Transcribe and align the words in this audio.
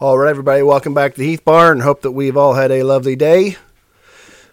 All 0.00 0.16
right, 0.16 0.30
everybody, 0.30 0.62
welcome 0.62 0.94
back 0.94 1.16
to 1.16 1.24
Heath 1.24 1.44
Barn. 1.44 1.80
Hope 1.80 2.02
that 2.02 2.12
we've 2.12 2.36
all 2.36 2.54
had 2.54 2.70
a 2.70 2.84
lovely 2.84 3.16
day. 3.16 3.56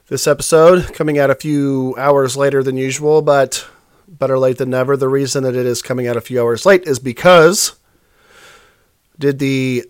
This 0.07 0.25
episode 0.25 0.91
coming 0.95 1.19
out 1.19 1.29
a 1.29 1.35
few 1.35 1.93
hours 1.99 2.35
later 2.35 2.63
than 2.63 2.77
usual, 2.77 3.21
but 3.21 3.63
better 4.07 4.39
late 4.39 4.57
than 4.57 4.71
never. 4.71 4.97
The 4.97 5.07
reason 5.07 5.43
that 5.43 5.55
it 5.55 5.67
is 5.67 5.83
coming 5.83 6.07
out 6.07 6.17
a 6.17 6.21
few 6.21 6.41
hours 6.41 6.65
late 6.65 6.87
is 6.87 6.97
because 6.97 7.75
did 9.19 9.37
the 9.37 9.85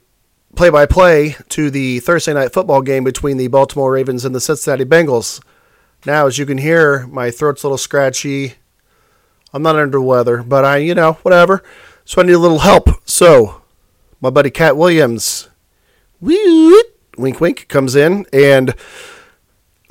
play-by-play 0.57 1.37
to 1.47 1.69
the 1.69 2.01
Thursday 2.01 2.33
night 2.33 2.51
football 2.51 2.81
game 2.81 3.05
between 3.05 3.37
the 3.37 3.47
Baltimore 3.47 3.93
Ravens 3.93 4.25
and 4.25 4.35
the 4.35 4.41
Cincinnati 4.41 4.83
Bengals. 4.83 5.41
Now, 6.05 6.27
as 6.27 6.37
you 6.37 6.45
can 6.45 6.57
hear, 6.57 7.07
my 7.07 7.31
throat's 7.31 7.63
a 7.63 7.67
little 7.67 7.77
scratchy. 7.77 8.55
I'm 9.53 9.63
not 9.63 9.77
under 9.77 9.99
the 9.99 10.01
weather, 10.01 10.43
but 10.43 10.65
I, 10.65 10.77
you 10.79 10.95
know, 10.95 11.13
whatever. 11.21 11.63
So 12.03 12.21
I 12.21 12.25
need 12.25 12.33
a 12.33 12.39
little 12.39 12.59
help. 12.59 12.89
So 13.07 13.61
my 14.21 14.29
buddy 14.29 14.49
Katt 14.49 14.77
Williams, 14.77 15.49
wink 16.21 17.39
wink, 17.39 17.67
comes 17.67 17.95
in 17.95 18.25
and 18.33 18.75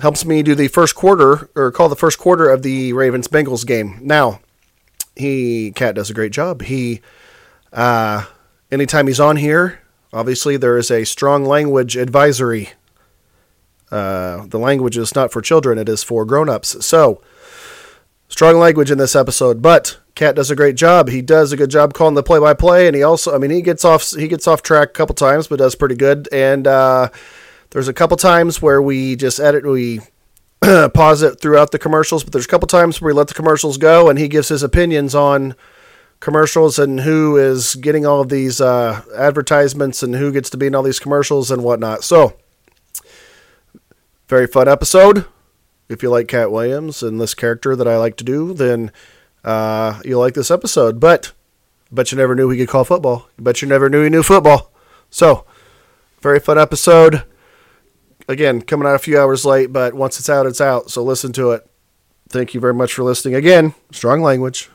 helps 0.00 0.24
me 0.24 0.42
do 0.42 0.54
the 0.54 0.68
first 0.68 0.94
quarter 0.94 1.48
or 1.54 1.70
call 1.70 1.88
the 1.88 1.96
first 1.96 2.18
quarter 2.18 2.48
of 2.48 2.62
the 2.62 2.92
Ravens 2.92 3.28
Bengals 3.28 3.66
game. 3.66 3.98
Now, 4.02 4.40
he 5.16 5.72
Katt 5.72 5.94
does 5.94 6.10
a 6.10 6.14
great 6.14 6.32
job. 6.32 6.62
He 6.62 7.00
uh 7.72 8.26
anytime 8.70 9.06
he's 9.06 9.20
on 9.20 9.36
here, 9.36 9.80
obviously 10.12 10.56
there 10.56 10.76
is 10.78 10.90
a 10.90 11.04
strong 11.04 11.44
language 11.44 11.96
advisory. 11.96 12.70
Uh, 13.90 14.46
the 14.46 14.58
language 14.58 14.96
is 14.96 15.14
not 15.14 15.30
for 15.30 15.40
children, 15.40 15.78
it 15.78 15.88
is 15.88 16.02
for 16.02 16.24
grown-ups. 16.24 16.84
So, 16.84 17.20
strong 18.28 18.56
language 18.58 18.90
in 18.90 18.98
this 18.98 19.16
episode, 19.16 19.62
but 19.62 19.98
Katt 20.14 20.36
does 20.36 20.50
a 20.50 20.56
great 20.56 20.76
job. 20.76 21.08
He 21.08 21.22
does 21.22 21.52
a 21.52 21.56
good 21.56 21.70
job 21.70 21.92
calling 21.92 22.14
the 22.14 22.22
play-by-play, 22.22 22.86
and 22.86 22.94
he 22.94 23.02
also, 23.02 23.34
I 23.34 23.38
mean, 23.38 23.50
he 23.50 23.62
gets 23.62 23.84
off 23.84 24.10
he 24.12 24.28
gets 24.28 24.46
off 24.46 24.62
track 24.62 24.90
a 24.90 24.92
couple 24.92 25.14
times, 25.14 25.48
but 25.48 25.58
does 25.58 25.74
pretty 25.74 25.96
good. 25.96 26.28
And 26.32 26.66
uh, 26.66 27.08
there's 27.70 27.88
a 27.88 27.92
couple 27.92 28.16
times 28.16 28.62
where 28.62 28.80
we 28.80 29.16
just 29.16 29.40
edit, 29.40 29.64
we 29.64 30.00
pause 30.94 31.22
it 31.22 31.40
throughout 31.40 31.72
the 31.72 31.78
commercials, 31.78 32.22
but 32.22 32.32
there's 32.32 32.44
a 32.44 32.48
couple 32.48 32.68
times 32.68 33.00
where 33.00 33.08
we 33.08 33.12
let 33.12 33.28
the 33.28 33.34
commercials 33.34 33.76
go, 33.76 34.08
and 34.08 34.18
he 34.18 34.28
gives 34.28 34.48
his 34.48 34.62
opinions 34.62 35.14
on 35.14 35.56
commercials 36.20 36.78
and 36.78 37.00
who 37.00 37.36
is 37.36 37.74
getting 37.74 38.06
all 38.06 38.20
of 38.20 38.28
these 38.30 38.60
uh, 38.60 39.02
advertisements 39.16 40.02
and 40.02 40.14
who 40.14 40.32
gets 40.32 40.48
to 40.50 40.56
be 40.56 40.66
in 40.66 40.74
all 40.74 40.82
these 40.82 41.00
commercials 41.00 41.50
and 41.50 41.62
whatnot. 41.62 42.04
So, 42.04 42.38
very 44.28 44.46
fun 44.46 44.68
episode. 44.68 45.26
If 45.88 46.02
you 46.02 46.10
like 46.10 46.28
Katt 46.28 46.50
Williams 46.50 47.02
and 47.02 47.20
this 47.20 47.34
character 47.34 47.76
that 47.76 47.86
I 47.88 47.98
like 47.98 48.16
to 48.16 48.24
do, 48.24 48.54
then 48.54 48.90
uh, 49.44 50.00
you'll 50.04 50.20
like 50.20 50.34
this 50.34 50.50
episode. 50.50 50.98
But 50.98 51.32
bet 51.92 52.10
you 52.10 52.18
never 52.18 52.34
knew 52.34 52.48
he 52.50 52.58
could 52.58 52.68
call 52.68 52.84
football. 52.84 53.28
Bet 53.38 53.62
you 53.62 53.68
never 53.68 53.90
knew 53.90 54.02
he 54.02 54.10
knew 54.10 54.22
football. 54.22 54.72
So, 55.10 55.44
very 56.20 56.40
fun 56.40 56.58
episode. 56.58 57.24
Again, 58.26 58.62
coming 58.62 58.88
out 58.88 58.94
a 58.94 58.98
few 58.98 59.18
hours 59.18 59.44
late, 59.44 59.72
but 59.72 59.92
once 59.92 60.18
it's 60.18 60.30
out, 60.30 60.46
it's 60.46 60.60
out. 60.60 60.90
So 60.90 61.02
listen 61.02 61.32
to 61.34 61.50
it. 61.52 61.68
Thank 62.30 62.54
you 62.54 62.60
very 62.60 62.72
much 62.72 62.94
for 62.94 63.02
listening. 63.02 63.34
Again, 63.34 63.74
strong 63.92 64.22
language. 64.22 64.70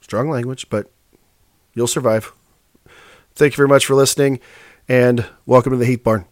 Strong 0.00 0.28
language, 0.30 0.68
but 0.68 0.90
you'll 1.74 1.86
survive. 1.86 2.32
Thank 3.34 3.52
you 3.52 3.56
very 3.56 3.68
much 3.68 3.86
for 3.86 3.94
listening, 3.94 4.40
and 4.88 5.26
welcome 5.44 5.72
to 5.72 5.78
the 5.78 5.86
Heath 5.86 6.02
Barn. 6.02 6.26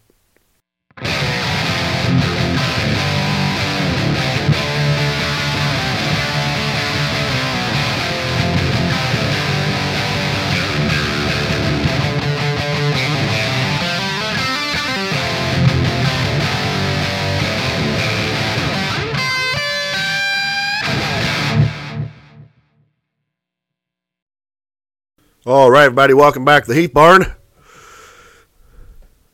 All 25.47 25.69
right, 25.69 25.83
everybody, 25.83 26.15
welcome 26.15 26.43
back 26.43 26.63
to 26.63 26.73
the 26.73 26.81
Heath 26.81 26.91
Barn. 26.91 27.35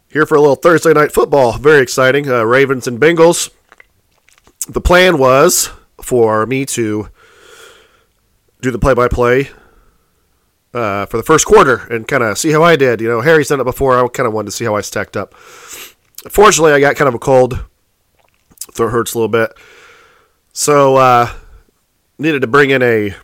Here 0.10 0.26
for 0.26 0.36
a 0.36 0.42
little 0.42 0.58
Thursday 0.58 0.92
night 0.92 1.14
football. 1.14 1.58
Very 1.58 1.82
exciting. 1.82 2.30
Uh, 2.30 2.44
Ravens 2.44 2.86
and 2.86 3.00
Bengals. 3.00 3.50
The 4.68 4.82
plan 4.82 5.18
was 5.18 5.70
for 6.02 6.46
me 6.46 6.66
to 6.66 7.08
do 8.60 8.72
the 8.72 8.78
play 8.78 8.94
by 8.94 9.08
play 9.08 9.52
for 10.74 11.08
the 11.14 11.24
first 11.24 11.46
quarter 11.46 11.88
and 11.90 12.06
kind 12.06 12.24
of 12.24 12.38
see 12.38 12.52
how 12.52 12.62
I 12.62 12.76
did. 12.76 13.00
You 13.00 13.08
know, 13.08 13.22
Harry's 13.22 13.48
done 13.48 13.62
it 13.62 13.64
before. 13.64 13.98
I 13.98 14.06
kind 14.10 14.28
of 14.28 14.34
wanted 14.34 14.48
to 14.48 14.52
see 14.52 14.66
how 14.66 14.76
I 14.76 14.82
stacked 14.82 15.16
up. 15.16 15.34
Fortunately, 15.34 16.74
I 16.74 16.82
got 16.82 16.98
kind 16.98 17.08
of 17.08 17.14
a 17.14 17.20
cold. 17.20 17.64
Throat 18.74 18.90
hurts 18.90 19.14
a 19.14 19.18
little 19.18 19.30
bit. 19.30 19.54
So, 20.52 20.98
uh, 20.98 21.32
needed 22.18 22.42
to 22.42 22.48
bring 22.48 22.70
in 22.70 22.84
a 22.84 23.16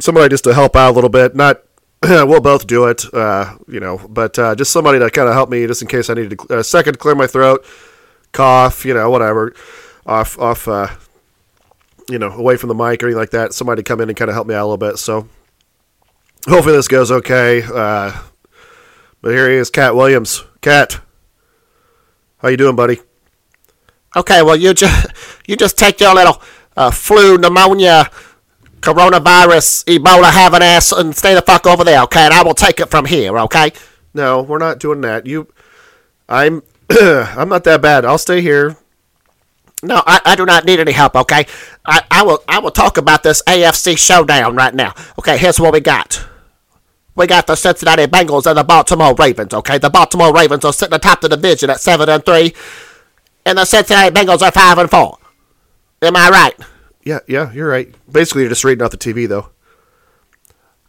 somebody 0.00 0.28
just 0.28 0.44
to 0.44 0.52
help 0.52 0.76
out 0.76 0.90
a 0.90 0.92
little 0.92 1.08
bit. 1.08 1.34
Not 1.34 1.62
we'll 2.26 2.40
both 2.40 2.66
do 2.66 2.86
it, 2.86 3.02
uh, 3.14 3.56
you 3.66 3.80
know, 3.80 3.98
but 4.08 4.38
uh, 4.38 4.54
just 4.54 4.72
somebody 4.72 4.98
to 4.98 5.10
kind 5.10 5.28
of 5.28 5.34
help 5.34 5.48
me 5.48 5.66
just 5.66 5.80
in 5.80 5.88
case 5.88 6.10
I 6.10 6.14
need 6.14 6.36
to, 6.38 6.58
a 6.58 6.64
second 6.64 6.94
to 6.94 6.98
clear 6.98 7.14
my 7.14 7.26
throat, 7.26 7.64
cough, 8.32 8.84
you 8.84 8.92
know, 8.92 9.08
whatever, 9.10 9.54
off, 10.04 10.38
off, 10.38 10.68
uh, 10.68 10.88
you 12.10 12.18
know, 12.18 12.30
away 12.30 12.58
from 12.58 12.68
the 12.68 12.74
mic 12.74 13.02
or 13.02 13.06
anything 13.06 13.18
like 13.18 13.30
that. 13.30 13.54
Somebody 13.54 13.82
to 13.82 13.88
come 13.88 14.02
in 14.02 14.10
and 14.10 14.18
kind 14.18 14.28
of 14.28 14.34
help 14.34 14.46
me 14.46 14.54
out 14.54 14.64
a 14.64 14.68
little 14.68 14.76
bit. 14.76 14.98
So 14.98 15.28
hopefully 16.46 16.76
this 16.76 16.88
goes 16.88 17.10
okay. 17.10 17.62
Uh, 17.62 18.12
but 19.22 19.30
here 19.30 19.48
he 19.48 19.56
is, 19.56 19.70
Katt 19.70 19.94
Williams. 19.94 20.44
Katt, 20.60 21.00
how 22.38 22.48
you 22.48 22.58
doing, 22.58 22.76
buddy? 22.76 23.00
Okay, 24.14 24.42
well 24.42 24.56
you 24.56 24.74
just 24.74 25.06
you 25.46 25.56
just 25.56 25.78
take 25.78 26.00
your 26.00 26.14
little 26.14 26.42
uh, 26.76 26.90
flu, 26.90 27.38
pneumonia, 27.38 28.10
coronavirus, 28.84 29.84
Ebola 29.86 30.30
have 30.30 30.52
an 30.52 30.62
ass 30.62 30.92
and 30.92 31.16
stay 31.16 31.34
the 31.34 31.40
fuck 31.40 31.66
over 31.66 31.84
there, 31.84 32.02
okay? 32.02 32.26
And 32.26 32.34
I 32.34 32.42
will 32.42 32.54
take 32.54 32.80
it 32.80 32.90
from 32.90 33.06
here, 33.06 33.38
okay? 33.40 33.72
No, 34.12 34.42
we're 34.42 34.58
not 34.58 34.78
doing 34.78 35.00
that. 35.00 35.26
You, 35.26 35.48
I'm, 36.28 36.62
I'm 36.90 37.48
not 37.48 37.64
that 37.64 37.80
bad. 37.80 38.04
I'll 38.04 38.18
stay 38.18 38.42
here. 38.42 38.76
No, 39.82 40.02
I, 40.06 40.20
I 40.24 40.36
do 40.36 40.44
not 40.46 40.66
need 40.66 40.80
any 40.80 40.92
help, 40.92 41.16
okay? 41.16 41.46
I, 41.84 42.02
I 42.10 42.22
will 42.22 42.42
I 42.48 42.58
will 42.58 42.70
talk 42.70 42.96
about 42.96 43.22
this 43.22 43.42
AFC 43.42 43.98
showdown 43.98 44.56
right 44.56 44.74
now. 44.74 44.94
Okay, 45.18 45.36
here's 45.36 45.60
what 45.60 45.74
we 45.74 45.80
got. 45.80 46.24
We 47.14 47.26
got 47.26 47.46
the 47.46 47.54
Cincinnati 47.54 48.06
Bengals 48.06 48.46
and 48.46 48.56
the 48.56 48.64
Baltimore 48.64 49.14
Ravens, 49.14 49.52
okay? 49.52 49.78
The 49.78 49.90
Baltimore 49.90 50.32
Ravens 50.32 50.64
are 50.64 50.72
sitting 50.72 50.94
atop 50.94 51.20
the 51.20 51.28
division 51.28 51.68
at 51.70 51.80
seven 51.80 52.08
and 52.08 52.24
three, 52.24 52.54
and 53.44 53.58
the 53.58 53.64
Cincinnati 53.64 54.14
Bengals 54.14 54.42
are 54.42 54.50
five 54.50 54.78
and 54.78 54.90
four. 54.90 55.18
Am 56.00 56.16
I 56.16 56.28
right? 56.30 56.73
Yeah, 57.04 57.20
yeah, 57.28 57.52
you're 57.52 57.68
right. 57.68 57.94
Basically, 58.10 58.42
you're 58.42 58.50
just 58.50 58.64
reading 58.64 58.82
off 58.82 58.90
the 58.90 58.96
TV, 58.96 59.28
though. 59.28 59.50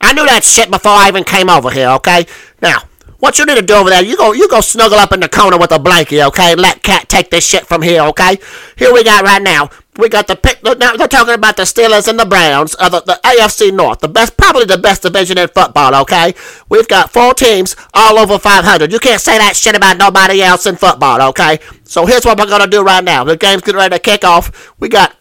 I 0.01 0.13
knew 0.13 0.25
that 0.25 0.43
shit 0.43 0.71
before 0.71 0.91
I 0.91 1.07
even 1.07 1.23
came 1.23 1.49
over 1.49 1.69
here, 1.69 1.89
okay? 1.89 2.25
Now, 2.61 2.83
what 3.19 3.39
you 3.39 3.45
need 3.45 3.55
to 3.55 3.61
do 3.61 3.73
over 3.73 3.89
there, 3.89 4.03
you 4.03 4.17
go 4.17 4.33
you 4.33 4.47
go 4.47 4.61
snuggle 4.61 4.99
up 4.99 5.11
in 5.11 5.19
the 5.19 5.29
corner 5.29 5.57
with 5.57 5.71
a 5.71 5.79
blankie, 5.79 6.25
okay? 6.27 6.53
Let 6.53 6.83
Katt 6.83 7.09
take 7.09 7.31
this 7.31 7.45
shit 7.45 7.65
from 7.65 7.81
here, 7.81 8.01
okay? 8.03 8.37
Here 8.77 8.93
we 8.93 9.03
got 9.03 9.23
right 9.23 9.41
now. 9.41 9.69
We 9.97 10.09
got 10.09 10.27
the 10.27 10.35
pick. 10.35 10.61
Now 10.63 10.95
they're 10.95 11.07
talking 11.07 11.33
about 11.33 11.55
the 11.55 11.63
Steelers 11.63 12.07
and 12.07 12.19
the 12.19 12.25
Browns, 12.25 12.75
uh, 12.77 12.89
the, 12.89 12.99
the 13.01 13.19
AFC 13.23 13.73
North, 13.73 13.99
the 13.99 14.09
best, 14.09 14.37
probably 14.37 14.65
the 14.65 14.77
best 14.77 15.03
division 15.03 15.37
in 15.37 15.47
football. 15.47 15.95
Okay, 16.01 16.35
we've 16.69 16.87
got 16.87 17.11
four 17.11 17.33
teams 17.33 17.75
all 17.93 18.19
over 18.19 18.37
500. 18.37 18.91
You 18.91 18.99
can't 18.99 19.21
say 19.21 19.37
that 19.37 19.55
shit 19.55 19.75
about 19.75 19.97
nobody 19.97 20.43
else 20.43 20.65
in 20.65 20.75
football. 20.75 21.21
Okay, 21.29 21.59
so 21.85 22.05
here's 22.05 22.25
what 22.25 22.37
we're 22.37 22.45
gonna 22.45 22.67
do 22.67 22.83
right 22.83 23.03
now. 23.03 23.23
The 23.23 23.37
game's 23.37 23.61
getting 23.63 23.79
ready 23.79 23.95
to 23.95 23.99
kick 23.99 24.25
off. 24.25 24.73
We 24.77 24.89
got 24.89 25.15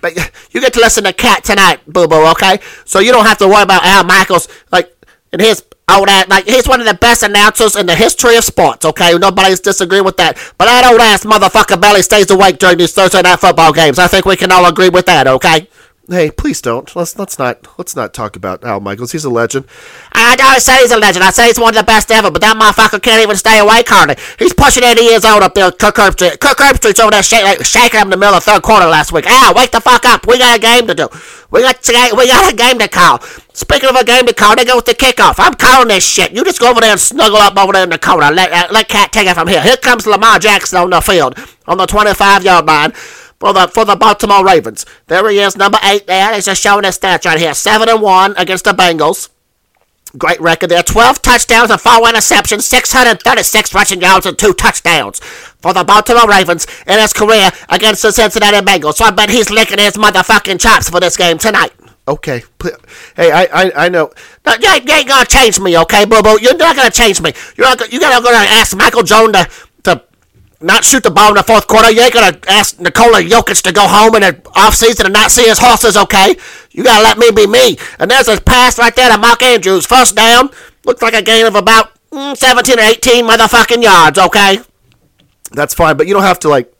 but 0.00 0.16
you 0.50 0.60
get 0.60 0.72
to 0.74 0.80
listen 0.80 1.04
to 1.04 1.12
Katt 1.12 1.44
tonight, 1.44 1.80
Boo 1.86 2.06
Boo, 2.06 2.26
okay? 2.30 2.60
So 2.84 2.98
you 2.98 3.12
don't 3.12 3.26
have 3.26 3.38
to 3.38 3.48
worry 3.48 3.62
about 3.62 3.84
Al 3.84 4.04
Michaels, 4.04 4.48
like, 4.70 4.92
and 5.32 5.40
his 5.40 5.64
old 5.90 6.08
ass, 6.08 6.28
like, 6.28 6.46
he's 6.46 6.66
one 6.66 6.80
of 6.80 6.86
the 6.86 6.94
best 6.94 7.22
announcers 7.22 7.76
in 7.76 7.86
the 7.86 7.94
history 7.94 8.36
of 8.36 8.44
sports, 8.44 8.84
okay? 8.84 9.16
Nobody's 9.16 9.60
disagreeing 9.60 10.04
with 10.04 10.16
that. 10.16 10.36
But 10.58 10.66
that 10.66 10.90
old 10.90 11.00
ass 11.00 11.24
motherfucker 11.24 11.80
barely 11.80 12.02
stays 12.02 12.30
awake 12.30 12.58
during 12.58 12.78
these 12.78 12.92
Thursday 12.92 13.22
night 13.22 13.40
football 13.40 13.72
games. 13.72 13.98
I 13.98 14.06
think 14.06 14.24
we 14.24 14.36
can 14.36 14.50
all 14.52 14.66
agree 14.66 14.88
with 14.88 15.06
that, 15.06 15.26
okay? 15.26 15.68
Hey, 16.08 16.30
please 16.30 16.62
don't. 16.62 16.94
Let's 16.94 17.18
let's 17.18 17.36
not 17.36 17.66
let's 17.78 17.96
not 17.96 18.14
talk 18.14 18.36
about 18.36 18.62
Al 18.62 18.78
Michaels. 18.78 19.10
He's 19.10 19.24
a 19.24 19.30
legend. 19.30 19.66
I 20.12 20.36
don't 20.36 20.60
say 20.60 20.78
he's 20.78 20.92
a 20.92 20.96
legend. 20.96 21.24
I 21.24 21.30
say 21.30 21.46
he's 21.46 21.58
one 21.58 21.70
of 21.70 21.80
the 21.80 21.82
best 21.82 22.12
ever. 22.12 22.30
But 22.30 22.42
that 22.42 22.56
motherfucker 22.56 23.02
can't 23.02 23.22
even 23.22 23.34
stay 23.34 23.58
awake 23.58 23.88
hardly. 23.88 24.14
He's 24.38 24.52
pushing 24.52 24.84
80 24.84 25.02
years 25.02 25.24
old 25.24 25.42
up 25.42 25.54
there. 25.54 25.72
Kirk 25.72 25.96
Herbstreit. 25.96 26.38
Kirk 26.38 26.58
Herbstreit's 26.58 27.00
over 27.00 27.10
there 27.10 27.26
like, 27.42 27.64
shaking 27.64 27.98
him 27.98 28.06
in 28.06 28.10
the 28.10 28.16
middle 28.16 28.36
of 28.36 28.44
third 28.44 28.62
quarter 28.62 28.86
last 28.86 29.10
week. 29.10 29.26
Al, 29.26 29.54
wake 29.54 29.72
the 29.72 29.80
fuck 29.80 30.04
up. 30.04 30.28
We 30.28 30.38
got 30.38 30.56
a 30.56 30.60
game 30.60 30.86
to 30.86 30.94
do. 30.94 31.08
We 31.50 31.62
got 31.62 31.82
we 32.16 32.28
got 32.28 32.52
a 32.52 32.54
game 32.54 32.78
to 32.78 32.86
call. 32.86 33.20
Speaking 33.52 33.88
of 33.88 33.96
a 33.96 34.04
game 34.04 34.26
to 34.26 34.34
call, 34.34 34.54
they 34.54 34.64
go 34.64 34.76
with 34.76 34.86
the 34.86 34.94
kickoff. 34.94 35.34
I'm 35.38 35.54
calling 35.54 35.88
this 35.88 36.06
shit. 36.06 36.30
You 36.30 36.44
just 36.44 36.60
go 36.60 36.70
over 36.70 36.80
there 36.80 36.92
and 36.92 37.00
snuggle 37.00 37.38
up 37.38 37.58
over 37.58 37.72
there 37.72 37.82
in 37.82 37.90
the 37.90 37.98
corner. 37.98 38.30
Let 38.30 38.52
uh, 38.52 38.68
let 38.70 38.88
Katt 38.88 39.10
take 39.10 39.26
it 39.26 39.34
from 39.34 39.48
here. 39.48 39.60
Here 39.60 39.76
comes 39.76 40.06
Lamar 40.06 40.38
Jackson 40.38 40.78
on 40.78 40.90
the 40.90 41.00
field 41.00 41.34
on 41.66 41.78
the 41.78 41.86
25 41.86 42.44
yard 42.44 42.66
line 42.66 42.92
for 43.38 43.52
the 43.52 43.68
for 43.68 43.84
the 43.84 43.96
Baltimore 43.96 44.44
Ravens. 44.44 44.86
There 45.06 45.28
he 45.30 45.38
is, 45.38 45.56
number 45.56 45.78
eight. 45.82 46.06
There, 46.06 46.34
he's 46.34 46.46
just 46.46 46.62
showing 46.62 46.84
his 46.84 46.98
stats 46.98 47.24
right 47.24 47.38
here: 47.38 47.54
seven 47.54 47.88
and 47.88 48.00
one 48.00 48.34
against 48.36 48.64
the 48.64 48.72
Bengals. 48.72 49.28
Great 50.16 50.40
record 50.40 50.70
there. 50.70 50.82
12 50.82 51.20
touchdowns 51.20 51.70
and 51.70 51.80
4 51.80 51.92
interceptions, 51.92 52.62
636 52.62 53.74
rushing 53.74 54.00
yards 54.00 54.24
and 54.24 54.38
2 54.38 54.54
touchdowns 54.54 55.18
for 55.18 55.74
the 55.74 55.84
Baltimore 55.84 56.28
Ravens 56.28 56.66
in 56.86 56.98
his 56.98 57.12
career 57.12 57.50
against 57.68 58.02
the 58.02 58.12
Cincinnati 58.12 58.64
Bengals. 58.64 58.94
So 58.94 59.04
I 59.04 59.10
bet 59.10 59.28
he's 59.28 59.50
licking 59.50 59.78
his 59.78 59.94
motherfucking 59.94 60.60
chops 60.60 60.88
for 60.88 61.00
this 61.00 61.16
game 61.16 61.38
tonight. 61.38 61.72
Okay. 62.08 62.44
Hey, 63.16 63.32
I 63.32 63.44
I, 63.52 63.72
I 63.86 63.88
know. 63.88 64.12
No, 64.46 64.54
you, 64.60 64.68
ain't, 64.70 64.88
you 64.88 64.94
ain't 64.94 65.08
gonna 65.08 65.26
change 65.26 65.58
me, 65.58 65.76
okay, 65.78 66.04
boo? 66.04 66.16
You're 66.40 66.56
not 66.56 66.76
gonna 66.76 66.90
change 66.90 67.20
me. 67.20 67.32
You're 67.56 67.66
not. 67.66 67.92
You 67.92 67.98
gotta 67.98 68.22
gonna 68.22 68.36
ask 68.36 68.76
Michael 68.76 69.02
Jordan 69.02 69.32
to 69.32 69.50
not 70.60 70.84
shoot 70.84 71.02
the 71.02 71.10
ball 71.10 71.28
in 71.28 71.34
the 71.34 71.42
fourth 71.42 71.66
quarter. 71.66 71.90
You 71.90 72.02
ain't 72.02 72.14
gonna 72.14 72.38
ask 72.48 72.78
Nikola 72.80 73.22
Jokic 73.22 73.62
to 73.62 73.72
go 73.72 73.86
home 73.86 74.14
in 74.16 74.22
the 74.22 74.40
off 74.54 74.74
season 74.74 75.06
and 75.06 75.12
not 75.12 75.30
see 75.30 75.46
his 75.46 75.58
horses, 75.58 75.96
okay? 75.96 76.36
You 76.70 76.84
gotta 76.84 77.02
let 77.02 77.18
me 77.18 77.30
be 77.30 77.46
me. 77.46 77.76
And 77.98 78.10
there's 78.10 78.28
a 78.28 78.40
pass 78.40 78.78
right 78.78 78.94
there 78.94 79.10
to 79.10 79.18
Mark 79.18 79.42
Andrews. 79.42 79.86
First 79.86 80.16
down. 80.16 80.50
Looks 80.84 81.02
like 81.02 81.14
a 81.14 81.22
gain 81.22 81.46
of 81.46 81.54
about 81.56 81.92
mm, 82.10 82.36
17 82.36 82.78
or 82.78 82.82
18 82.82 83.24
motherfucking 83.24 83.82
yards, 83.82 84.18
okay? 84.18 84.60
That's 85.52 85.74
fine, 85.74 85.96
but 85.96 86.06
you 86.06 86.14
don't 86.14 86.22
have 86.22 86.38
to 86.40 86.48
like 86.48 86.72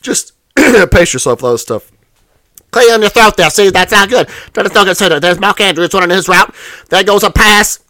just 0.00 0.32
pace 0.56 1.12
yourself 1.12 1.38
with 1.38 1.44
all 1.44 1.52
this 1.52 1.62
stuff. 1.62 1.90
Clear 2.70 2.94
in 2.94 3.00
your 3.00 3.10
throat 3.10 3.36
there. 3.36 3.50
See, 3.50 3.70
that's 3.70 3.92
not 3.92 4.08
good. 4.08 4.28
Don't 4.52 4.72
don't 4.72 4.86
consider. 4.86 5.18
There's 5.18 5.40
Mark 5.40 5.60
Andrews 5.60 5.92
running 5.92 6.10
his 6.10 6.28
route. 6.28 6.54
There 6.88 7.02
goes 7.02 7.22
a 7.24 7.30
pass. 7.30 7.80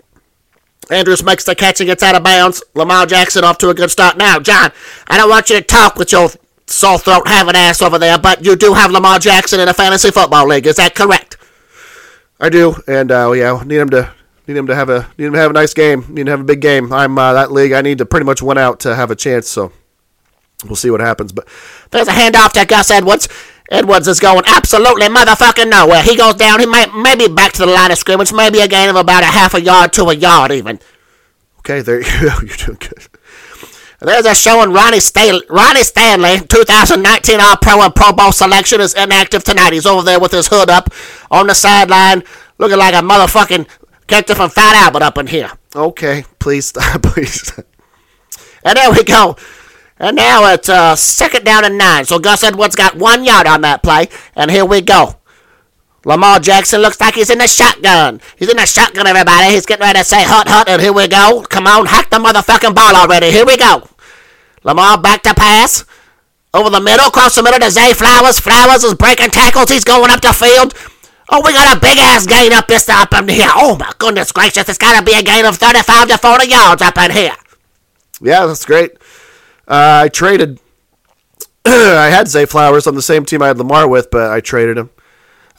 Andrews 0.91 1.23
makes 1.23 1.45
the 1.45 1.55
catch 1.55 1.81
and 1.81 1.87
gets 1.87 2.03
out 2.03 2.15
of 2.15 2.25
bounds. 2.25 2.63
Lamar 2.75 3.07
Jackson 3.07 3.45
off 3.45 3.59
to 3.59 3.71
a 3.71 3.75
good 3.75 3.91
start. 3.91 4.17
Now, 4.17 4.39
John, 4.41 4.73
I 5.07 5.17
don't 5.17 5.31
want 5.31 5.51
you 5.51 5.57
to 5.57 5.63
talk 5.63 5.97
with 5.97 6.13
your 6.13 6.31
sore 6.67 6.99
throat 6.99 7.27
having 7.27 7.55
ass 7.57 7.83
over 7.83 7.99
there, 7.99 8.19
but 8.19 8.45
you 8.45 8.57
do 8.57 8.75
have 8.75 8.91
Lamar 8.91 9.19
Jackson 9.19 9.61
in 9.61 9.69
a 9.69 9.75
fantasy 9.75 10.11
football 10.11 10.47
league. 10.47 10.67
Is 10.67 10.77
that 10.77 10.95
correct? 10.95 11.37
I 12.41 12.49
do, 12.49 12.75
and 12.87 13.13
uh, 13.13 13.33
yeah, 13.33 13.63
need 13.65 13.77
him 13.77 13.91
to 13.91 14.13
need 14.47 14.57
him 14.57 14.67
to 14.67 14.75
have 14.75 14.89
a 14.89 15.09
need 15.19 15.27
him 15.27 15.33
to 15.35 15.39
have 15.39 15.51
a 15.51 15.55
nice 15.55 15.75
game. 15.75 16.07
Need 16.09 16.23
him 16.23 16.27
to 16.27 16.31
have 16.33 16.41
a 16.41 16.45
big 16.45 16.61
game. 16.61 16.93
I'm 16.93 17.19
uh, 17.19 17.35
that 17.35 17.53
league. 17.53 17.73
I 17.73 17.83
need 17.83 17.99
to 17.99 18.07
pretty 18.07 18.25
much 18.27 18.43
win 18.43 18.59
out 18.59 18.81
to 18.81 18.95
have 18.95 19.11
a 19.11 19.17
chance. 19.17 19.49
So 19.49 19.73
we'll 20.65 20.77
see 20.77 20.91
what 20.91 21.01
happens. 21.01 21.33
But 21.33 21.47
there's 21.91 22.09
a 22.09 22.13
handoff 22.13 22.53
to 22.53 22.65
Gus 22.65 22.91
Edwards. 22.91 23.29
Edwards 23.71 24.09
is 24.09 24.19
going 24.19 24.43
absolutely 24.47 25.07
motherfucking 25.07 25.71
nowhere. 25.71 26.03
He 26.03 26.17
goes 26.17 26.35
down. 26.35 26.59
He 26.61 26.67
might 26.67 26.93
maybe 26.95 27.29
back 27.33 27.53
to 27.53 27.61
the 27.65 27.71
line 27.73 27.93
of 27.93 27.99
scrimmage. 27.99 28.33
Maybe 28.33 28.61
a 28.61 28.69
gain 28.69 28.89
of 28.89 28.97
about 28.97 29.23
a 29.23 29.27
half 29.27 29.55
a 29.55 29.61
yard 29.61 29.93
to 29.95 30.05
a 30.07 30.15
yard 30.15 30.51
even. 30.51 30.81
Okay, 31.61 31.81
there 31.81 32.01
you 32.01 32.05
go. 32.21 32.37
You're 32.43 32.57
doing 32.57 32.79
good. 32.81 33.07
There's 34.01 34.25
a 34.25 34.35
showing 34.35 34.73
Ronnie, 34.73 34.97
Stal- 34.99 35.43
Ronnie 35.51 35.83
Stanley, 35.83 36.41
2019 36.41 37.39
All 37.39 37.57
Pro 37.59 37.83
and 37.83 37.95
Pro 37.95 38.13
Bowl 38.13 38.33
selection, 38.33 38.81
is 38.81 38.95
inactive 38.95 39.45
tonight. 39.45 39.75
He's 39.75 39.85
over 39.85 40.03
there 40.03 40.19
with 40.19 40.33
his 40.33 40.49
hood 40.49 40.71
up 40.71 40.89
on 41.31 41.47
the 41.49 41.55
sideline, 41.55 42.23
looking 42.59 42.79
like 42.79 42.95
a 42.95 43.03
motherfucking 43.03 43.69
character 44.07 44.35
from 44.35 44.49
Fat 44.49 44.75
Albert 44.75 45.03
up 45.03 45.19
in 45.19 45.27
here. 45.27 45.51
Okay, 45.77 46.25
please 46.39 46.67
stop, 46.67 47.03
please. 47.03 47.43
Stop. 47.43 47.67
And 48.65 48.77
there 48.77 48.91
we 48.91 49.05
go. 49.05 49.37
And 50.01 50.17
now 50.17 50.51
it's 50.53 50.69
uh, 50.69 50.97
second 50.97 51.45
down 51.45 51.65
and 51.65 51.77
nine. 51.77 52.07
So 52.07 52.19
Gus 52.19 52.43
Edwards 52.43 52.75
got 52.75 52.97
one 52.97 53.23
yard 53.23 53.47
on 53.47 53.61
that 53.61 53.83
play. 53.83 54.09
And 54.35 54.51
here 54.51 54.65
we 54.65 54.81
go. 54.81 55.17
Lamar 56.07 56.41
Jackson 56.41 56.81
looks 56.81 56.99
like 56.99 57.15
he's 57.15 57.29
in 57.29 57.37
the 57.37 57.47
shotgun. 57.47 58.23
He's 58.39 58.49
in 58.49 58.57
the 58.57 58.65
shotgun, 58.65 59.07
everybody. 59.07 59.53
He's 59.53 59.67
getting 59.67 59.85
ready 59.85 59.99
to 59.99 60.05
say 60.05 60.25
hut 60.25 60.49
hut, 60.49 60.67
and 60.67 60.81
here 60.81 60.95
we 60.95 61.07
go. 61.07 61.45
Come 61.51 61.67
on, 61.67 61.85
hack 61.85 62.09
the 62.09 62.17
motherfucking 62.17 62.75
ball 62.75 62.97
already. 62.97 63.31
Here 63.31 63.45
we 63.45 63.59
go. 63.59 63.87
Lamar 64.65 64.97
back 64.97 65.23
to 65.25 65.35
pass. 65.35 65.85
Over 66.55 66.71
the 66.71 66.81
middle, 66.81 67.07
across 67.07 67.35
the 67.35 67.43
middle 67.43 67.61
to 67.61 67.71
Zay 67.71 67.93
Flowers. 67.93 68.41
Flowers 68.41 68.83
is 68.83 68.95
breaking 68.95 69.29
tackles. 69.29 69.71
He's 69.71 69.85
going 69.85 70.11
up 70.11 70.23
the 70.23 70.33
field. 70.33 70.73
Oh, 71.29 71.43
we 71.45 71.53
got 71.53 71.77
a 71.77 71.81
big 71.81 71.99
ass 71.99 72.27
gain 72.27 72.55
up 72.55 72.67
this 72.67 72.89
up 72.89 73.13
in 73.13 73.29
here. 73.29 73.51
Oh 73.55 73.77
my 73.77 73.93
goodness 73.99 74.33
gracious, 74.33 74.69
it's 74.69 74.79
got 74.79 74.99
to 74.99 75.05
be 75.05 75.17
a 75.17 75.23
gain 75.23 75.45
of 75.45 75.57
35 75.59 76.09
to 76.09 76.19
40 76.19 76.49
yards 76.49 76.83
up 76.83 76.97
in 76.97 77.11
here. 77.11 77.37
Yeah, 78.23 78.47
that's 78.47 78.65
great. 78.65 78.93
Uh, 79.71 80.03
I 80.05 80.09
traded. 80.09 80.59
I 81.65 82.09
had 82.11 82.27
Zay 82.27 82.45
Flowers 82.45 82.89
on 82.89 82.97
the 82.97 83.03
same 83.03 83.25
team 83.25 83.41
I 83.41 83.47
had 83.47 83.59
Lamar 83.59 83.87
with, 83.89 84.11
but 84.11 84.33
I 84.33 84.41
traded 84.41 84.77
him. 84.77 84.91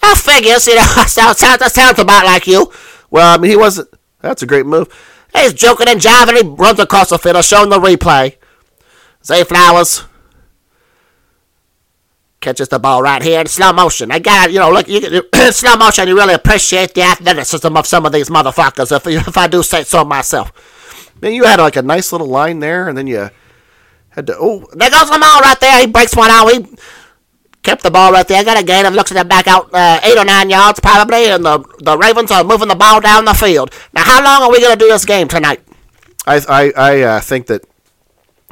I 0.04 0.16
figures, 0.16 0.68
you 0.68 0.75
know, 0.75 0.81
sounds, 0.81 1.38
sounds, 1.38 1.60
that 1.60 1.72
sounds 1.72 1.98
about 1.98 2.25
like 2.25 2.46
you. 2.46 2.72
Well, 3.10 3.34
I 3.34 3.38
mean, 3.38 3.50
he 3.50 3.56
wasn't. 3.56 3.90
That's 4.19 4.44
a 4.44 4.46
great 4.46 4.66
move. 4.66 4.90
He's 5.34 5.54
joking 5.54 5.88
and 5.88 6.02
jiving. 6.02 6.36
He 6.36 6.48
runs 6.48 6.80
across 6.80 7.10
the 7.10 7.18
field. 7.18 7.44
Showing 7.46 7.69
the 7.69 7.80
replay. 7.80 8.36
Zay 9.24 9.46
Flowers 9.46 10.04
catches 12.42 12.68
the 12.68 12.80
ball 12.80 13.02
right 13.02 13.22
here 13.22 13.40
in 13.40 13.48
slow 13.48 13.72
motion. 13.72 14.12
I 14.12 14.19
got 14.19 14.52
you 14.52 14.60
know, 14.60 14.72
look, 14.72 14.90
you, 14.90 15.00
in 15.34 15.54
slow 15.54 15.78
motion, 15.78 16.10
you 16.10 16.16
really 16.18 16.34
appreciate 16.34 16.94
the 16.96 17.04
athleticism 17.04 17.78
of 17.78 17.88
some 17.88 18.06
of 18.06 18.12
these 18.12 18.30
motherfuckers, 18.30 18.94
if, 18.94 19.07
if 19.07 19.38
I 19.38 19.48
do 19.48 19.64
say 19.64 19.84
so 19.86 20.04
myself. 20.04 20.52
Man, 21.22 21.31
you 21.34 21.46
had 21.46 21.60
like 21.60 21.78
a 21.78 21.81
nice 21.81 22.12
little 22.12 22.28
line 22.28 22.60
there, 22.60 22.90
and 22.90 22.98
then 22.98 23.07
you 23.07 23.30
had 24.12 24.28
to. 24.28 24.38
Oh, 24.38 24.66
there 24.74 24.90
goes 24.90 25.10
Lamar 25.10 25.42
right 25.42 25.60
there. 25.60 25.80
He 25.81 25.88
breaks 25.88 26.16
one 26.16 26.30
out. 26.30 26.52
He 26.52 26.68
kept 27.63 27.84
the 27.84 27.92
ball 27.92 28.12
right 28.12 28.28
there. 28.28 28.44
Got 28.44 28.62
a 28.62 28.63
gain 28.63 28.86
of 28.86 28.94
looks 28.94 29.12
at 29.12 29.18
the 29.18 29.25
back 29.25 29.48
out 29.48 29.74
uh, 29.74 30.00
eight 30.04 30.18
or 30.18 30.25
nine 30.25 30.50
yards 30.50 30.80
probably, 30.80 31.25
and 31.25 31.44
the 31.44 31.60
the 31.80 31.98
Ravens 31.98 32.31
are 32.31 32.44
moving 32.44 32.68
the 32.68 32.75
ball 32.75 33.02
down 33.02 33.25
the 33.25 33.34
field. 33.34 33.74
Now, 33.94 34.04
how 34.04 34.24
long 34.24 34.44
are 34.44 34.52
we 34.52 34.62
gonna 34.62 34.75
do 34.75 34.88
this 34.88 35.06
game 35.06 35.28
tonight? 35.28 35.62
I 36.28 36.42
I 36.48 36.72
I 36.75 37.02
uh, 37.02 37.19
think 37.22 37.48
that 37.48 37.66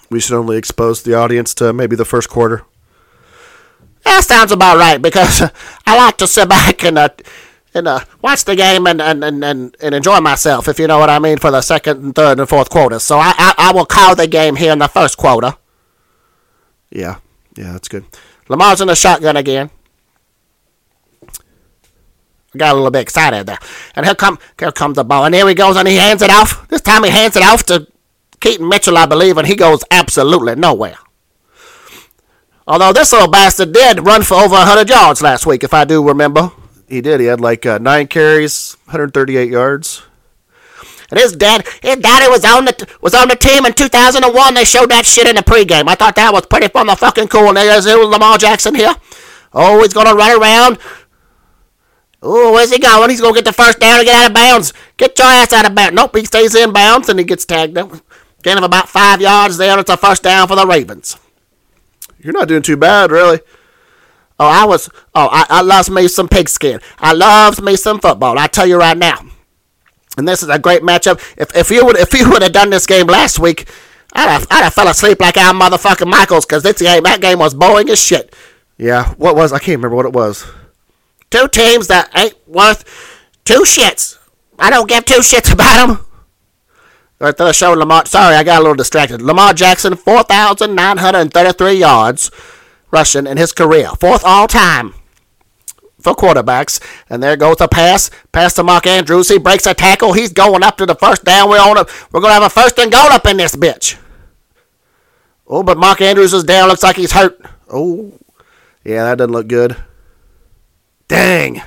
we 0.10 0.20
should 0.20 0.38
only 0.38 0.58
expose 0.58 1.04
the 1.04 1.14
audience 1.14 1.54
to 1.56 1.74
maybe 1.74 1.96
the 1.96 2.06
first 2.06 2.30
quarter. 2.30 2.66
That 4.06 4.24
sounds 4.24 4.52
about 4.52 4.78
right 4.78 5.02
because 5.02 5.42
I 5.86 5.98
like 5.98 6.18
to 6.18 6.28
sit 6.28 6.50
back 6.50 6.84
and 6.84 6.98
uh, 6.98 7.10
and 7.74 7.88
uh, 7.88 8.00
watch 8.22 8.46
the 8.46 8.56
game 8.56 8.88
and, 8.88 9.02
and, 9.02 9.24
and, 9.24 9.44
and, 9.44 9.96
enjoy 9.96 10.20
myself, 10.20 10.68
if 10.68 10.80
you 10.80 10.88
know 10.88 10.98
what 11.00 11.10
I 11.10 11.20
mean, 11.20 11.38
for 11.38 11.52
the 11.52 11.62
second 11.62 12.04
and 12.04 12.16
third 12.16 12.40
and 12.40 12.50
fourth 12.50 12.70
quarters. 12.70 13.04
So 13.04 13.18
I, 13.18 13.34
I, 13.38 13.54
I 13.58 13.72
will 13.74 13.86
call 13.86 14.16
the 14.16 14.28
game 14.28 14.56
here 14.56 14.72
in 14.74 14.80
the 14.80 14.88
first 14.88 15.18
quarter. 15.18 15.56
Yeah, 16.90 17.18
yeah, 17.56 17.74
that's 17.74 17.88
good. 17.88 18.06
Lamar's 18.48 18.82
in 18.82 18.88
the 18.88 18.96
shotgun 18.96 19.38
again. 19.38 19.70
I 22.54 22.58
got 22.58 22.72
a 22.72 22.76
little 22.76 22.90
bit 22.90 23.04
excited 23.04 23.46
there. 23.46 23.60
And 23.96 24.06
here 24.06 24.16
come 24.16 24.40
here 24.58 24.72
comes 24.72 24.96
the 24.96 25.04
ball. 25.04 25.26
And 25.26 25.36
here 25.36 25.48
he 25.48 25.54
goes 25.54 25.78
and 25.78 25.88
he 25.88 25.98
hands 25.98 26.24
it 26.24 26.32
off. 26.32 26.68
This 26.68 26.82
time 26.82 27.04
he 27.04 27.12
hands 27.12 27.36
it 27.36 27.44
off 27.44 27.64
to 27.68 27.88
Keaton 28.40 28.68
Mitchell, 28.68 28.98
I 28.98 29.06
believe, 29.06 29.38
and 29.38 29.48
he 29.48 29.56
goes 29.56 29.84
absolutely 29.92 30.56
nowhere. 30.56 30.98
Although 32.68 32.94
this 32.94 33.12
little 33.12 33.30
bastard 33.30 33.72
did 33.72 34.06
run 34.06 34.24
for 34.24 34.36
over 34.36 34.56
100 34.56 34.90
yards 34.90 35.22
last 35.22 35.46
week, 35.46 35.64
if 35.64 35.74
I 35.74 35.86
do 35.86 36.08
remember. 36.08 36.52
He 36.90 37.02
did. 37.02 37.20
He 37.20 37.28
had 37.28 37.40
like 37.40 37.66
uh, 37.66 37.78
nine 37.78 38.08
carries, 38.08 38.76
138 38.86 39.50
yards. 39.50 40.04
And 41.12 41.20
his 41.20 41.36
dad, 41.36 41.66
his 41.82 41.98
daddy 41.98 42.30
was 42.30 42.46
on 42.46 42.66
the 42.66 42.88
was 43.02 43.16
on 43.16 43.28
the 43.30 43.36
team 43.36 43.66
in 43.66 43.74
2001. 43.74 44.54
They 44.54 44.64
showed 44.64 44.92
that 44.92 45.06
shit 45.06 45.28
in 45.28 45.36
the 45.36 45.42
pregame. 45.42 45.88
I 45.88 45.96
thought 45.96 46.16
that 46.16 46.34
was 46.34 46.46
pretty 46.46 46.68
fucking 46.68 47.28
cool. 47.30 47.48
And 47.48 47.58
there's 47.58 47.86
Lamar 47.86 48.38
Jackson 48.38 48.76
here. 48.76 48.94
Oh, 49.54 49.82
he's 49.82 49.94
gonna 49.94 50.14
run 50.14 50.40
around. 50.40 50.78
Oh, 52.22 52.54
where's 52.54 52.72
he 52.72 52.80
going? 52.80 53.10
He's 53.10 53.22
gonna 53.22 53.34
get 53.34 53.46
the 53.46 53.54
first 53.54 53.80
down 53.80 54.00
and 54.00 54.06
get 54.06 54.24
out 54.24 54.28
of 54.28 54.36
bounds. 54.36 54.74
Get 54.98 55.18
your 55.18 55.28
ass 55.28 55.54
out 55.54 55.66
of 55.66 55.74
bounds. 55.74 55.96
Nope, 55.96 56.16
he 56.16 56.26
stays 56.26 56.54
in 56.54 56.74
bounds 56.74 57.10
and 57.10 57.18
he 57.18 57.26
gets 57.26 57.46
tagged 57.46 57.78
up. 57.78 57.92
Gain 58.44 58.58
of 58.58 58.64
about 58.64 58.88
five 58.88 59.20
yards 59.20 59.58
there. 59.58 59.78
It's 59.80 59.90
a 59.90 59.98
first 59.98 60.24
down 60.24 60.48
for 60.48 60.56
the 60.56 60.66
Ravens. 60.66 61.18
You're 62.20 62.34
not 62.34 62.48
doing 62.48 62.62
too 62.62 62.78
bad, 62.78 63.12
really. 63.12 63.40
Oh, 64.40 64.48
I 64.48 64.66
was. 64.66 64.90
Oh, 65.14 65.28
I, 65.32 65.46
I 65.50 65.62
loves 65.62 65.90
me 65.90 66.08
some 66.08 66.30
pigskin. 66.30 66.80
I 67.00 67.14
loves 67.14 67.62
me 67.62 67.76
some 67.76 68.00
football. 68.00 68.40
I 68.40 68.48
tell 68.48 68.66
you 68.66 68.78
right 68.78 68.98
now. 68.98 69.26
And 70.18 70.28
this 70.28 70.42
is 70.42 70.50
a 70.50 70.58
great 70.58 70.82
matchup. 70.82 71.20
If 71.38 71.56
if 71.56 71.70
you 71.70 71.86
would 71.86 71.98
if 71.98 72.14
you 72.14 72.30
would 72.30 72.42
have 72.42 72.54
done 72.54 72.70
this 72.70 72.86
game 72.86 73.08
last 73.08 73.40
week, 73.40 73.70
I'd 74.14 74.30
have, 74.30 74.48
I'd 74.50 74.64
have 74.64 74.74
fell 74.74 74.88
asleep 74.88 75.20
like 75.20 75.38
Al 75.38 75.54
motherfucking 75.54 76.10
Michaels 76.10 76.46
because 76.46 76.64
this 76.64 76.82
game 76.82 77.04
that 77.04 77.22
game 77.22 77.40
was 77.40 77.54
boring 77.54 77.90
as 77.90 78.02
shit. 78.02 78.34
Yeah, 78.78 79.14
what 79.16 79.36
was 79.36 79.52
I 79.52 79.60
can't 79.60 79.78
remember 79.78 79.96
what 79.96 80.06
it 80.06 80.14
was. 80.14 80.46
Two 81.30 81.48
teams 81.48 81.88
that 81.88 82.10
ain't 82.18 82.36
worth 82.48 82.86
two 83.46 83.62
shits. 83.62 84.18
I 84.58 84.70
don't 84.70 84.90
give 84.90 85.06
two 85.06 85.20
shits 85.20 85.54
about 85.54 85.88
them. 85.88 86.06
Right 87.20 87.36
there, 87.36 87.52
showing 87.54 87.80
Lamar. 87.80 88.06
Sorry, 88.06 88.36
I 88.36 88.44
got 88.44 88.60
a 88.60 88.62
little 88.62 88.76
distracted. 88.76 89.22
Lamar 89.22 89.54
Jackson, 89.54 89.96
four 89.96 90.24
thousand 90.24 90.76
nine 90.76 90.98
hundred 90.98 91.34
thirty-three 91.34 91.74
yards 91.74 92.32
rushing 92.92 93.28
in 93.28 93.38
his 93.38 93.52
career, 93.52 93.90
fourth 94.00 94.24
all 94.24 94.48
time 94.48 94.94
for 96.00 96.14
quarterbacks. 96.14 96.82
And 97.10 97.22
there 97.22 97.36
goes 97.36 97.58
the 97.58 97.68
pass. 97.68 98.10
Pass 98.32 98.54
to 98.56 98.64
Mark 98.64 98.88
Andrews. 98.88 99.30
He 99.30 99.38
breaks 99.38 99.66
a 99.66 99.74
tackle. 99.74 100.14
He's 100.14 100.34
going 100.34 100.64
up 100.64 100.78
to 100.78 100.86
the 100.86 100.96
first 100.96 101.26
down. 101.26 101.50
We're 101.50 101.60
on 101.60 101.78
a, 101.78 101.86
we're 102.12 102.22
gonna 102.22 102.34
have 102.34 102.44
a 102.44 102.50
first 102.50 102.80
and 102.80 102.92
goal 102.92 103.08
up 103.08 103.26
in 103.26 103.38
this 103.38 103.56
bitch. 103.56 103.98
Oh, 105.48 105.64
but 105.64 105.78
Mark 105.78 106.02
Andrews 106.02 106.34
is 106.34 106.44
down. 106.44 106.70
Looks 106.70 106.84
like 106.84 106.96
he's 106.96 107.12
hurt. 107.12 107.40
Oh, 107.72 108.14
yeah, 108.84 109.06
that 109.06 109.18
doesn't 109.18 109.32
look 109.32 109.48
good. 109.48 109.76
Dang. 111.08 111.62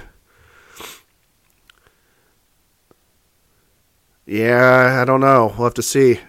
Yeah, 4.25 5.01
I 5.03 5.05
don't 5.05 5.21
know. 5.21 5.53
We'll 5.57 5.67
have 5.67 5.75
to 5.75 5.83
see. 5.83 6.21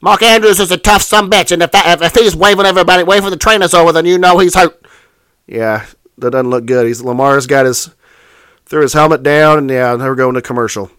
Mark 0.00 0.22
Andrews 0.22 0.60
is 0.60 0.70
a 0.70 0.76
tough 0.76 1.02
son 1.02 1.28
bitch, 1.30 1.50
and 1.50 1.62
if, 1.62 1.72
that, 1.72 2.00
if 2.00 2.14
he's 2.14 2.36
waving 2.36 2.66
everybody, 2.66 3.02
waving 3.02 3.30
the 3.30 3.36
trainers 3.36 3.74
over, 3.74 3.92
then 3.92 4.06
you 4.06 4.18
know 4.18 4.38
he's 4.38 4.54
hurt. 4.54 4.86
Yeah, 5.46 5.86
that 6.18 6.30
doesn't 6.30 6.50
look 6.50 6.66
good. 6.66 6.86
He's 6.86 7.02
Lamar's 7.02 7.46
got 7.46 7.66
his 7.66 7.90
threw 8.66 8.82
his 8.82 8.92
helmet 8.92 9.22
down, 9.22 9.58
and 9.58 9.70
yeah, 9.70 9.94
we're 9.94 10.14
going 10.14 10.34
to 10.34 10.42
commercial. 10.42 10.90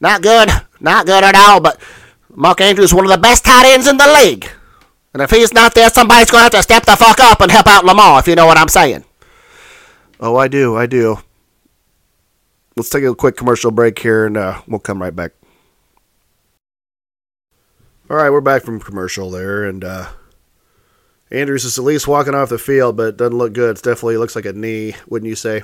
Not 0.00 0.22
good. 0.22 0.48
Not 0.80 1.06
good 1.06 1.22
at 1.22 1.36
all. 1.36 1.60
But 1.60 1.80
Mark 2.28 2.60
Andrews 2.60 2.90
is 2.90 2.94
one 2.94 3.04
of 3.04 3.10
the 3.10 3.18
best 3.18 3.44
tight 3.44 3.72
ends 3.72 3.86
in 3.86 3.96
the 3.96 4.20
league. 4.20 4.50
And 5.14 5.22
if 5.22 5.30
he's 5.30 5.52
not 5.52 5.74
there, 5.74 5.90
somebody's 5.90 6.30
going 6.30 6.40
to 6.40 6.44
have 6.44 6.52
to 6.52 6.62
step 6.62 6.84
the 6.84 6.96
fuck 6.96 7.20
up 7.20 7.40
and 7.40 7.52
help 7.52 7.66
out 7.66 7.84
Lamar, 7.84 8.18
if 8.18 8.26
you 8.26 8.34
know 8.34 8.46
what 8.46 8.56
I'm 8.56 8.68
saying. 8.68 9.04
Oh, 10.18 10.36
I 10.36 10.48
do. 10.48 10.76
I 10.76 10.86
do. 10.86 11.18
Let's 12.76 12.88
take 12.88 13.04
a 13.04 13.14
quick 13.14 13.36
commercial 13.36 13.70
break 13.70 13.98
here 13.98 14.26
and 14.26 14.36
uh, 14.36 14.62
we'll 14.66 14.80
come 14.80 15.00
right 15.00 15.14
back. 15.14 15.32
All 18.12 18.18
right, 18.18 18.28
we're 18.28 18.42
back 18.42 18.62
from 18.62 18.78
commercial 18.78 19.30
there. 19.30 19.64
And 19.64 19.82
uh, 19.82 20.10
Andrews 21.30 21.64
is 21.64 21.78
at 21.78 21.84
least 21.84 22.06
walking 22.06 22.34
off 22.34 22.50
the 22.50 22.58
field, 22.58 22.94
but 22.94 23.06
it 23.06 23.16
doesn't 23.16 23.38
look 23.38 23.54
good. 23.54 23.70
It's 23.70 23.80
definitely 23.80 24.18
looks 24.18 24.36
like 24.36 24.44
a 24.44 24.52
knee, 24.52 24.94
wouldn't 25.08 25.30
you 25.30 25.34
say? 25.34 25.62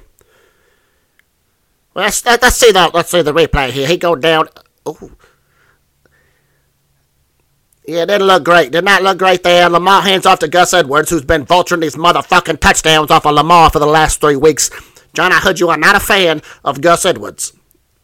Well, 1.92 2.06
let's, 2.06 2.24
let's 2.24 2.56
see 2.56 2.72
the 2.72 2.90
let's 2.94 3.10
see 3.10 3.20
the 3.20 3.34
replay 3.34 3.68
here. 3.68 3.86
He 3.86 3.98
go 3.98 4.16
down. 4.16 4.48
Oh, 4.86 5.10
yeah, 7.86 8.06
didn't 8.06 8.26
look 8.26 8.44
great. 8.44 8.72
Did 8.72 8.84
not 8.84 9.02
look 9.02 9.18
great 9.18 9.42
there. 9.42 9.68
Lamar 9.68 10.00
hands 10.00 10.24
off 10.24 10.38
to 10.38 10.48
Gus 10.48 10.72
Edwards, 10.72 11.10
who's 11.10 11.26
been 11.26 11.44
vulturing 11.44 11.82
these 11.82 11.96
motherfucking 11.96 12.60
touchdowns 12.60 13.10
off 13.10 13.26
of 13.26 13.34
Lamar 13.34 13.68
for 13.68 13.78
the 13.78 13.84
last 13.84 14.22
three 14.22 14.36
weeks. 14.36 14.70
John, 15.12 15.32
I 15.32 15.40
heard 15.40 15.60
you 15.60 15.68
are 15.68 15.76
not 15.76 15.96
a 15.96 16.00
fan 16.00 16.40
of 16.64 16.80
Gus 16.80 17.04
Edwards. 17.04 17.52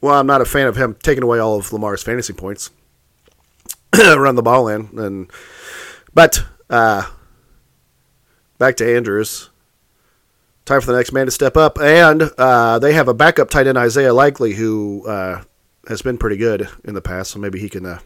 Well, 0.02 0.20
I'm 0.20 0.26
not 0.26 0.42
a 0.42 0.44
fan 0.44 0.66
of 0.66 0.76
him 0.76 0.98
taking 1.02 1.24
away 1.24 1.38
all 1.38 1.56
of 1.56 1.72
Lamar's 1.72 2.02
fantasy 2.02 2.34
points. 2.34 2.68
Run 4.18 4.34
the 4.34 4.42
ball 4.42 4.68
in, 4.68 4.88
and 4.98 5.30
but 6.12 6.44
uh, 6.70 7.08
back 8.58 8.76
to 8.76 8.96
Andrews. 8.96 9.50
Time 10.64 10.80
for 10.80 10.92
the 10.92 10.96
next 10.96 11.12
man 11.12 11.26
to 11.26 11.30
step 11.30 11.56
up, 11.56 11.78
and 11.78 12.22
uh, 12.38 12.78
they 12.78 12.94
have 12.94 13.08
a 13.08 13.14
backup 13.14 13.50
tight 13.50 13.66
end, 13.66 13.76
Isaiah 13.76 14.14
Likely, 14.14 14.54
who 14.54 15.06
uh, 15.06 15.42
has 15.88 16.00
been 16.00 16.16
pretty 16.16 16.38
good 16.38 16.68
in 16.84 16.94
the 16.94 17.02
past, 17.02 17.32
so 17.32 17.38
maybe 17.38 17.58
he 17.58 17.68
can 17.68 17.84
uh, 17.84 17.98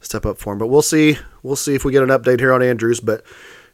step 0.00 0.24
up 0.24 0.38
for 0.38 0.52
him. 0.52 0.58
But 0.58 0.68
we'll 0.68 0.82
see. 0.82 1.18
We'll 1.42 1.56
see 1.56 1.74
if 1.74 1.84
we 1.84 1.92
get 1.92 2.02
an 2.02 2.08
update 2.10 2.40
here 2.40 2.52
on 2.52 2.62
Andrews. 2.62 3.00
But 3.00 3.24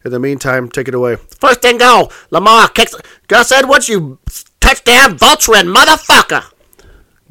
in 0.05 0.11
the 0.11 0.19
meantime, 0.19 0.69
take 0.69 0.89
it 0.89 0.95
away. 0.95 1.17
First 1.17 1.65
and 1.65 1.79
goal. 1.79 2.11
Lamar 2.31 2.69
kicks. 2.69 2.95
Gus 3.29 3.53
Edwards, 3.53 3.89
you 3.89 4.19
touchdown 4.61 5.19
vulturing 5.19 5.73
motherfucker. 5.73 6.53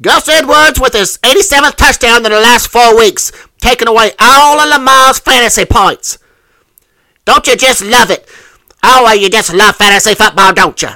Gus 0.00 0.28
Edwards 0.28 0.80
with 0.80 0.94
his 0.94 1.18
87th 1.18 1.76
touchdown 1.76 2.26
in 2.26 2.32
the 2.32 2.40
last 2.40 2.66
four 2.68 2.96
weeks, 2.98 3.30
taking 3.62 3.88
away 3.88 4.10
all 4.18 4.60
of 4.60 4.68
Lamar's 4.68 5.18
fantasy 5.18 5.64
points. 5.64 6.18
Don't 7.24 7.46
you 7.46 7.56
just 7.56 7.82
love 7.82 8.10
it? 8.10 8.28
Oh, 8.82 9.10
you 9.12 9.30
just 9.30 9.54
love 9.54 9.76
fantasy 9.76 10.14
football, 10.14 10.52
don't 10.52 10.82
you? 10.82 10.88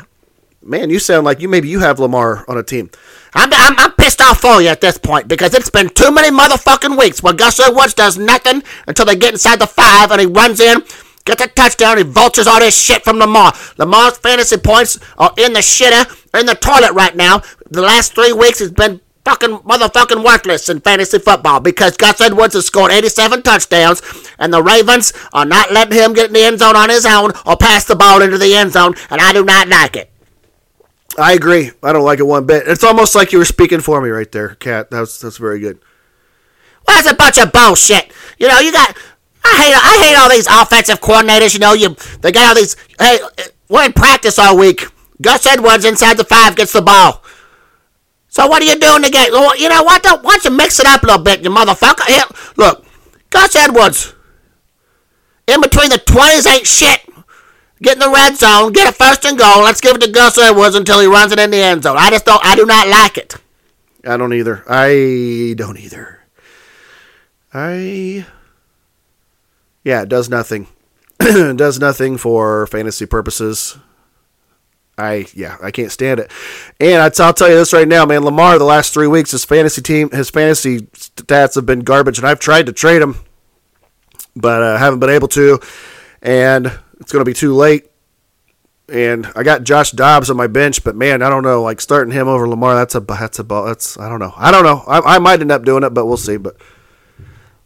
Man, 0.61 0.91
you 0.91 0.99
sound 0.99 1.25
like 1.25 1.41
you 1.41 1.49
maybe 1.49 1.69
you 1.69 1.79
have 1.79 2.01
Lamar 2.01 2.45
on 2.49 2.59
a 2.59 2.63
team. 2.63 2.91
I'm, 3.35 3.51
I'm, 3.53 3.79
I'm 3.79 3.93
pissed 3.93 4.21
off 4.21 4.41
for 4.41 4.61
you 4.61 4.69
at 4.69 4.81
this 4.81 4.99
point 4.99 5.29
because 5.29 5.55
it's 5.55 5.71
been 5.71 5.89
too 5.91 6.11
many 6.11 6.37
motherfucking 6.37 6.99
weeks 6.99 7.23
where 7.23 7.33
Gus 7.33 7.61
Edwards 7.61 7.95
does 7.95 8.19
nothing 8.19 8.63
until 8.89 9.07
they 9.07 9.15
get 9.15 9.35
inside 9.35 9.61
the 9.61 9.69
five 9.69 10.11
and 10.11 10.21
he 10.21 10.27
runs 10.27 10.59
in, 10.59 10.83
gets 11.25 11.43
a 11.43 11.47
touchdown, 11.47 11.99
he 11.99 12.03
vultures 12.03 12.49
all 12.49 12.59
this 12.59 12.77
shit 12.77 13.05
from 13.05 13.19
Lamar. 13.19 13.53
Lamar's 13.79 14.19
fantasy 14.19 14.57
points 14.57 14.99
are 15.19 15.33
in 15.39 15.53
the 15.53 15.61
shitter, 15.61 16.05
in 16.39 16.47
the 16.47 16.57
toilet 16.57 16.93
right 16.93 17.15
now. 17.15 17.43
The 17.71 17.83
last 17.83 18.15
three 18.17 18.33
weeks 18.33 18.59
has 18.59 18.73
been 18.73 19.01
fucking 19.27 19.59
motherfucking 19.59 20.25
worthless 20.25 20.69
in 20.69 20.81
fantasy 20.81 21.19
football 21.19 21.59
because 21.59 21.97
Gus 21.97 22.21
Edwards 22.21 22.55
has 22.55 22.65
scored 22.65 22.93
87 22.93 23.43
touchdowns 23.43 24.01
and 24.39 24.53
the 24.53 24.63
Ravens 24.63 25.13
are 25.33 25.45
not 25.45 25.73
letting 25.73 25.99
him 25.99 26.13
get 26.13 26.29
in 26.29 26.33
the 26.33 26.45
end 26.45 26.61
zone 26.61 26.77
on 26.77 26.91
his 26.91 27.05
own 27.05 27.33
or 27.45 27.57
pass 27.57 27.85
the 27.85 27.97
ball 27.97 28.23
into 28.23 28.39
the 28.39 28.55
end 28.55 28.73
zone, 28.73 28.95
and 29.11 29.21
I 29.21 29.33
do 29.33 29.45
not 29.45 29.67
like 29.67 29.97
it. 29.97 30.13
I 31.19 31.33
agree. 31.33 31.73
I 31.83 31.93
don't 31.93 32.05
like 32.05 32.21
it 32.21 32.27
one 32.27 32.47
bit. 32.47 32.69
It's 32.69 32.85
almost 32.85 33.17
like 33.17 33.33
you 33.33 33.39
were 33.39 33.45
speaking 33.45 33.81
for 33.81 34.01
me 34.01 34.11
right 34.11 34.31
there, 34.31 34.55
Katt. 34.55 34.91
That's 34.91 35.19
that's 35.19 35.39
very 35.39 35.59
good. 35.59 35.81
Well, 36.87 36.97
that's 36.97 37.11
a 37.11 37.15
bunch 37.15 37.39
of 37.39 37.53
bullshit. 37.53 38.13
You 38.39 38.49
know, 38.49 38.61
you 38.61 38.71
got. 38.71 38.97
I 39.43 39.57
hate. 39.57 39.75
I 39.75 40.05
hate 40.05 40.17
all 40.17 40.29
these 40.29 40.47
offensive 40.47 41.01
coordinators. 41.01 41.55
You 41.55 41.61
know, 41.61 41.73
you 41.73 41.97
they 42.21 42.33
got 42.33 42.49
all 42.49 42.55
these. 42.55 42.77
Hey, 43.01 43.19
we're 43.69 43.87
in 43.87 43.93
practice 43.93 44.39
all 44.39 44.59
week. 44.59 44.87
Gus 45.23 45.47
Edwards 45.47 45.87
inside 45.87 46.19
the 46.19 46.25
five 46.25 46.55
gets 46.55 46.73
the 46.73 46.83
ball. 46.83 47.23
So 48.37 48.47
what 48.47 48.61
are 48.61 48.67
you 48.67 48.79
doing 48.79 49.01
get? 49.01 49.29
You 49.59 49.69
know 49.71 49.83
what? 49.83 50.03
Don't, 50.03 50.23
why 50.23 50.33
don't 50.33 50.45
you 50.45 50.51
mix 50.51 50.79
it 50.79 50.85
up 50.85 51.03
a 51.03 51.07
little 51.07 51.23
bit, 51.23 51.43
you 51.43 51.49
motherfucker? 51.49 52.05
Here, 52.05 52.23
look, 52.59 52.85
Gus 53.31 53.57
Edwards. 53.57 54.13
In 55.47 55.63
between 55.63 55.89
the 55.89 55.97
twenties 55.97 56.47
ain't 56.47 56.67
shit. 56.67 57.01
Get 57.81 57.95
in 57.95 57.99
the 57.99 58.11
red 58.11 58.37
zone, 58.37 58.73
get 58.73 58.91
a 58.91 58.93
first 58.93 59.25
and 59.25 59.39
goal. 59.39 59.63
Let's 59.63 59.81
give 59.81 59.97
it 59.97 60.03
to 60.03 60.11
Gus 60.11 60.37
Edwards 60.37 60.75
until 60.75 61.01
he 61.01 61.07
runs 61.07 61.33
it 61.33 61.39
in 61.39 61.51
the 61.51 61.57
end 61.57 61.85
zone. 61.85 61.97
I 61.99 62.11
just 62.11 62.27
don't. 62.27 62.45
I 62.45 62.55
do 62.57 62.67
not 62.67 62.89
like 62.89 63.17
it. 63.17 63.37
I 64.05 64.19
don't 64.19 64.35
either. 64.35 64.63
I 64.69 65.55
don't 65.57 65.79
either. 65.79 66.21
I. 67.55 68.27
Yeah, 69.83 70.03
it 70.03 70.11
does 70.11 70.29
nothing. 70.29 70.67
does 71.19 71.81
nothing 71.81 72.19
for 72.19 72.67
fantasy 72.67 73.07
purposes. 73.07 73.79
I 74.99 75.27
yeah, 75.35 75.57
I 75.63 75.71
can't 75.71 75.93
stand 75.93 76.21
it. 76.21 76.31
And 76.81 77.03
I'll 77.03 77.33
tell 77.35 77.49
you 77.49 77.55
this 77.55 77.73
right 77.73 77.87
now, 77.87 78.07
man. 78.07 78.25
Lamar, 78.25 78.59
the 78.59 78.65
last 78.65 78.95
three 78.95 79.07
weeks, 79.07 79.33
his 79.33 79.45
fantasy 79.45 79.83
team, 79.83 80.11
his 80.11 80.31
fantasy 80.31 80.81
stats 80.95 81.55
have 81.55 81.67
been 81.67 81.81
garbage, 81.81 82.19
and 82.19 82.27
I've 82.27 82.41
tried 82.41 82.67
to 82.67 82.73
trade 82.73 83.03
him, 83.03 83.17
but 84.35 84.63
I 84.63 84.75
uh, 84.75 84.79
haven't 84.79 85.01
been 85.01 85.11
able 85.11 85.29
to. 85.29 85.61
And 86.23 86.67
it's 86.99 87.13
going 87.13 87.21
to 87.21 87.29
be 87.29 87.35
too 87.35 87.55
late. 87.55 87.91
And 88.89 89.31
I 89.35 89.43
got 89.43 89.65
Josh 89.65 89.91
Dobbs 89.91 90.31
on 90.31 90.37
my 90.37 90.47
bench, 90.47 90.83
but 90.85 90.95
man, 90.95 91.21
I 91.21 91.29
don't 91.29 91.43
know. 91.43 91.63
Like 91.63 91.81
starting 91.81 92.13
him 92.13 92.29
over 92.29 92.49
Lamar, 92.49 92.75
that's 92.75 92.95
a 92.95 93.01
that's 93.01 93.39
a 93.39 93.43
that's 93.43 93.99
I 93.99 94.09
don't 94.09 94.21
know. 94.21 94.33
I 94.37 94.51
don't 94.51 94.65
know. 94.65 94.83
I, 94.87 95.17
I 95.17 95.19
might 95.19 95.41
end 95.41 95.51
up 95.51 95.65
doing 95.65 95.83
it, 95.83 95.91
but 95.91 96.07
we'll 96.07 96.17
see. 96.17 96.37
But 96.37 96.57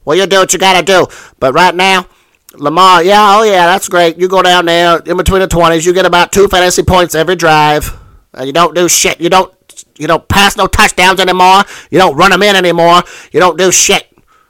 well, 0.04 0.16
you 0.16 0.26
do 0.26 0.38
what 0.38 0.52
you 0.52 0.58
got 0.58 0.80
to 0.80 0.82
do. 0.84 1.06
But 1.38 1.52
right 1.52 1.74
now, 1.74 2.06
Lamar, 2.54 3.02
yeah, 3.02 3.36
oh 3.38 3.42
yeah, 3.44 3.66
that's 3.66 3.88
great. 3.88 4.18
You 4.18 4.28
go 4.28 4.42
down 4.42 4.64
there 4.64 4.98
in 4.98 5.16
between 5.16 5.40
the 5.40 5.46
twenties, 5.46 5.86
you 5.86 5.92
get 5.92 6.06
about 6.06 6.32
two 6.32 6.48
fantasy 6.48 6.82
points 6.82 7.14
every 7.14 7.36
drive. 7.36 7.96
And 8.32 8.46
you 8.46 8.52
don't 8.52 8.74
do 8.74 8.88
shit. 8.88 9.20
You 9.20 9.28
don't 9.28 9.52
you 9.98 10.06
don't 10.06 10.26
pass 10.28 10.56
no 10.56 10.66
touchdowns 10.66 11.20
anymore. 11.20 11.62
You 11.90 11.98
don't 11.98 12.16
run 12.16 12.30
them 12.30 12.42
in 12.42 12.56
anymore. 12.56 13.02
You 13.32 13.40
don't 13.40 13.58
do 13.58 13.70
shit. 13.72 14.06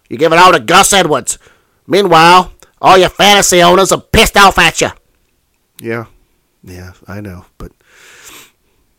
You 0.08 0.16
give 0.16 0.32
it 0.32 0.38
all 0.38 0.52
to 0.52 0.60
Gus 0.60 0.92
Edwards. 0.92 1.38
Meanwhile, 1.86 2.52
all 2.80 2.98
your 2.98 3.08
fantasy 3.08 3.62
owners 3.62 3.92
are 3.92 4.00
pissed 4.00 4.36
off 4.36 4.58
at 4.58 4.80
you. 4.80 4.88
Yeah, 5.80 6.06
yeah, 6.62 6.92
I 7.06 7.20
know, 7.20 7.46
but 7.58 7.72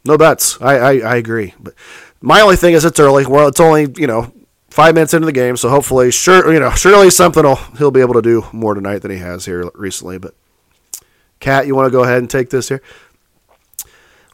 no 0.05 0.17
bets. 0.17 0.60
I, 0.62 0.77
I, 0.77 0.91
I 1.00 1.15
agree, 1.15 1.53
but 1.60 1.74
my 2.22 2.41
only 2.41 2.55
thing 2.55 2.74
is 2.74 2.86
it's 2.86 3.00
early. 3.00 3.25
Well, 3.25 3.48
it's 3.48 3.60
only 3.60 3.88
you 3.98 4.08
know 4.08 4.31
five 4.71 4.95
minutes 4.95 5.13
into 5.13 5.25
the 5.25 5.31
game, 5.31 5.57
so 5.57 5.69
hopefully, 5.69 6.09
sure, 6.09 6.51
you 6.51 6.59
know, 6.59 6.71
surely 6.71 7.09
something 7.11 7.43
will 7.43 7.57
he'll 7.77 7.91
be 7.91 8.01
able 8.01 8.15
to 8.15 8.21
do 8.21 8.45
more 8.51 8.73
tonight 8.73 8.99
than 8.99 9.11
he 9.11 9.17
has 9.17 9.45
here 9.45 9.69
recently. 9.75 10.17
But 10.17 10.33
Katt, 11.39 11.67
you 11.67 11.75
want 11.75 11.85
to 11.85 11.91
go 11.91 12.03
ahead 12.03 12.17
and 12.17 12.29
take 12.29 12.49
this 12.49 12.69
here? 12.69 12.81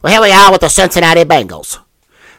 Well, 0.02 0.12
here 0.12 0.22
we 0.22 0.30
are 0.30 0.52
with 0.52 0.60
the 0.60 0.68
Cincinnati 0.68 1.24
Bengals. 1.24 1.80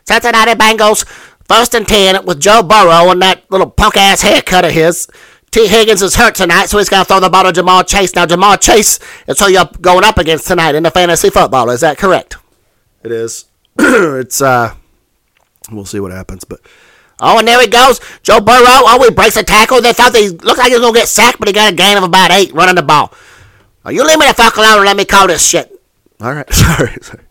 Cincinnati 0.06 0.54
Bengals, 0.54 1.06
first 1.48 1.76
and 1.76 1.88
ten 1.88 2.26
with 2.26 2.40
Joe 2.40 2.64
Burrow 2.64 3.12
and 3.12 3.22
that 3.22 3.44
little 3.52 3.70
punk 3.70 3.98
ass 3.98 4.22
haircut 4.22 4.66
of 4.66 4.72
his. 4.72 5.08
Tee 5.52 5.68
Higgins 5.68 6.04
is 6.04 6.16
hurt 6.16 6.36
tonight, 6.36 6.68
so 6.68 6.78
he's 6.78 6.90
going 6.90 7.04
to 7.04 7.08
throw 7.08 7.20
the 7.20 7.30
ball 7.30 7.44
to 7.44 7.52
Jamal 7.52 7.84
Chase. 7.84 8.14
Now, 8.16 8.28
Jamal 8.28 8.56
Chase 8.58 9.00
is 9.28 9.40
who 9.40 9.50
you're 9.50 9.66
going 9.82 10.04
up 10.04 10.20
against 10.20 10.48
tonight 10.48 10.76
in 10.76 10.84
the 10.84 10.92
fantasy 10.92 11.32
football. 11.32 11.72
Is 11.72 11.82
that 11.82 11.98
correct? 11.98 12.38
It 13.04 13.12
is. 13.12 13.46
it's, 13.80 14.44
uh, 14.44 14.76
we'll 15.72 15.86
see 15.86 16.00
what 16.00 16.12
happens, 16.12 16.44
but. 16.44 16.62
Oh, 17.20 17.40
and 17.40 17.48
there 17.48 17.60
he 17.60 17.68
goes. 17.68 18.00
Joe 18.24 18.40
Burrow. 18.40 18.64
Oh, 18.66 19.04
he 19.04 19.12
breaks 19.12 19.36
a 19.36 19.44
tackle. 19.44 19.82
They 19.82 19.94
thought 19.94 20.16
he 20.16 20.30
looked 20.30 20.58
like 20.58 20.68
he 20.68 20.74
was 20.74 20.82
going 20.82 20.94
to 20.94 21.00
get 21.00 21.08
sacked, 21.08 21.40
but 21.40 21.48
he 21.48 21.54
got 21.54 21.74
a 21.74 21.76
gain 21.76 21.98
of 21.98 22.04
about 22.04 22.32
eight 22.32 22.54
running 22.54 22.76
the 22.76 22.82
ball. 22.84 23.14
Oh, 23.86 23.90
you 23.90 24.06
leave 24.06 24.20
me 24.20 24.28
the 24.28 24.34
fuck 24.34 24.56
alone 24.58 24.78
and 24.78 24.86
let 24.86 24.98
me 24.98 25.06
call 25.06 25.28
this 25.28 25.46
shit. 25.46 25.82
All 26.22 26.34
right. 26.34 26.50
Sorry. 26.54 26.96
Sorry. 27.02 27.24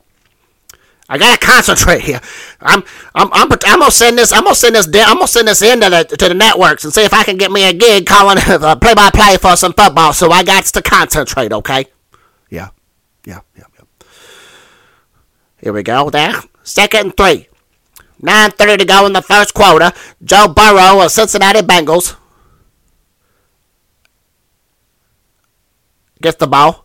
I 1.10 1.16
gotta 1.16 1.38
concentrate 1.44 2.02
here. 2.02 2.20
I'm 2.60 2.82
I'm 3.14 3.30
I'm, 3.32 3.50
I'm 3.50 3.78
gonna 3.78 3.90
send 3.90 4.18
this 4.18 4.30
I'm 4.30 4.42
gonna 4.42 4.54
send 4.54 4.74
this 4.74 4.86
I'm 4.86 5.16
gonna 5.16 5.26
send 5.26 5.48
this 5.48 5.62
into 5.62 5.88
the 5.88 6.04
to 6.04 6.28
the 6.28 6.34
networks 6.34 6.84
and 6.84 6.92
see 6.92 7.02
if 7.02 7.14
I 7.14 7.24
can 7.24 7.38
get 7.38 7.50
me 7.50 7.66
a 7.66 7.72
gig 7.72 8.04
calling 8.04 8.36
play 8.36 8.94
by 8.94 9.10
play 9.10 9.38
for 9.38 9.56
some 9.56 9.72
football. 9.72 10.12
So 10.12 10.30
I 10.30 10.44
got 10.44 10.64
to 10.64 10.82
concentrate. 10.82 11.50
Okay. 11.50 11.86
Yeah. 12.50 12.70
Yeah. 13.24 13.40
Yeah. 13.56 13.64
Yeah. 13.78 14.06
Here 15.62 15.72
we 15.72 15.82
go. 15.82 16.10
There. 16.10 16.34
Second 16.62 17.00
and 17.00 17.16
three. 17.16 17.48
9.30 18.22 18.78
to 18.78 18.84
go 18.84 19.06
in 19.06 19.12
the 19.12 19.22
first 19.22 19.54
quarter. 19.54 19.92
Joe 20.22 20.48
Burrow 20.48 21.04
of 21.04 21.10
Cincinnati 21.12 21.60
Bengals 21.60 22.16
gets 26.20 26.36
the 26.36 26.46
ball 26.46 26.84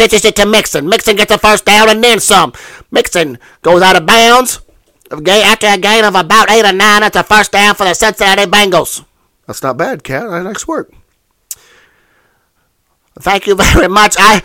pitches 0.00 0.24
it 0.24 0.34
to 0.36 0.46
Mixon. 0.46 0.88
Mixon 0.88 1.14
gets 1.14 1.30
the 1.30 1.36
first 1.36 1.66
down 1.66 1.90
and 1.90 2.02
then 2.02 2.20
some. 2.20 2.54
Mixon 2.90 3.38
goes 3.60 3.82
out 3.82 3.96
of 3.96 4.06
bounds 4.06 4.60
after 5.10 5.66
a 5.66 5.76
gain 5.76 6.04
of 6.04 6.14
about 6.14 6.50
eight 6.50 6.64
or 6.64 6.72
nine. 6.72 7.02
It's 7.02 7.16
a 7.16 7.22
first 7.22 7.52
down 7.52 7.74
for 7.74 7.84
the 7.84 7.92
Cincinnati 7.92 8.44
Bengals. 8.44 9.04
That's 9.46 9.62
not 9.62 9.76
bad, 9.76 10.02
Katt. 10.02 10.30
Nice 10.44 10.66
work. 10.66 10.94
Thank 13.18 13.46
you 13.46 13.54
very 13.62 13.88
much. 13.88 14.16
I 14.18 14.40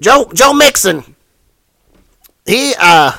Joe 0.00 0.30
Joe 0.32 0.54
Mixon. 0.54 1.14
He 2.46 2.74
uh 2.80 3.12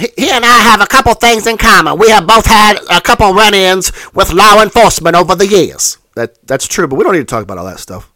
he, 0.00 0.30
and 0.30 0.44
I 0.44 0.58
have 0.58 0.80
a 0.80 0.86
couple 0.86 1.12
things 1.14 1.46
in 1.46 1.56
common. 1.58 1.98
We 1.98 2.10
have 2.10 2.26
both 2.26 2.46
had 2.46 2.78
a 2.90 3.00
couple 3.00 3.32
run-ins 3.32 3.92
with 4.14 4.32
law 4.32 4.62
enforcement 4.62 5.14
over 5.14 5.34
the 5.34 5.46
years. 5.46 5.98
That 6.14 6.46
that's 6.46 6.66
true, 6.66 6.88
but 6.88 6.96
we 6.96 7.04
don't 7.04 7.12
need 7.12 7.20
to 7.20 7.24
talk 7.24 7.42
about 7.42 7.58
all 7.58 7.66
that 7.66 7.78
stuff. 7.78 8.10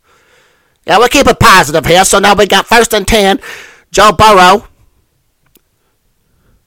Yeah, 0.87 0.99
we'll 0.99 1.09
keep 1.09 1.27
it 1.27 1.39
positive 1.39 1.87
here. 1.87 2.05
So 2.05 2.19
now 2.19 2.35
we 2.35 2.47
got 2.47 2.67
first 2.67 2.93
and 2.95 3.07
ten, 3.07 3.41
Joe 3.91 4.13
Burrow. 4.13 4.69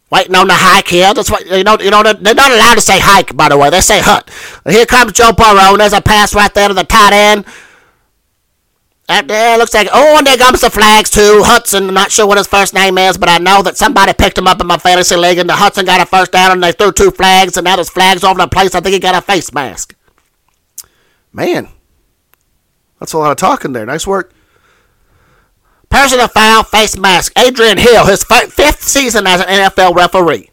Waiting 0.09 0.36
on 0.36 0.47
the 0.47 0.53
hike 0.55 0.88
here. 0.88 1.13
That's 1.13 1.29
what 1.29 1.45
you 1.45 1.65
know. 1.65 1.77
You 1.79 1.91
know 1.91 2.01
they're 2.01 2.33
not 2.33 2.51
allowed 2.51 2.75
to 2.75 2.81
say 2.81 2.97
hike, 2.97 3.36
by 3.36 3.50
the 3.50 3.57
way. 3.57 3.69
They 3.69 3.81
say 3.81 4.00
hut. 4.00 4.31
Here 4.65 4.86
comes 4.86 5.12
Joe 5.12 5.33
Burrow, 5.33 5.71
and 5.71 5.81
there's 5.81 5.91
a 5.91 6.01
pass 6.01 6.33
right 6.33 6.53
there 6.53 6.69
to 6.69 6.74
the 6.74 6.86
tight 6.86 7.12
end. 7.12 7.45
There 9.08 9.58
looks 9.58 9.74
like 9.74 9.88
oh, 9.94 10.18
and 10.18 10.28
there 10.28 10.38
comes 10.38 10.62
the 10.62 10.70
flags 10.70 11.10
too. 11.10 11.42
Hudson, 11.46 11.88
I'm 11.88 11.94
not 11.94 12.12
sure 12.12 12.28
what 12.28 12.38
his 12.38 12.48
first 12.48 12.74
name 12.74 12.98
is, 12.98 13.18
but 13.18 13.30
I 13.30 13.38
know 13.38 13.62
that 13.62 13.78
somebody 13.78 14.14
picked 14.14 14.38
him 14.38 14.48
up 14.48 14.60
in 14.60 14.68
my 14.68 14.78
fantasy 14.78 15.16
league, 15.16 15.38
and 15.38 15.50
the 15.50 15.56
Hudson 15.56 15.86
got 15.86 16.02
a 16.02 16.06
first 16.06 16.34
down, 16.34 16.52
and 16.52 16.62
they 16.62 16.74
threw 16.74 16.92
two 16.92 17.12
flags, 17.12 17.56
and 17.56 17.64
now 17.64 17.76
there's 17.76 17.90
flags 17.90 18.26
over 18.26 18.40
the 18.40 18.48
place. 18.48 18.76
I 18.76 18.82
think 18.82 18.94
he 18.94 19.00
got 19.00 19.16
a 19.16 19.22
face 19.22 19.54
mask. 19.54 19.96
Man, 21.32 21.70
that's 23.00 23.14
a 23.14 23.18
lot 23.18 23.32
of 23.32 23.38
talking 23.38 23.72
there. 23.72 23.86
Nice 23.86 24.06
work. 24.06 24.34
Personal 25.90 26.28
foul, 26.28 26.64
face 26.64 26.98
mask. 26.98 27.32
Adrian 27.38 27.78
Hill, 27.78 28.06
his 28.06 28.26
fifth 28.26 28.84
season 28.84 29.26
as 29.26 29.40
an 29.40 29.48
NFL 29.48 29.96
referee. 29.96 30.50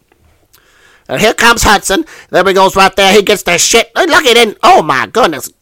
And 1.08 1.20
here 1.20 1.34
comes 1.34 1.64
Hudson. 1.64 2.04
There 2.30 2.44
he 2.44 2.54
goes 2.54 2.76
right 2.76 2.94
there. 2.94 3.12
He 3.12 3.22
gets 3.22 3.42
that 3.42 3.60
shit. 3.60 3.90
Look 3.96 4.24
at 4.24 4.36
it. 4.36 4.56
Oh 4.62 4.80
my 4.80 5.06
goodness. 5.06 5.52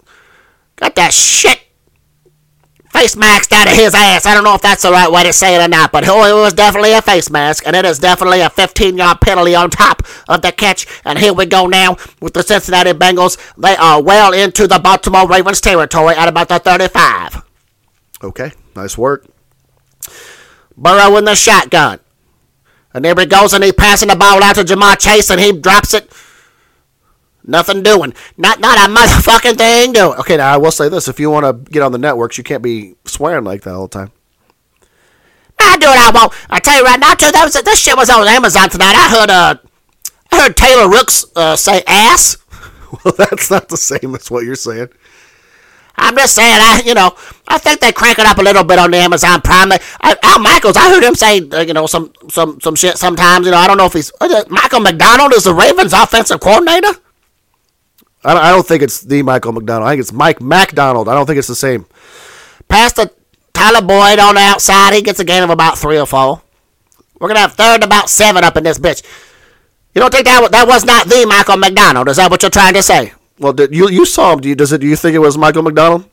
Got 0.76 0.94
that 0.96 1.12
shit 1.14 1.60
face 2.92 3.16
mask 3.16 3.52
out 3.52 3.66
of 3.66 3.74
his 3.74 3.94
ass. 3.94 4.26
I 4.26 4.34
don't 4.34 4.44
know 4.44 4.54
if 4.54 4.60
that's 4.60 4.82
the 4.82 4.90
right 4.90 5.10
way 5.10 5.24
to 5.24 5.32
say 5.32 5.56
it 5.56 5.64
or 5.64 5.68
not, 5.68 5.92
but 5.92 6.06
oh, 6.06 6.24
it 6.24 6.40
was 6.40 6.52
definitely 6.52 6.92
a 6.92 7.02
face 7.02 7.30
mask, 7.30 7.66
and 7.66 7.74
it 7.74 7.84
is 7.84 7.98
definitely 7.98 8.40
a 8.40 8.50
15 8.50 8.96
yard 8.96 9.20
penalty 9.20 9.54
on 9.54 9.70
top 9.70 10.02
of 10.28 10.42
the 10.42 10.52
catch. 10.52 10.86
And 11.04 11.18
here 11.18 11.32
we 11.32 11.46
go 11.46 11.66
now 11.66 11.96
with 12.20 12.34
the 12.34 12.42
Cincinnati 12.42 12.92
Bengals. 12.92 13.38
They 13.56 13.76
are 13.76 14.02
well 14.02 14.32
into 14.32 14.66
the 14.66 14.78
Baltimore 14.78 15.26
Ravens 15.26 15.60
territory 15.60 16.14
at 16.14 16.28
about 16.28 16.48
the 16.48 16.58
35. 16.58 17.42
Okay, 18.22 18.52
nice 18.76 18.96
work. 18.96 19.26
Burrow 20.76 21.16
in 21.16 21.24
the 21.24 21.34
shotgun. 21.34 21.98
And 22.94 23.04
there 23.04 23.14
he 23.16 23.26
goes, 23.26 23.54
and 23.54 23.64
he 23.64 23.72
passing 23.72 24.08
the 24.08 24.16
ball 24.16 24.42
out 24.42 24.56
to 24.56 24.64
Ja'Marr 24.64 24.98
Chase, 24.98 25.30
and 25.30 25.40
he 25.40 25.52
drops 25.52 25.94
it. 25.94 26.12
Nothing 27.44 27.82
doing. 27.82 28.14
Not 28.36 28.60
not 28.60 28.78
a 28.78 28.92
motherfucking 28.92 29.58
thing 29.58 29.92
doing. 29.92 30.18
Okay, 30.20 30.36
now 30.36 30.52
I 30.52 30.56
will 30.56 30.70
say 30.70 30.88
this: 30.88 31.08
if 31.08 31.18
you 31.18 31.30
want 31.30 31.44
to 31.44 31.70
get 31.72 31.82
on 31.82 31.92
the 31.92 31.98
networks, 31.98 32.38
you 32.38 32.44
can't 32.44 32.62
be 32.62 32.94
swearing 33.04 33.44
like 33.44 33.62
that 33.62 33.74
all 33.74 33.88
the 33.88 33.98
time. 33.98 34.12
I 35.58 35.76
do 35.78 35.86
what 35.86 35.98
I 35.98 36.10
want. 36.10 36.32
I 36.50 36.58
tell 36.58 36.78
you 36.78 36.84
right 36.84 37.00
now, 37.00 37.14
too. 37.14 37.30
That 37.30 37.44
was 37.44 37.54
this 37.54 37.80
shit 37.80 37.96
was 37.96 38.10
on 38.10 38.26
Amazon 38.28 38.68
tonight. 38.68 38.94
I 38.94 39.08
heard 39.08 39.30
uh, 39.30 39.54
I 40.30 40.42
heard 40.42 40.56
Taylor 40.56 40.88
Rooks 40.88 41.24
uh, 41.36 41.56
say 41.56 41.82
ass. 41.86 42.38
Well, 43.06 43.14
that's 43.16 43.50
not 43.50 43.70
the 43.70 43.78
same 43.78 44.14
as 44.14 44.30
what 44.30 44.44
you're 44.44 44.54
saying. 44.54 44.88
I'm 45.96 46.14
just 46.14 46.34
saying, 46.34 46.58
I 46.60 46.82
you 46.84 46.92
know, 46.92 47.16
I 47.48 47.56
think 47.56 47.80
they 47.80 47.90
crank 47.90 48.18
it 48.18 48.26
up 48.26 48.36
a 48.36 48.42
little 48.42 48.64
bit 48.64 48.78
on 48.78 48.90
the 48.90 48.98
Amazon 48.98 49.40
Prime. 49.40 49.72
I, 49.72 50.14
Al 50.22 50.38
Michaels, 50.40 50.76
I 50.76 50.90
heard 50.90 51.02
him 51.02 51.14
say, 51.14 51.40
uh, 51.52 51.60
you 51.60 51.72
know, 51.72 51.86
some 51.86 52.12
some 52.28 52.60
some 52.60 52.74
shit 52.74 52.98
sometimes. 52.98 53.46
You 53.46 53.52
know, 53.52 53.56
I 53.56 53.66
don't 53.66 53.78
know 53.78 53.86
if 53.86 53.94
he's 53.94 54.12
uh, 54.20 54.44
Michael 54.50 54.80
McDonald 54.80 55.32
is 55.32 55.44
the 55.44 55.54
Ravens' 55.54 55.94
offensive 55.94 56.40
coordinator. 56.40 56.92
I 58.24 58.50
don't 58.50 58.66
think 58.66 58.82
it's 58.82 59.00
the 59.00 59.22
Michael 59.22 59.52
McDonald. 59.52 59.88
I 59.88 59.92
think 59.92 60.00
it's 60.00 60.12
Mike 60.12 60.40
Macdonald. 60.40 61.08
I 61.08 61.14
don't 61.14 61.26
think 61.26 61.38
it's 61.38 61.48
the 61.48 61.56
same. 61.56 61.86
Pass 62.68 62.92
to 62.94 63.10
Tyler 63.52 63.84
Boyd 63.84 64.18
on 64.18 64.36
the 64.36 64.40
outside. 64.40 64.94
He 64.94 65.02
gets 65.02 65.18
a 65.18 65.24
gain 65.24 65.42
of 65.42 65.50
about 65.50 65.76
three 65.76 65.98
or 65.98 66.06
four. 66.06 66.42
We're 67.18 67.28
gonna 67.28 67.40
have 67.40 67.54
third 67.54 67.76
and 67.76 67.84
about 67.84 68.08
seven 68.08 68.44
up 68.44 68.56
in 68.56 68.64
this 68.64 68.78
bitch. 68.78 69.02
You 69.94 70.00
don't 70.00 70.12
think 70.12 70.24
that 70.24 70.50
that 70.52 70.66
was 70.66 70.84
not 70.84 71.06
the 71.06 71.26
Michael 71.26 71.56
McDonald? 71.56 72.08
Is 72.08 72.16
that 72.16 72.30
what 72.30 72.42
you're 72.42 72.50
trying 72.50 72.74
to 72.74 72.82
say? 72.82 73.12
Well, 73.38 73.52
did, 73.52 73.74
you 73.74 73.88
you 73.88 74.06
saw 74.06 74.32
him. 74.32 74.40
Do 74.40 74.48
you 74.48 74.54
does 74.54 74.72
it? 74.72 74.80
Do 74.80 74.86
you 74.86 74.96
think 74.96 75.14
it 75.14 75.18
was 75.18 75.36
Michael 75.36 75.62
McDonald? 75.62 76.08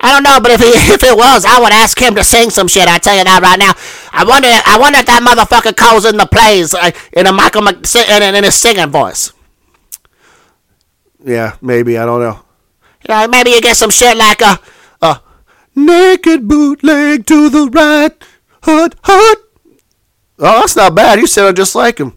I 0.00 0.10
don't 0.10 0.24
know, 0.24 0.40
but 0.40 0.50
if 0.52 0.60
he, 0.60 0.66
if 0.92 1.02
it 1.02 1.16
was, 1.16 1.44
I 1.44 1.60
would 1.60 1.72
ask 1.72 1.98
him 1.98 2.14
to 2.16 2.24
sing 2.24 2.50
some 2.50 2.68
shit. 2.68 2.88
I 2.88 2.98
tell 2.98 3.16
you 3.16 3.24
that 3.24 3.42
right 3.42 3.58
now. 3.58 3.72
I 4.12 4.24
wonder 4.24 4.48
I 4.48 4.78
wonder 4.78 4.98
if 4.98 5.06
that 5.06 5.22
motherfucker 5.22 5.76
calls 5.76 6.04
in 6.04 6.16
the 6.16 6.26
plays 6.26 6.74
uh, 6.74 6.90
in 7.12 7.26
a 7.26 7.32
Michael 7.32 7.62
Mc, 7.62 7.84
in, 7.94 8.34
in 8.34 8.44
his 8.44 8.54
singing 8.54 8.90
voice. 8.90 9.32
Yeah, 11.24 11.56
maybe 11.60 11.98
I 11.98 12.04
don't 12.04 12.20
know. 12.20 12.40
You 13.08 13.14
know, 13.14 13.28
maybe 13.28 13.50
you 13.50 13.60
get 13.60 13.76
some 13.76 13.90
shit 13.90 14.16
like 14.16 14.40
a, 14.40 14.58
a 15.00 15.20
naked 15.74 16.48
bootleg 16.48 17.26
to 17.26 17.48
the 17.48 17.68
right, 17.72 18.12
hut 18.62 18.94
hut. 19.02 19.38
Oh, 20.38 20.60
that's 20.60 20.76
not 20.76 20.94
bad. 20.94 21.18
You 21.18 21.26
sound 21.26 21.56
just 21.56 21.74
like 21.74 21.98
him. 21.98 22.16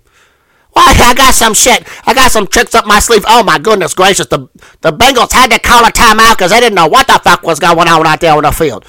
Why, 0.72 0.94
I 0.98 1.14
got 1.16 1.34
some 1.34 1.54
shit. 1.54 1.88
I 2.06 2.14
got 2.14 2.32
some 2.32 2.48
tricks 2.48 2.76
up 2.76 2.86
my 2.86 3.00
sleeve. 3.00 3.24
Oh 3.28 3.44
my 3.44 3.60
goodness 3.60 3.94
gracious! 3.94 4.28
The 4.28 4.50
the 4.82 4.92
Bengals 4.92 5.32
had 5.32 5.52
to 5.52 5.60
call 5.60 5.86
a 5.86 5.92
timeout 5.92 6.38
because 6.38 6.52
they 6.52 6.60
didn't 6.60 6.76
know 6.76 6.88
what 6.88 7.08
the 7.08 7.20
fuck 7.24 7.44
was 7.44 7.60
going 7.60 7.88
on 7.88 8.06
out 8.06 8.20
there 8.20 8.34
on 8.34 8.44
the 8.44 8.52
field. 8.52 8.86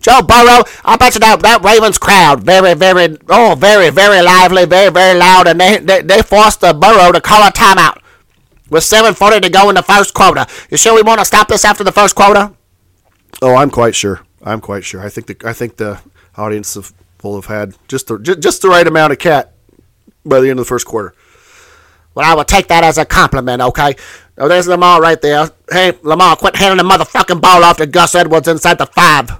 Joe 0.00 0.20
Burrow, 0.20 0.64
I 0.84 0.96
bet 0.98 1.14
you 1.14 1.20
that, 1.20 1.40
that 1.42 1.62
Ravens 1.62 1.96
crowd, 1.96 2.42
very, 2.42 2.74
very, 2.74 3.16
oh, 3.28 3.54
very, 3.56 3.90
very 3.90 4.20
lively, 4.20 4.64
very, 4.64 4.90
very 4.90 5.16
loud, 5.16 5.46
and 5.46 5.60
they, 5.60 5.78
they, 5.78 6.02
they 6.02 6.22
forced 6.22 6.60
the 6.60 6.74
Burrow 6.74 7.12
to 7.12 7.20
call 7.20 7.46
a 7.46 7.52
timeout 7.52 8.01
with 8.72 8.82
7.40 8.82 9.42
to 9.42 9.50
go 9.50 9.68
in 9.68 9.76
the 9.76 9.82
first 9.82 10.14
quarter. 10.14 10.46
You 10.70 10.76
sure 10.76 10.94
we 10.94 11.02
want 11.02 11.20
to 11.20 11.24
stop 11.24 11.48
this 11.48 11.64
after 11.64 11.84
the 11.84 11.92
first 11.92 12.16
quarter? 12.16 12.52
Oh, 13.40 13.54
I'm 13.54 13.70
quite 13.70 13.94
sure. 13.94 14.22
I'm 14.42 14.60
quite 14.60 14.84
sure. 14.84 15.00
I 15.00 15.08
think 15.08 15.26
the 15.26 15.48
I 15.48 15.52
think 15.52 15.76
the 15.76 16.00
audience 16.36 16.76
will 17.22 17.34
have 17.36 17.46
had 17.46 17.76
just 17.86 18.08
the 18.08 18.18
just 18.18 18.62
the 18.62 18.68
right 18.68 18.86
amount 18.86 19.12
of 19.12 19.18
Katt 19.18 19.52
by 20.24 20.40
the 20.40 20.50
end 20.50 20.58
of 20.58 20.66
the 20.66 20.68
first 20.68 20.86
quarter. 20.86 21.14
Well, 22.14 22.30
I 22.30 22.34
will 22.34 22.44
take 22.44 22.68
that 22.68 22.84
as 22.84 22.98
a 22.98 23.04
compliment, 23.04 23.62
okay? 23.62 23.94
Oh, 24.36 24.48
there's 24.48 24.68
Lamar 24.68 25.00
right 25.00 25.20
there. 25.20 25.48
Hey, 25.70 25.96
Lamar, 26.02 26.36
quit 26.36 26.56
handing 26.56 26.84
the 26.86 26.92
motherfucking 26.92 27.40
ball 27.40 27.64
off 27.64 27.78
to 27.78 27.86
Gus 27.86 28.14
Edwards 28.14 28.48
inside 28.48 28.78
the 28.78 28.86
five. 28.86 29.30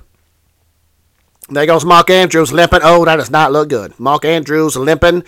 There 1.50 1.66
goes 1.66 1.84
Mark 1.84 2.08
Andrews 2.08 2.52
limping. 2.52 2.80
Oh, 2.82 3.04
that 3.04 3.16
does 3.16 3.30
not 3.30 3.52
look 3.52 3.68
good. 3.68 3.98
Mark 4.00 4.24
Andrews 4.24 4.76
limping. 4.76 5.24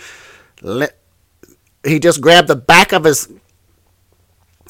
he 1.83 1.99
just 1.99 2.21
grabbed 2.21 2.47
the 2.47 2.55
back 2.55 2.93
of 2.93 3.03
his 3.03 3.29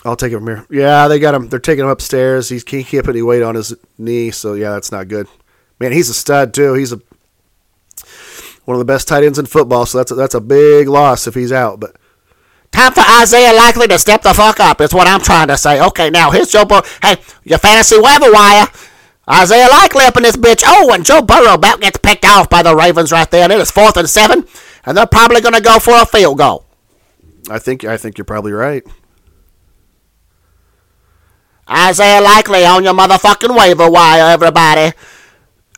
I'll 0.06 0.16
take 0.16 0.32
it 0.32 0.38
from 0.38 0.46
here. 0.46 0.66
Yeah, 0.70 1.08
they 1.08 1.18
got 1.18 1.34
him. 1.34 1.50
They're 1.50 1.60
taking 1.60 1.84
him 1.84 1.90
upstairs. 1.90 2.48
He's, 2.48 2.64
he 2.70 2.84
can't 2.84 3.04
put 3.04 3.16
any 3.16 3.24
weight 3.24 3.42
on 3.42 3.56
his 3.56 3.74
knee, 3.98 4.30
so 4.30 4.54
yeah, 4.54 4.72
that's 4.72 4.92
not 4.92 5.08
good. 5.08 5.28
Man, 5.80 5.92
he's 5.92 6.10
a 6.10 6.14
stud 6.14 6.54
too. 6.54 6.76
He's 6.76 6.94
a 6.94 7.02
one 8.66 8.76
of 8.76 8.80
the 8.80 8.86
best 8.86 9.08
tight 9.08 9.24
ends 9.24 9.40
in 9.40 9.48
football, 9.48 9.86
so 9.86 9.98
that's 9.98 10.12
a, 10.12 10.16
that's 10.16 10.36
a 10.36 10.42
big 10.42 10.88
loss 10.88 11.28
if 11.28 11.34
he's 11.34 11.52
out. 11.52 11.80
But 11.80 11.96
time 12.72 12.94
for 12.94 13.04
Isaiah 13.20 13.54
Likely 13.54 13.88
to 13.88 13.98
step 13.98 14.22
the 14.22 14.34
fuck 14.34 14.60
up. 14.60 14.80
Is 14.80 14.94
what 14.94 15.08
I'm 15.08 15.22
trying 15.22 15.48
to 15.48 15.58
say. 15.58 15.82
Okay, 15.82 16.12
now 16.12 16.30
here's 16.30 16.52
Joe 16.52 16.66
Burrow. 16.66 16.84
Hey, 17.02 17.18
your 17.44 17.60
fantasy 17.60 18.00
waiver 18.00 18.32
wire. 18.32 18.68
Isaiah 19.28 19.70
Likely 19.70 20.06
up 20.06 20.18
in 20.18 20.24
this 20.24 20.38
bitch. 20.38 20.64
Oh, 20.66 20.94
and 20.94 21.04
Joe 21.04 21.24
Burrow 21.24 21.56
about 21.56 21.82
gets 21.82 21.98
picked 21.98 22.26
off 22.26 22.48
by 22.48 22.62
the 22.62 22.76
Ravens 22.76 23.12
right 23.12 23.30
there, 23.32 23.44
and 23.44 23.52
it 23.52 23.60
is 23.60 23.72
fourth 23.72 23.98
and 23.98 24.10
seven, 24.10 24.46
and 24.86 24.96
they're 24.96 25.08
probably 25.08 25.42
going 25.42 25.56
to 25.56 25.62
go 25.62 25.80
for 25.80 26.00
a 26.00 26.06
field 26.06 26.38
goal. 26.38 26.66
I 27.50 27.58
think 27.58 27.84
I 27.84 27.98
think 27.98 28.18
you're 28.18 28.26
probably 28.26 28.52
right. 28.52 28.84
Isaiah 31.70 32.22
Likely 32.22 32.66
on 32.66 32.84
your 32.84 32.94
motherfucking 32.94 33.58
waiver 33.58 33.90
wire, 33.90 34.32
everybody. 34.32 34.96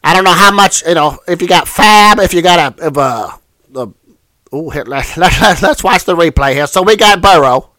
I 0.04 0.14
don't 0.14 0.24
know 0.24 0.34
how 0.34 0.52
much, 0.52 0.86
you 0.86 0.94
know, 0.94 1.20
if 1.28 1.42
you 1.42 1.48
got 1.48 1.66
FAAB, 1.66 2.24
if 2.24 2.34
you 2.34 2.42
got 2.42 2.80
a, 2.80 2.88
if 2.88 2.98
a, 2.98 3.80
a 3.80 3.94
oh, 4.52 4.84
let, 4.86 5.18
let, 5.18 5.62
let's 5.62 5.84
watch 5.84 6.06
the 6.06 6.16
replay 6.16 6.54
here. 6.54 6.68
So 6.68 6.82
we 6.82 6.96
got 6.96 7.22
Burrow. 7.22 7.72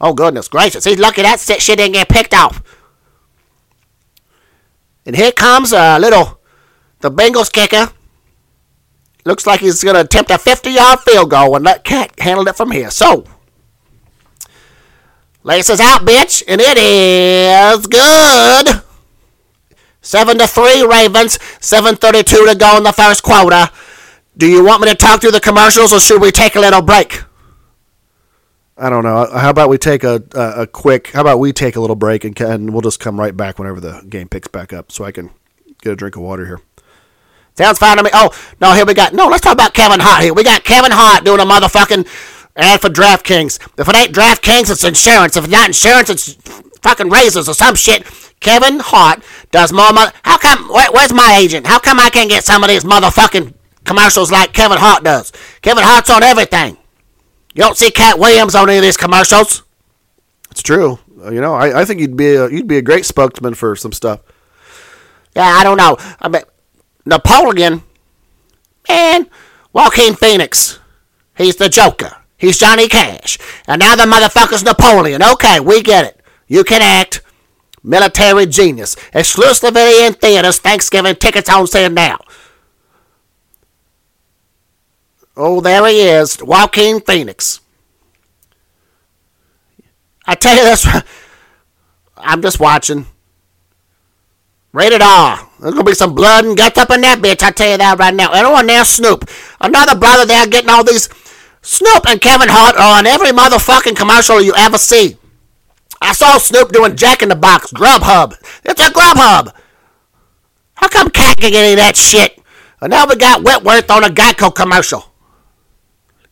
Oh, 0.00 0.12
goodness 0.12 0.48
gracious. 0.48 0.84
He's 0.84 0.98
lucky 0.98 1.22
that 1.22 1.40
shit 1.40 1.78
didn't 1.78 1.92
get 1.92 2.08
picked 2.08 2.34
off. 2.34 2.62
And 5.06 5.16
here 5.16 5.32
comes 5.32 5.72
a 5.72 5.98
little, 5.98 6.40
the 7.00 7.10
Bengals 7.10 7.52
kicker. 7.52 7.92
Looks 9.24 9.46
like 9.46 9.60
he's 9.60 9.82
going 9.82 9.94
to 9.94 10.02
attempt 10.02 10.30
a 10.30 10.38
50 10.38 10.70
yard 10.70 11.00
field 11.00 11.30
goal 11.30 11.56
and 11.56 11.64
let 11.64 11.84
Katt 11.84 12.18
handle 12.20 12.46
it 12.48 12.56
from 12.56 12.70
here. 12.70 12.90
So, 12.90 13.24
Laces 15.46 15.78
out, 15.78 16.00
bitch, 16.06 16.42
and 16.48 16.58
it 16.58 16.78
is 16.78 17.86
good. 17.86 18.82
Seven 20.00 20.38
to 20.38 20.46
three, 20.46 20.82
Ravens. 20.82 21.38
Seven 21.60 21.96
thirty-two 21.96 22.46
to 22.46 22.54
go 22.54 22.78
in 22.78 22.82
the 22.82 22.92
first 22.92 23.22
quarter. 23.22 23.68
Do 24.38 24.46
you 24.46 24.64
want 24.64 24.80
me 24.80 24.88
to 24.88 24.94
talk 24.94 25.20
through 25.20 25.32
the 25.32 25.40
commercials, 25.40 25.92
or 25.92 26.00
should 26.00 26.22
we 26.22 26.30
take 26.30 26.56
a 26.56 26.60
little 26.60 26.80
break? 26.80 27.22
I 28.78 28.88
don't 28.88 29.04
know. 29.04 29.28
How 29.32 29.50
about 29.50 29.68
we 29.68 29.76
take 29.76 30.02
a, 30.02 30.22
a, 30.34 30.62
a 30.62 30.66
quick? 30.66 31.08
How 31.08 31.20
about 31.20 31.38
we 31.38 31.52
take 31.52 31.76
a 31.76 31.80
little 31.80 31.94
break 31.94 32.24
and, 32.24 32.40
and 32.40 32.72
we'll 32.72 32.80
just 32.80 32.98
come 32.98 33.20
right 33.20 33.36
back 33.36 33.58
whenever 33.58 33.80
the 33.80 34.02
game 34.08 34.28
picks 34.28 34.48
back 34.48 34.72
up, 34.72 34.90
so 34.90 35.04
I 35.04 35.12
can 35.12 35.28
get 35.82 35.92
a 35.92 35.96
drink 35.96 36.16
of 36.16 36.22
water 36.22 36.46
here. 36.46 36.60
Sounds 37.54 37.78
fine 37.78 37.98
to 37.98 38.02
me. 38.02 38.10
Oh 38.14 38.34
no, 38.62 38.72
here 38.72 38.86
we 38.86 38.94
got 38.94 39.12
no. 39.12 39.28
Let's 39.28 39.42
talk 39.42 39.52
about 39.52 39.74
Kevin 39.74 40.00
Hart 40.00 40.22
here. 40.22 40.32
We 40.32 40.42
got 40.42 40.64
Kevin 40.64 40.90
Hart 40.90 41.22
doing 41.22 41.40
a 41.40 41.44
motherfucking 41.44 42.08
and 42.56 42.80
for 42.80 42.88
DraftKings. 42.88 43.58
If 43.78 43.88
it 43.88 43.96
ain't 43.96 44.12
DraftKings, 44.14 44.70
it's 44.70 44.84
insurance. 44.84 45.36
If 45.36 45.44
it's 45.44 45.52
not 45.52 45.68
insurance, 45.68 46.10
it's 46.10 46.34
fucking 46.82 47.10
razors 47.10 47.48
or 47.48 47.54
some 47.54 47.74
shit. 47.74 48.04
Kevin 48.40 48.80
Hart 48.80 49.22
does 49.50 49.72
more 49.72 49.92
money. 49.92 50.12
How 50.22 50.38
come? 50.38 50.68
Where, 50.68 50.90
where's 50.92 51.12
my 51.12 51.38
agent? 51.40 51.66
How 51.66 51.78
come 51.78 51.98
I 51.98 52.10
can't 52.10 52.28
get 52.30 52.44
some 52.44 52.62
of 52.62 52.68
these 52.68 52.84
motherfucking 52.84 53.54
commercials 53.84 54.32
like 54.32 54.52
Kevin 54.52 54.78
Hart 54.78 55.04
does. 55.04 55.32
Kevin 55.62 55.84
Hart's 55.84 56.10
on 56.10 56.22
everything. 56.22 56.76
You 57.54 57.62
don't 57.62 57.76
see 57.76 57.90
Katt 57.90 58.18
Williams 58.18 58.54
on 58.54 58.68
any 58.68 58.78
of 58.78 58.82
these 58.82 58.96
commercials. 58.96 59.62
It's 60.50 60.62
true. 60.62 60.98
Uh, 61.22 61.30
You 61.30 61.40
know, 61.40 61.54
I, 61.54 61.82
I 61.82 61.84
think 61.84 62.00
you'd 62.00 62.16
be 62.16 62.34
a, 62.34 62.48
you'd 62.50 62.66
be 62.66 62.78
a 62.78 62.82
great 62.82 63.04
spokesman 63.04 63.54
for 63.54 63.76
some 63.76 63.92
stuff. 63.92 64.20
Yeah, 65.36 65.46
I 65.46 65.64
don't 65.64 65.76
know. 65.76 65.96
I 66.20 66.28
mean, 66.28 66.42
Napoleon, 67.06 67.82
man, 68.88 69.28
Joaquin 69.72 70.14
Phoenix, 70.14 70.78
he's 71.36 71.56
the 71.56 71.68
Joker. 71.68 72.16
He's 72.36 72.58
Johnny 72.58 72.88
Cash. 72.88 73.38
And 73.66 73.80
now 73.80 73.96
the 73.96 74.04
motherfucker's 74.04 74.62
Napoleon. 74.62 75.22
Okay, 75.22 75.60
we 75.60 75.82
get 75.82 76.04
it. 76.04 76.20
You 76.46 76.64
can 76.64 76.82
act. 76.82 77.22
Military 77.82 78.46
genius. 78.46 78.96
Exclusively 79.12 80.04
in 80.06 80.14
theaters. 80.14 80.58
Thanksgiving 80.58 81.16
tickets 81.16 81.50
on 81.50 81.66
sale 81.66 81.90
now. 81.90 82.18
Oh, 85.36 85.60
there 85.60 85.86
he 85.86 86.00
is. 86.00 86.42
Joaquin 86.42 87.00
Phoenix. 87.00 87.60
I 90.26 90.34
tell 90.34 90.56
you 90.56 90.64
this. 90.64 90.86
I'm 92.16 92.40
just 92.40 92.60
watching. 92.60 93.06
Rated 94.72 95.02
R. 95.02 95.48
There's 95.60 95.74
gonna 95.74 95.84
be 95.84 95.94
some 95.94 96.14
blood 96.14 96.44
and 96.44 96.56
guts 96.56 96.78
up 96.78 96.90
in 96.90 97.00
that 97.02 97.20
bitch. 97.20 97.42
I 97.42 97.50
tell 97.50 97.70
you 97.70 97.78
that 97.78 97.98
right 97.98 98.14
now. 98.14 98.32
Everyone 98.32 98.66
there, 98.66 98.84
Snoop. 98.84 99.28
Another 99.60 99.96
brother 99.96 100.26
there 100.26 100.46
getting 100.46 100.70
all 100.70 100.82
these. 100.82 101.08
Snoop 101.64 102.06
and 102.06 102.20
Kevin 102.20 102.48
Hart 102.50 102.76
are 102.76 102.98
on 102.98 103.06
every 103.06 103.30
motherfucking 103.30 103.96
commercial 103.96 104.40
you 104.40 104.54
ever 104.54 104.76
see. 104.76 105.16
I 106.00 106.12
saw 106.12 106.36
Snoop 106.36 106.70
doing 106.72 106.94
Jack 106.94 107.22
in 107.22 107.30
the 107.30 107.34
Box, 107.34 107.72
Grubhub. 107.72 108.34
It's 108.64 108.86
a 108.86 108.90
Grubhub. 108.90 109.54
How 110.74 110.88
come 110.88 111.08
Katt 111.08 111.38
can 111.38 111.52
get 111.52 111.64
any 111.64 111.72
of 111.72 111.78
that 111.78 111.96
shit? 111.96 112.38
And 112.82 112.90
now 112.90 113.06
we 113.06 113.16
got 113.16 113.42
Whitworth 113.42 113.90
on 113.90 114.04
a 114.04 114.08
Geico 114.08 114.54
commercial. 114.54 115.06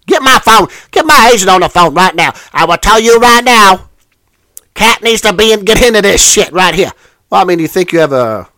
Get 0.07 0.23
my 0.23 0.39
phone. 0.39 0.69
Get 0.91 1.07
my 1.07 1.31
agent 1.33 1.49
on 1.49 1.63
the 1.63 1.71
phone 1.71 1.95
right 1.95 2.15
now. 2.15 2.35
I 2.53 2.67
will 2.67 2.77
tell 2.77 3.01
you 3.01 3.19
right 3.19 3.43
now. 3.43 3.89
Katt 4.75 5.03
needs 5.03 5.23
to 5.23 5.33
be 5.33 5.55
in, 5.55 5.65
get 5.65 5.83
into 5.83 6.03
this 6.03 6.23
shit 6.23 6.53
right 6.53 6.75
here. 6.75 6.93
Well, 7.31 7.41
I 7.41 7.45
mean, 7.45 7.57
do 7.57 7.63
you 7.63 7.69
think 7.69 7.93
you 7.93 8.01
have 8.01 8.13
a? 8.13 8.49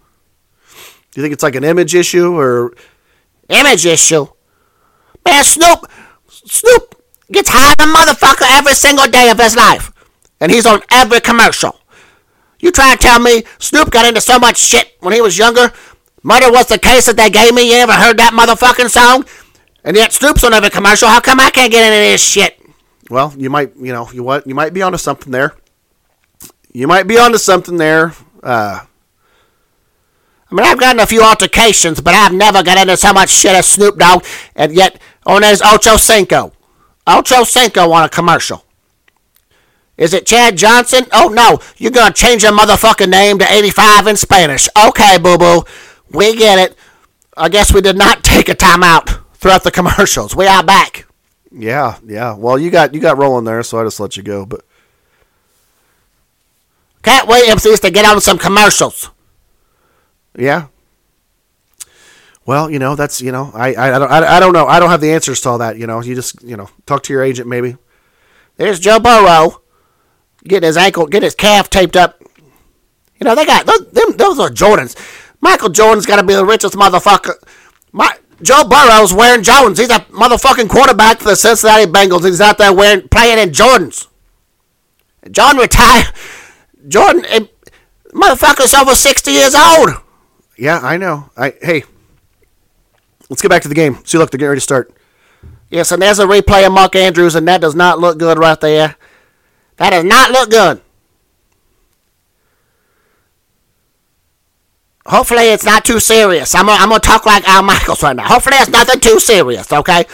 Do 1.12 1.20
you 1.20 1.22
think 1.22 1.34
it's 1.34 1.44
like 1.44 1.54
an 1.54 1.62
image 1.62 1.94
issue 1.94 2.36
or? 2.36 2.74
Image 3.48 3.86
issue. 3.86 4.26
Man, 5.24 5.44
Snoop, 5.44 5.86
Snoop 6.46 7.02
gets 7.30 7.50
high 7.52 7.74
than 7.78 7.94
motherfucker 7.94 8.46
every 8.50 8.74
single 8.74 9.06
day 9.06 9.30
of 9.30 9.38
his 9.38 9.56
life, 9.56 9.92
and 10.40 10.50
he's 10.50 10.66
on 10.66 10.80
every 10.90 11.20
commercial. 11.20 11.78
You 12.60 12.70
try 12.70 12.92
to 12.92 12.98
tell 12.98 13.18
me 13.18 13.44
Snoop 13.58 13.90
got 13.90 14.06
into 14.06 14.20
so 14.20 14.38
much 14.38 14.58
shit 14.58 14.96
when 15.00 15.12
he 15.12 15.20
was 15.20 15.36
younger? 15.36 15.72
Murder 16.22 16.50
was 16.50 16.66
the 16.66 16.78
case 16.78 17.06
that 17.06 17.16
they 17.16 17.28
gave 17.28 17.54
me. 17.54 17.70
You 17.70 17.76
ever 17.76 17.92
heard 17.92 18.18
that 18.18 18.32
motherfucking 18.32 18.88
song? 18.88 19.26
And 19.84 19.94
yet 19.96 20.12
Snoop's 20.14 20.42
on 20.44 20.54
every 20.54 20.70
commercial. 20.70 21.08
How 21.08 21.20
come 21.20 21.38
I 21.40 21.50
can't 21.50 21.70
get 21.70 21.84
into 21.84 22.10
this 22.10 22.26
shit? 22.26 22.58
Well, 23.10 23.34
you 23.36 23.50
might, 23.50 23.76
you 23.76 23.92
know, 23.92 24.10
you 24.10 24.22
what? 24.22 24.46
You 24.46 24.54
might 24.54 24.72
be 24.72 24.80
onto 24.80 24.96
something 24.96 25.30
there. 25.30 25.54
You 26.72 26.88
might 26.88 27.06
be 27.06 27.18
onto 27.18 27.36
something 27.36 27.76
there. 27.76 28.14
Uh, 28.42 28.80
I 30.50 30.54
mean, 30.54 30.64
I've 30.66 30.78
gotten 30.78 31.00
a 31.00 31.06
few 31.06 31.22
altercations, 31.22 32.00
but 32.00 32.14
I've 32.14 32.32
never 32.32 32.62
got 32.62 32.78
into 32.78 32.96
so 32.96 33.12
much 33.12 33.30
shit 33.30 33.52
as 33.52 33.66
Snoop 33.66 33.98
Dogg, 33.98 34.24
and 34.54 34.72
yet 34.72 35.00
on 35.26 35.42
his 35.42 35.62
Ocho 35.62 35.96
Cinco. 35.96 36.52
Ocho 37.06 37.44
Cinco 37.44 37.90
on 37.92 38.04
a 38.04 38.08
commercial. 38.08 38.64
Is 39.96 40.12
it 40.12 40.26
Chad 40.26 40.56
Johnson? 40.56 41.06
Oh 41.12 41.28
no, 41.28 41.60
you're 41.76 41.92
gonna 41.92 42.12
change 42.14 42.42
your 42.42 42.52
motherfucking 42.52 43.08
name 43.10 43.38
to 43.38 43.50
85 43.52 44.06
in 44.08 44.16
Spanish. 44.16 44.68
Okay, 44.88 45.18
boo 45.18 45.38
boo. 45.38 45.64
We 46.10 46.36
get 46.36 46.58
it. 46.58 46.76
I 47.36 47.48
guess 47.48 47.72
we 47.72 47.80
did 47.80 47.96
not 47.96 48.22
take 48.24 48.48
a 48.48 48.54
time 48.54 48.82
out 48.82 49.10
throughout 49.34 49.62
the 49.64 49.70
commercials. 49.70 50.34
We 50.34 50.46
are 50.46 50.62
back. 50.64 51.06
yeah, 51.52 51.98
yeah. 52.04 52.34
Well, 52.34 52.58
you 52.58 52.70
got 52.70 52.92
you 52.94 53.00
got 53.00 53.18
rolling 53.18 53.44
there, 53.44 53.62
so 53.62 53.80
I 53.80 53.84
just 53.84 54.00
let 54.00 54.16
you 54.16 54.22
go. 54.22 54.44
But 54.46 54.64
can't 57.02 57.28
wait, 57.28 57.44
MCs, 57.48 57.80
to 57.80 57.90
get 57.90 58.04
on 58.04 58.20
some 58.20 58.38
commercials. 58.38 59.10
Yeah. 60.36 60.66
Well, 62.46 62.70
you 62.70 62.78
know, 62.78 62.94
that's 62.94 63.20
you 63.20 63.32
know, 63.32 63.50
I 63.54 63.74
I, 63.74 63.96
I 63.96 63.98
don't 63.98 64.10
I, 64.10 64.36
I 64.36 64.40
don't 64.40 64.52
know. 64.52 64.66
I 64.66 64.78
don't 64.78 64.90
have 64.90 65.00
the 65.00 65.12
answers 65.12 65.40
to 65.42 65.50
all 65.50 65.58
that. 65.58 65.78
You 65.78 65.86
know, 65.86 66.02
you 66.02 66.14
just 66.14 66.42
you 66.42 66.56
know 66.56 66.68
talk 66.86 67.02
to 67.04 67.12
your 67.12 67.22
agent 67.22 67.48
maybe. 67.48 67.76
There's 68.56 68.78
Joe 68.78 69.00
Burrow 69.00 69.62
getting 70.44 70.66
his 70.66 70.76
ankle, 70.76 71.06
getting 71.06 71.26
his 71.26 71.34
calf 71.34 71.70
taped 71.70 71.96
up. 71.96 72.22
You 73.20 73.24
know, 73.24 73.34
they 73.34 73.46
got 73.46 73.66
those, 73.66 73.90
them, 73.90 74.16
those 74.16 74.38
are 74.38 74.50
Jordans. 74.50 74.96
Michael 75.40 75.70
Jordan's 75.70 76.06
got 76.06 76.16
to 76.16 76.26
be 76.26 76.34
the 76.34 76.44
richest 76.44 76.74
motherfucker. 76.74 77.34
My, 77.92 78.16
Joe 78.42 78.64
Burrow's 78.64 79.12
wearing 79.12 79.42
Jordans. 79.42 79.78
He's 79.78 79.90
a 79.90 80.00
motherfucking 80.10 80.68
quarterback 80.68 81.18
for 81.18 81.30
the 81.30 81.36
Cincinnati 81.36 81.84
Bengals. 81.84 82.24
He's 82.24 82.40
out 82.40 82.58
there 82.58 82.72
wearing 82.72 83.08
playing 83.08 83.38
in 83.38 83.50
Jordans. 83.50 84.08
John 85.30 85.56
retired. 85.56 86.12
Jordan, 86.88 87.24
eh, 87.26 87.46
motherfucker's 88.12 88.74
over 88.74 88.94
60 88.94 89.30
years 89.30 89.54
old. 89.54 89.90
Yeah, 90.56 90.78
I 90.78 90.96
know. 90.96 91.30
I 91.36 91.54
hey, 91.60 91.84
let's 93.28 93.42
get 93.42 93.48
back 93.48 93.62
to 93.62 93.68
the 93.68 93.74
game. 93.74 93.98
See, 94.04 94.18
look, 94.18 94.30
they're 94.30 94.38
getting 94.38 94.50
ready 94.50 94.60
to 94.60 94.64
start. 94.64 94.92
Yes, 95.70 95.90
and 95.90 96.00
there's 96.00 96.18
a 96.20 96.26
replay 96.26 96.66
of 96.66 96.72
Mark 96.72 96.94
Andrews, 96.94 97.34
and 97.34 97.48
that 97.48 97.60
does 97.60 97.74
not 97.74 97.98
look 97.98 98.18
good 98.18 98.38
right 98.38 98.60
there. 98.60 98.96
That 99.76 99.90
does 99.90 100.04
not 100.04 100.30
look 100.30 100.50
good. 100.50 100.80
Hopefully, 105.06 105.48
it's 105.48 105.64
not 105.64 105.84
too 105.84 106.00
serious. 106.00 106.54
I'm 106.54 106.66
gonna, 106.66 106.80
I'm 106.80 106.88
gonna 106.88 107.00
talk 107.00 107.26
like 107.26 107.46
Al 107.46 107.62
Michaels 107.62 108.02
right 108.02 108.16
now. 108.16 108.26
Hopefully, 108.26 108.56
it's 108.58 108.70
nothing 108.70 109.00
too 109.00 109.20
serious, 109.20 109.70
okay? 109.72 110.06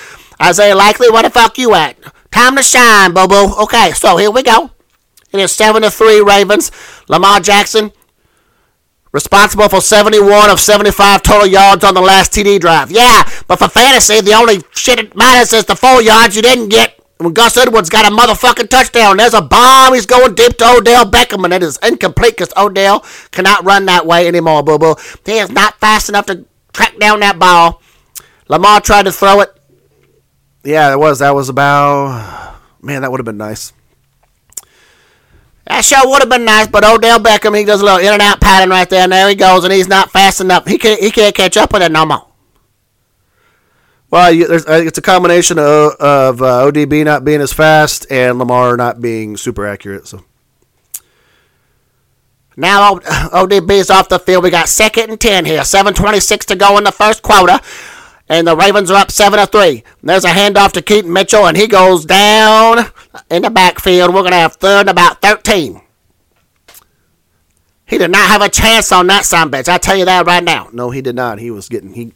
Isaiah 0.43 0.75
Likely, 0.75 1.11
where 1.11 1.23
the 1.23 1.31
fuck 1.31 1.59
you 1.59 1.75
at? 1.75 1.97
Time 2.31 2.57
to 2.57 2.63
shine, 2.63 3.13
boo 3.13 3.29
boo. 3.29 3.55
Okay, 3.63 3.93
so 3.93 4.17
here 4.17 4.31
we 4.31 4.43
go. 4.43 4.71
It 5.33 5.39
is 5.39 5.53
7 5.53 5.83
to 5.83 5.91
3 5.91 6.23
Ravens. 6.23 6.73
Lamar 7.09 7.39
Jackson, 7.41 7.93
responsible 9.13 9.69
for 9.69 9.81
71 9.81 10.51
of 10.51 10.61
75 10.61 11.23
total 11.23 11.47
yards 11.47 11.85
on 11.85 11.95
the 11.95 12.01
last 12.01 12.33
TD 12.33 12.61
drive. 12.61 12.91
Yeah, 12.91 13.29
but 13.47 13.59
for 13.59 13.69
fantasy, 13.69 14.21
the 14.21 14.35
only 14.35 14.63
shit 14.73 14.99
it 14.99 15.17
matters 15.17 15.53
is 15.53 15.65
the 15.65 15.77
four 15.77 16.03
yards 16.03 16.37
you 16.37 16.43
didn't 16.43 16.69
get 16.69 17.01
when 17.19 17.35
Gus 17.35 17.57
Edwards 17.57 17.91
got 17.91 18.11
a 18.11 18.15
motherfucking 18.15 18.69
touchdown. 18.69 19.19
There's 19.19 19.35
a 19.35 19.43
bomb. 19.43 19.95
He's 19.95 20.07
going 20.07 20.35
deep 20.35 20.57
to 20.59 20.77
Odell 20.77 21.05
Beckham, 21.05 21.45
and 21.45 21.53
it 21.53 21.63
is 21.63 21.79
incomplete 21.83 22.37
because 22.37 22.53
Odell 22.57 23.05
cannot 23.31 23.65
run 23.65 23.87
that 23.87 24.07
way 24.07 24.27
anymore, 24.27 24.63
boo 24.63 24.79
boo. 24.79 24.97
He 25.27 25.39
is 25.39 25.51
not 25.51 25.79
fast 25.81 26.09
enough 26.09 26.27
to 26.27 26.47
track 26.73 26.99
down 26.99 27.21
that 27.21 27.39
ball. 27.39 27.83
Lamar 28.49 28.81
tried 28.81 29.05
to 29.05 29.13
throw 29.13 29.41
it. 29.41 29.51
Yeah, 30.65 30.91
that 30.91 30.99
was 30.99 31.21
that 31.21 31.35
was 31.35 31.49
about. 31.49 32.57
Man, 32.83 33.03
that 33.03 33.11
would 33.11 33.21
have 33.21 33.27
been 33.27 33.37
nice. 33.37 33.73
That 35.67 35.85
sure 35.85 35.99
would 36.05 36.23
have 36.23 36.29
been 36.31 36.45
nice, 36.45 36.67
but 36.67 36.85
Odell 36.85 37.21
Beckham, 37.21 37.57
he 37.57 37.65
does 37.65 37.81
a 37.81 37.85
little 37.85 38.01
in 38.01 38.13
and 38.13 38.23
out 38.23 38.41
pattern 38.41 38.71
right 38.71 38.89
there, 38.89 39.03
and 39.03 39.13
there 39.13 39.29
he 39.29 39.35
goes, 39.35 39.63
and 39.65 39.73
he's 39.73 39.89
not 39.89 40.11
fast 40.11 40.41
enough. 40.41 40.67
He 40.67 40.79
can't, 40.79 41.01
he 41.01 41.11
can't 41.11 41.35
catch 41.35 41.57
up 41.57 41.73
with 41.73 41.83
it 41.83 41.93
no 41.93 42.05
more. 42.07 42.27
Well, 44.11 44.33
you, 44.33 44.47
think 44.59 44.89
it's 44.89 44.99
a 44.99 45.03
combination 45.03 45.59
of, 45.59 45.93
of 46.01 46.43
uh, 46.43 46.69
ODB 46.69 47.05
not 47.05 47.25
being 47.25 47.41
as 47.41 47.53
fast 47.53 48.11
and 48.11 48.41
Lamar 48.41 48.77
not 48.77 49.01
being 49.01 49.37
super 49.37 49.65
accurate. 49.65 50.09
So 50.09 50.25
Now 52.57 52.95
O- 52.95 52.99
ODB 52.99 53.71
is 53.71 53.89
off 53.91 54.09
the 54.09 54.19
field. 54.19 54.43
We 54.43 54.51
got 54.51 54.69
second 54.69 55.11
and 55.11 55.21
10 55.21 55.45
here. 55.45 55.61
7.26 55.61 56.47
to 56.47 56.57
go 56.57 56.77
in 56.77 56.83
the 56.85 56.91
first 56.91 57.23
quarter. 57.23 57.61
And 58.31 58.47
the 58.47 58.57
Ravens 58.57 58.93
are 58.93 58.97
up 58.97 59.11
7 59.11 59.41
to 59.41 59.47
3. 59.47 59.83
There's 60.05 60.25
a 60.25 60.29
handoff 60.29 60.71
to 60.73 60.83
Keaton 60.83 61.13
Mitchell, 61.13 61.47
and 61.47 61.57
he 61.57 61.67
goes 61.67 62.05
down 62.05 62.87
in 63.29 63.43
the 63.43 63.51
backfield. 63.51 64.15
We're 64.15 64.21
going 64.21 64.31
to 64.31 64.39
have 64.39 64.55
third 64.55 64.83
and 64.83 64.89
about 64.89 65.21
13. 65.21 65.83
He 67.87 67.99
did 67.99 68.13
not 68.13 68.29
have 68.29 68.41
a 68.41 68.49
chance 68.49 68.93
on 68.93 69.09
that 69.09 69.25
son 69.25 69.51
bitch. 69.51 69.69
I 69.69 69.79
tell 69.79 69.97
you 69.97 70.05
that 70.05 70.27
right 70.27 70.45
now. 70.45 70.69
no, 70.73 70.91
he 70.91 71.03
did 71.03 71.17
not. 71.17 71.41
He 71.41 71.51
was 71.51 71.69
getting 71.69 71.93
he 71.93 72.13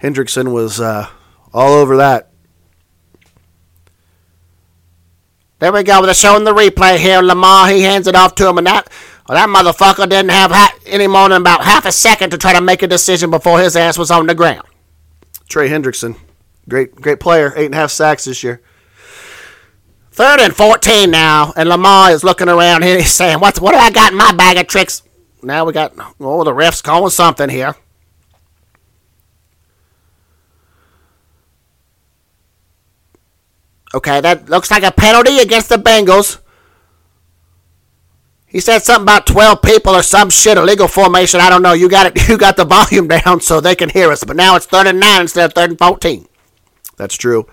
Hendrickson 0.00 0.52
was 0.52 0.80
uh, 0.80 1.08
all 1.52 1.72
over 1.72 1.96
that. 1.96 2.30
There 5.58 5.72
we 5.72 5.82
go. 5.82 6.04
They're 6.04 6.14
showing 6.14 6.44
the 6.44 6.54
replay 6.54 6.98
here. 6.98 7.20
Lamar, 7.20 7.68
he 7.68 7.82
hands 7.82 8.06
it 8.06 8.14
off 8.14 8.36
to 8.36 8.48
him, 8.48 8.58
and 8.58 8.66
that 8.68 8.88
well, 9.28 9.36
that 9.36 9.48
motherfucker 9.48 10.08
didn't 10.08 10.30
have 10.30 10.52
ha- 10.52 10.78
any 10.86 11.08
more 11.08 11.28
than 11.28 11.40
about 11.40 11.64
half 11.64 11.84
a 11.84 11.90
second 11.90 12.30
to 12.30 12.38
try 12.38 12.52
to 12.52 12.60
make 12.60 12.82
a 12.82 12.86
decision 12.86 13.30
before 13.30 13.58
his 13.58 13.74
ass 13.74 13.98
was 13.98 14.12
on 14.12 14.28
the 14.28 14.36
ground. 14.36 14.66
Trey 15.52 15.68
Hendrickson, 15.68 16.16
great 16.66 16.94
great 16.94 17.20
player, 17.20 17.52
eight 17.54 17.66
and 17.66 17.74
a 17.74 17.76
half 17.76 17.90
sacks 17.90 18.24
this 18.24 18.42
year. 18.42 18.62
Third 20.10 20.40
and 20.40 20.56
14 20.56 21.10
now, 21.10 21.52
and 21.54 21.68
Lamar 21.68 22.10
is 22.10 22.24
looking 22.24 22.48
around 22.48 22.82
here. 22.82 22.96
He's 23.00 23.12
saying, 23.12 23.38
What's, 23.38 23.60
What 23.60 23.72
do 23.72 23.76
I 23.76 23.90
got 23.90 24.12
in 24.12 24.18
my 24.18 24.32
bag 24.32 24.56
of 24.56 24.66
tricks? 24.66 25.02
Now 25.42 25.66
we 25.66 25.74
got, 25.74 25.92
oh, 26.18 26.42
the 26.42 26.54
ref's 26.54 26.80
calling 26.80 27.10
something 27.10 27.50
here. 27.50 27.76
Okay, 33.94 34.22
that 34.22 34.48
looks 34.48 34.70
like 34.70 34.84
a 34.84 34.90
penalty 34.90 35.38
against 35.38 35.68
the 35.68 35.76
Bengals. 35.76 36.40
He 38.52 38.60
said 38.60 38.80
something 38.80 39.04
about 39.04 39.26
12 39.26 39.62
people 39.62 39.94
or 39.94 40.02
some 40.02 40.28
shit, 40.28 40.58
illegal 40.58 40.86
formation. 40.86 41.40
I 41.40 41.48
don't 41.48 41.62
know. 41.62 41.72
You 41.72 41.88
got 41.88 42.06
it. 42.06 42.28
You 42.28 42.36
got 42.36 42.56
the 42.56 42.66
volume 42.66 43.08
down 43.08 43.40
so 43.40 43.60
they 43.60 43.74
can 43.74 43.88
hear 43.88 44.10
us. 44.10 44.24
But 44.24 44.36
now 44.36 44.56
it's 44.56 44.66
third 44.66 44.86
and 44.86 45.00
nine 45.00 45.22
instead 45.22 45.46
of 45.46 45.54
third 45.54 45.70
and 45.70 45.78
14. 45.78 46.26
That's 46.98 47.16
true. 47.16 47.46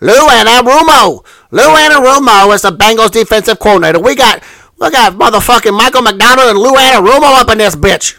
Lou 0.00 0.12
Anarumo. 0.12 1.24
Lou 1.52 1.62
Anarumo 1.62 2.52
is 2.54 2.62
the 2.62 2.72
Bengals 2.72 3.12
defensive 3.12 3.60
coordinator. 3.60 4.00
We 4.00 4.16
got 4.16 4.42
we 4.78 4.90
got 4.90 5.14
motherfucking 5.14 5.76
Michael 5.76 6.02
McDonald 6.02 6.50
and 6.50 6.58
Lou 6.58 6.72
Anarumo 6.72 7.40
up 7.40 7.50
in 7.50 7.58
this 7.58 7.76
bitch. 7.76 8.18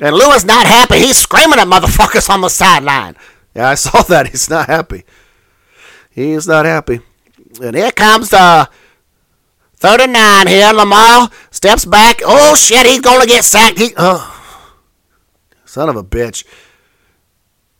And 0.00 0.16
Lou 0.16 0.30
is 0.32 0.46
not 0.46 0.66
happy. 0.66 0.98
He's 0.98 1.18
screaming 1.18 1.58
at 1.58 1.68
motherfuckers 1.68 2.30
on 2.30 2.40
the 2.40 2.48
sideline. 2.48 3.16
Yeah, 3.54 3.68
I 3.68 3.74
saw 3.74 4.02
that. 4.08 4.28
He's 4.28 4.48
not 4.48 4.66
happy. 4.66 5.04
He's 6.10 6.48
not 6.48 6.64
happy. 6.64 7.00
And 7.62 7.76
here 7.76 7.92
comes 7.92 8.30
the 8.30 8.68
third 9.80 10.00
and 10.02 10.12
nine 10.12 10.46
here. 10.46 10.72
Lamar 10.72 11.30
steps 11.50 11.84
back. 11.84 12.20
Oh 12.24 12.54
shit, 12.54 12.86
he's 12.86 13.00
gonna 13.00 13.26
get 13.26 13.44
sacked. 13.44 13.78
He, 13.78 13.92
Oh, 13.96 14.36
son 15.64 15.88
of 15.88 15.96
a 15.96 16.04
bitch. 16.04 16.44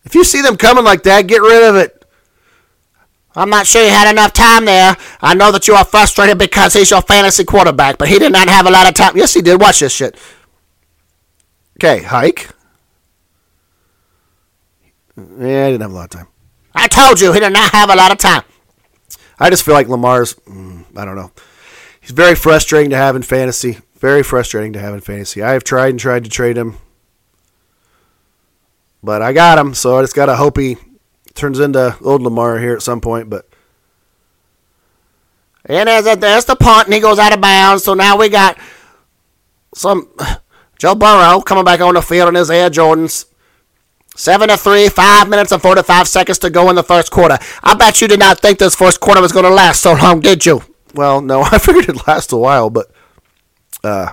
If 0.05 0.15
you 0.15 0.25
see 0.25 0.41
them 0.43 0.57
coming 0.57 0.85
like 0.85 1.03
that, 1.05 1.27
get 1.27 1.43
rid 1.43 1.63
of 1.63 1.77
it. 1.77 1.97
I'm 3.37 3.51
not 3.51 3.67
sure 3.67 3.83
you 3.85 3.91
had 3.91 4.11
enough 4.11 4.33
time 4.33 4.65
there. 4.65 4.97
I 5.21 5.35
know 5.35 5.53
that 5.53 5.69
you 5.69 5.75
are 5.75 5.85
frustrated 5.85 6.37
because 6.37 6.73
he's 6.73 6.91
your 6.91 7.03
fantasy 7.03 7.45
quarterback, 7.45 7.97
but 7.97 8.09
he 8.09 8.19
did 8.19 8.33
not 8.33 8.49
have 8.49 8.67
a 8.67 8.71
lot 8.71 8.89
of 8.89 8.95
time. 8.95 9.17
Yes, 9.17 9.35
he 9.35 9.41
did. 9.41 9.61
Watch 9.61 9.81
this 9.81 9.93
shit. 9.93 10.17
Okay, 11.79 12.03
hike. 12.03 12.49
Yeah, 15.17 15.67
I 15.67 15.71
didn't 15.71 15.83
have 15.83 15.93
a 15.93 15.95
lot 15.95 16.05
of 16.05 16.11
time. 16.11 16.27
I 16.75 16.89
told 16.89 17.21
you 17.21 17.33
he 17.33 17.41
did 17.41 17.53
not 17.53 17.71
have 17.73 17.91
a 17.91 17.95
lot 17.95 18.11
of 18.11 18.19
time. 18.19 18.43
I 19.39 19.49
just 19.51 19.65
feel 19.65 19.75
like 19.75 19.89
Lamar's, 19.89 20.35
mm, 20.35 20.85
I 20.97 21.05
don't 21.05 21.17
know. 21.17 21.31
He's 22.11 22.17
very 22.17 22.35
frustrating 22.35 22.91
to 22.91 22.97
have 22.97 23.15
in 23.15 23.23
fantasy. 23.23 23.79
Very 23.95 24.25
frustrating 24.25 24.73
to 24.73 24.81
have 24.81 24.95
in 24.95 25.01
fantasy. 25.01 25.45
I 25.45 25.53
have 25.53 25.63
tried 25.63 25.91
and 25.91 26.01
tried 26.01 26.25
to 26.25 26.31
trade 26.31 26.59
him, 26.59 26.79
but 29.01 29.23
I 29.23 29.33
got 29.33 29.59
him, 29.59 29.75
so 29.75 29.97
I 29.97 30.03
just 30.03 30.17
got 30.17 30.27
to 30.27 30.35
hope 30.35 30.59
he 30.59 30.77
turns 31.35 31.61
into 31.61 31.97
old 32.03 32.23
Lamar 32.23 32.59
here 32.59 32.75
at 32.75 32.83
some 32.83 33.01
point. 33.01 33.31
But 33.31 33.49
And 35.65 35.89
as 35.89 36.05
a, 36.09 36.17
there's 36.17 36.47
the 36.47 36.57
punt, 36.57 36.89
and 36.89 36.95
he 36.95 36.99
goes 36.99 37.21
out 37.21 37.33
of 37.33 37.41
bounds. 37.41 37.85
So 37.85 37.95
now 37.95 38.19
we 38.19 38.29
got 38.29 38.59
some 39.73 40.13
Joe 40.81 40.97
Burrow 40.97 41.43
coming 41.43 41.65
back 41.65 41.81
on 41.81 41.95
the 41.95 42.03
field 42.03 42.31
in 42.31 42.35
his 42.35 42.51
Air 42.51 42.71
Jordans. 42.71 43.27
Seven 44.17 44.49
to 44.49 44.57
three, 44.57 44.89
five 44.89 45.29
minutes 45.29 45.53
and 45.53 45.63
forty-five 45.63 46.09
seconds 46.09 46.41
to 46.41 46.51
go 46.51 46.71
in 46.71 46.75
the 46.75 46.83
first 46.83 47.13
quarter. 47.13 47.39
I 47.63 47.77
bet 47.77 48.01
you 48.01 48.09
did 48.09 48.19
not 48.19 48.41
think 48.41 48.59
this 48.59 48.75
first 48.75 48.99
quarter 48.99 49.21
was 49.21 49.31
going 49.31 49.45
to 49.45 49.55
last 49.55 49.81
so 49.81 49.93
long, 49.93 50.19
did 50.19 50.45
you? 50.45 50.65
Well, 50.95 51.21
no, 51.21 51.43
I 51.53 51.59
figured 51.59 51.85
it'd 51.89 52.07
last 52.07 52.33
a 52.33 52.37
while, 52.37 52.71
but 52.71 52.91
uh, 53.85 54.13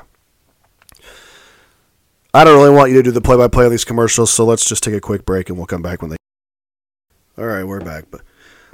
I 2.34 2.44
don't 2.44 2.56
really 2.58 2.76
want 2.76 2.92
you 2.92 2.98
to 2.98 3.04
do 3.04 3.12
the 3.12 3.22
play-by-play 3.22 3.66
on 3.66 3.72
these 3.72 3.86
commercials. 3.86 4.32
So 4.32 4.46
let's 4.46 4.68
just 4.68 4.84
take 4.84 4.94
a 4.94 5.02
quick 5.02 5.26
break, 5.26 5.50
and 5.50 5.58
we'll 5.58 5.68
come 5.68 5.82
back 5.82 6.02
when 6.02 6.12
they. 6.12 6.18
All 7.38 7.46
right, 7.46 7.63
we're 7.63 7.82
back, 7.82 8.06
but 8.10 8.22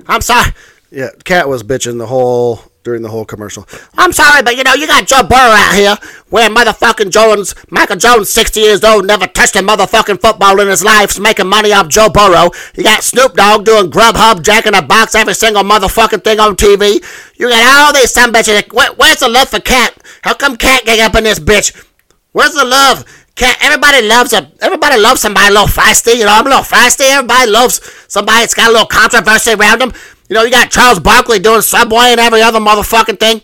I'm 0.07 0.21
sorry. 0.21 0.51
yeah, 0.91 1.09
Katt 1.23 1.49
was 1.49 1.63
bitching 1.63 1.97
the 1.97 2.07
whole 2.07 2.61
during 2.83 3.01
the 3.01 3.09
whole 3.09 3.25
commercial. 3.25 3.65
I'm 3.97 4.11
sorry, 4.11 4.43
but 4.43 4.57
you 4.57 4.63
know, 4.63 4.73
you 4.73 4.87
got 4.87 5.07
Joe 5.07 5.23
Burrow 5.23 5.51
out 5.51 5.75
here 5.75 5.95
wearing 6.29 6.55
motherfucking 6.55 7.11
Jones. 7.11 7.55
Michael 7.69 7.95
Jones, 7.95 8.29
60 8.29 8.59
years 8.59 8.83
old, 8.83 9.07
never 9.07 9.27
touched 9.27 9.55
a 9.55 9.59
motherfucking 9.59 10.21
football 10.21 10.59
in 10.59 10.67
his 10.67 10.83
life, 10.83 11.19
making 11.19 11.47
money 11.47 11.71
off 11.71 11.87
Joe 11.87 12.09
Burrow. 12.09 12.51
You 12.75 12.83
got 12.83 13.03
Snoop 13.03 13.35
Dogg 13.35 13.65
doing 13.65 13.89
Grubhub, 13.89 14.43
jacking 14.43 14.75
a 14.75 14.81
box 14.81 15.15
every 15.15 15.33
single 15.33 15.63
motherfucking 15.63 16.23
thing 16.23 16.39
on 16.39 16.55
TV. 16.55 17.03
You 17.37 17.49
got 17.49 17.87
all 17.87 17.93
these 17.93 18.11
some 18.11 18.31
bitches. 18.31 18.71
Where, 18.73 18.93
where's 18.93 19.19
the 19.19 19.29
love 19.29 19.49
for 19.49 19.59
Katt? 19.59 19.97
How 20.21 20.33
come 20.33 20.57
Katt 20.57 20.85
get 20.85 20.99
up 20.99 21.15
in 21.15 21.23
this 21.23 21.39
bitch? 21.39 21.85
Where's 22.31 22.53
the 22.53 22.65
love? 22.65 23.05
Katt, 23.35 23.57
everybody 23.61 24.07
loves 24.07 24.31
a 24.33 24.51
everybody 24.61 24.99
loves 24.99 25.21
somebody 25.21 25.47
a 25.47 25.51
little 25.51 25.67
feisty, 25.67 26.17
you 26.17 26.25
know, 26.25 26.33
I'm 26.33 26.45
a 26.45 26.49
little 26.49 26.63
feisty. 26.63 27.09
Everybody 27.09 27.49
loves 27.49 27.81
somebody 28.07 28.41
that's 28.41 28.53
got 28.53 28.69
a 28.69 28.71
little 28.71 28.85
controversy 28.85 29.53
around 29.53 29.81
them. 29.81 29.93
You 30.29 30.35
know, 30.35 30.43
you 30.43 30.51
got 30.51 30.71
Charles 30.71 30.99
Barkley 30.99 31.39
doing 31.39 31.61
Subway 31.61 32.07
and 32.11 32.19
every 32.19 32.41
other 32.41 32.59
motherfucking 32.59 33.19
thing. 33.19 33.41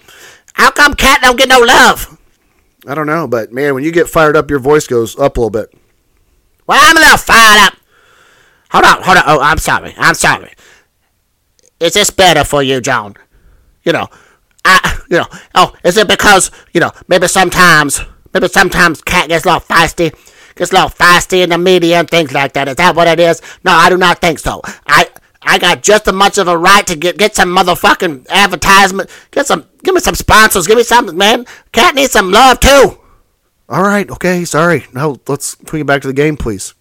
How 0.53 0.71
come 0.71 0.93
Katt 0.93 1.21
don't 1.21 1.37
get 1.37 1.49
no 1.49 1.59
love? 1.59 2.17
I 2.87 2.95
don't 2.95 3.07
know, 3.07 3.27
but 3.27 3.51
man, 3.51 3.75
when 3.75 3.83
you 3.83 3.91
get 3.91 4.09
fired 4.09 4.35
up, 4.35 4.49
your 4.49 4.59
voice 4.59 4.87
goes 4.87 5.17
up 5.19 5.37
a 5.37 5.41
little 5.41 5.49
bit. 5.49 5.73
Well, 6.65 6.79
I'm 6.81 6.97
a 6.97 6.99
little 6.99 7.17
fired 7.17 7.67
up. 7.67 7.73
Hold 8.71 8.85
on, 8.85 9.01
hold 9.01 9.17
on. 9.17 9.23
Oh, 9.25 9.41
I'm 9.41 9.57
sorry. 9.57 9.93
I'm 9.97 10.13
sorry. 10.13 10.53
Is 11.79 11.93
this 11.93 12.09
better 12.09 12.43
for 12.43 12.61
you, 12.61 12.81
John? 12.81 13.15
You 13.83 13.93
know, 13.93 14.07
I, 14.65 15.01
you 15.09 15.17
know, 15.17 15.25
oh, 15.55 15.73
is 15.83 15.97
it 15.97 16.07
because, 16.07 16.51
you 16.73 16.79
know, 16.79 16.91
maybe 17.07 17.27
sometimes, 17.27 18.01
maybe 18.33 18.47
sometimes 18.47 19.01
Katt 19.01 19.29
gets 19.29 19.45
a 19.45 19.47
little 19.47 19.61
feisty, 19.61 20.11
gets 20.55 20.71
a 20.71 20.75
little 20.75 20.89
feisty 20.89 21.43
in 21.43 21.49
the 21.49 21.57
media 21.57 21.99
and 21.99 22.09
things 22.09 22.33
like 22.33 22.53
that. 22.53 22.67
Is 22.67 22.75
that 22.75 22.95
what 22.95 23.07
it 23.07 23.19
is? 23.19 23.41
No, 23.63 23.71
I 23.71 23.89
do 23.89 23.97
not 23.97 24.19
think 24.19 24.39
so. 24.39 24.61
I, 24.85 25.07
I 25.49 25.57
got 25.57 25.81
just 25.81 26.07
as 26.07 26.13
much 26.13 26.37
of 26.37 26.47
a 26.47 26.55
right 26.55 26.85
to 26.85 26.95
get 26.95 27.17
get 27.17 27.35
some 27.35 27.49
motherfucking 27.49 28.27
advertisement. 28.29 29.09
Get 29.31 29.47
some, 29.47 29.65
give 29.83 29.95
me 29.95 30.01
some 30.01 30.13
sponsors. 30.13 30.67
Give 30.67 30.77
me 30.77 30.83
something, 30.83 31.17
man. 31.17 31.45
Katt 31.71 31.95
needs 31.95 32.11
some 32.11 32.31
love 32.31 32.59
too. 32.59 32.99
All 33.67 33.81
right, 33.81 34.09
okay, 34.11 34.45
sorry. 34.45 34.85
Now 34.93 35.17
let's 35.27 35.57
we 35.71 35.79
get 35.79 35.87
back 35.87 36.01
to 36.03 36.07
the 36.07 36.13
game, 36.13 36.37
please. 36.37 36.75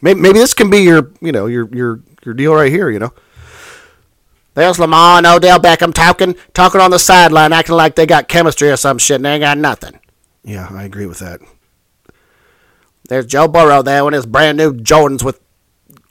Maybe, 0.00 0.20
maybe 0.20 0.40
this 0.40 0.54
can 0.54 0.70
be 0.70 0.80
your, 0.80 1.12
you 1.20 1.30
know, 1.30 1.46
your 1.46 1.68
your 1.72 2.00
your 2.24 2.34
deal 2.34 2.52
right 2.52 2.70
here. 2.70 2.90
You 2.90 2.98
know. 2.98 3.12
There's 4.54 4.78
Lamar 4.78 5.18
and 5.18 5.26
Odell 5.26 5.58
Beckham 5.58 5.94
talking, 5.94 6.34
talking 6.52 6.80
on 6.80 6.90
the 6.90 6.98
sideline, 6.98 7.54
acting 7.54 7.74
like 7.74 7.94
they 7.94 8.04
got 8.04 8.28
chemistry 8.28 8.70
or 8.70 8.76
some 8.76 8.98
shit, 8.98 9.16
and 9.16 9.24
they 9.24 9.34
ain't 9.34 9.40
got 9.40 9.56
nothing. 9.56 9.98
Yeah, 10.44 10.68
I 10.70 10.82
agree 10.82 11.06
with 11.06 11.20
that. 11.20 11.40
There's 13.08 13.24
Joe 13.24 13.48
Burrow 13.48 13.82
there 13.82 14.06
in 14.06 14.12
his 14.12 14.26
brand 14.26 14.58
new 14.58 14.74
Jordans 14.74 15.22
with 15.22 15.40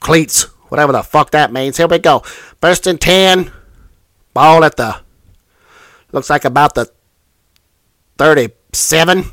cleats, 0.00 0.46
whatever 0.72 0.90
the 0.90 1.02
fuck 1.02 1.32
that 1.32 1.52
means. 1.52 1.76
Here 1.76 1.86
we 1.86 1.98
go. 1.98 2.20
First 2.62 2.86
and 2.86 2.98
10. 2.98 3.52
Ball 4.32 4.64
at 4.64 4.78
the, 4.78 4.96
looks 6.12 6.30
like 6.30 6.46
about 6.46 6.74
the 6.74 6.90
37. 8.16 9.24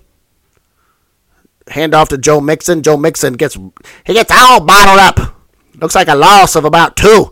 Hand 1.69 1.93
off 1.93 2.09
to 2.09 2.17
Joe 2.17 2.41
Mixon. 2.41 2.83
Joe 2.83 2.97
Mixon 2.97 3.35
gets, 3.35 3.57
he 4.05 4.13
gets 4.13 4.29
all 4.33 4.59
bottled 4.59 4.99
up. 4.99 5.37
Looks 5.75 5.95
like 5.95 6.09
a 6.09 6.15
loss 6.15 6.57
of 6.57 6.65
about 6.65 6.97
two. 6.97 7.31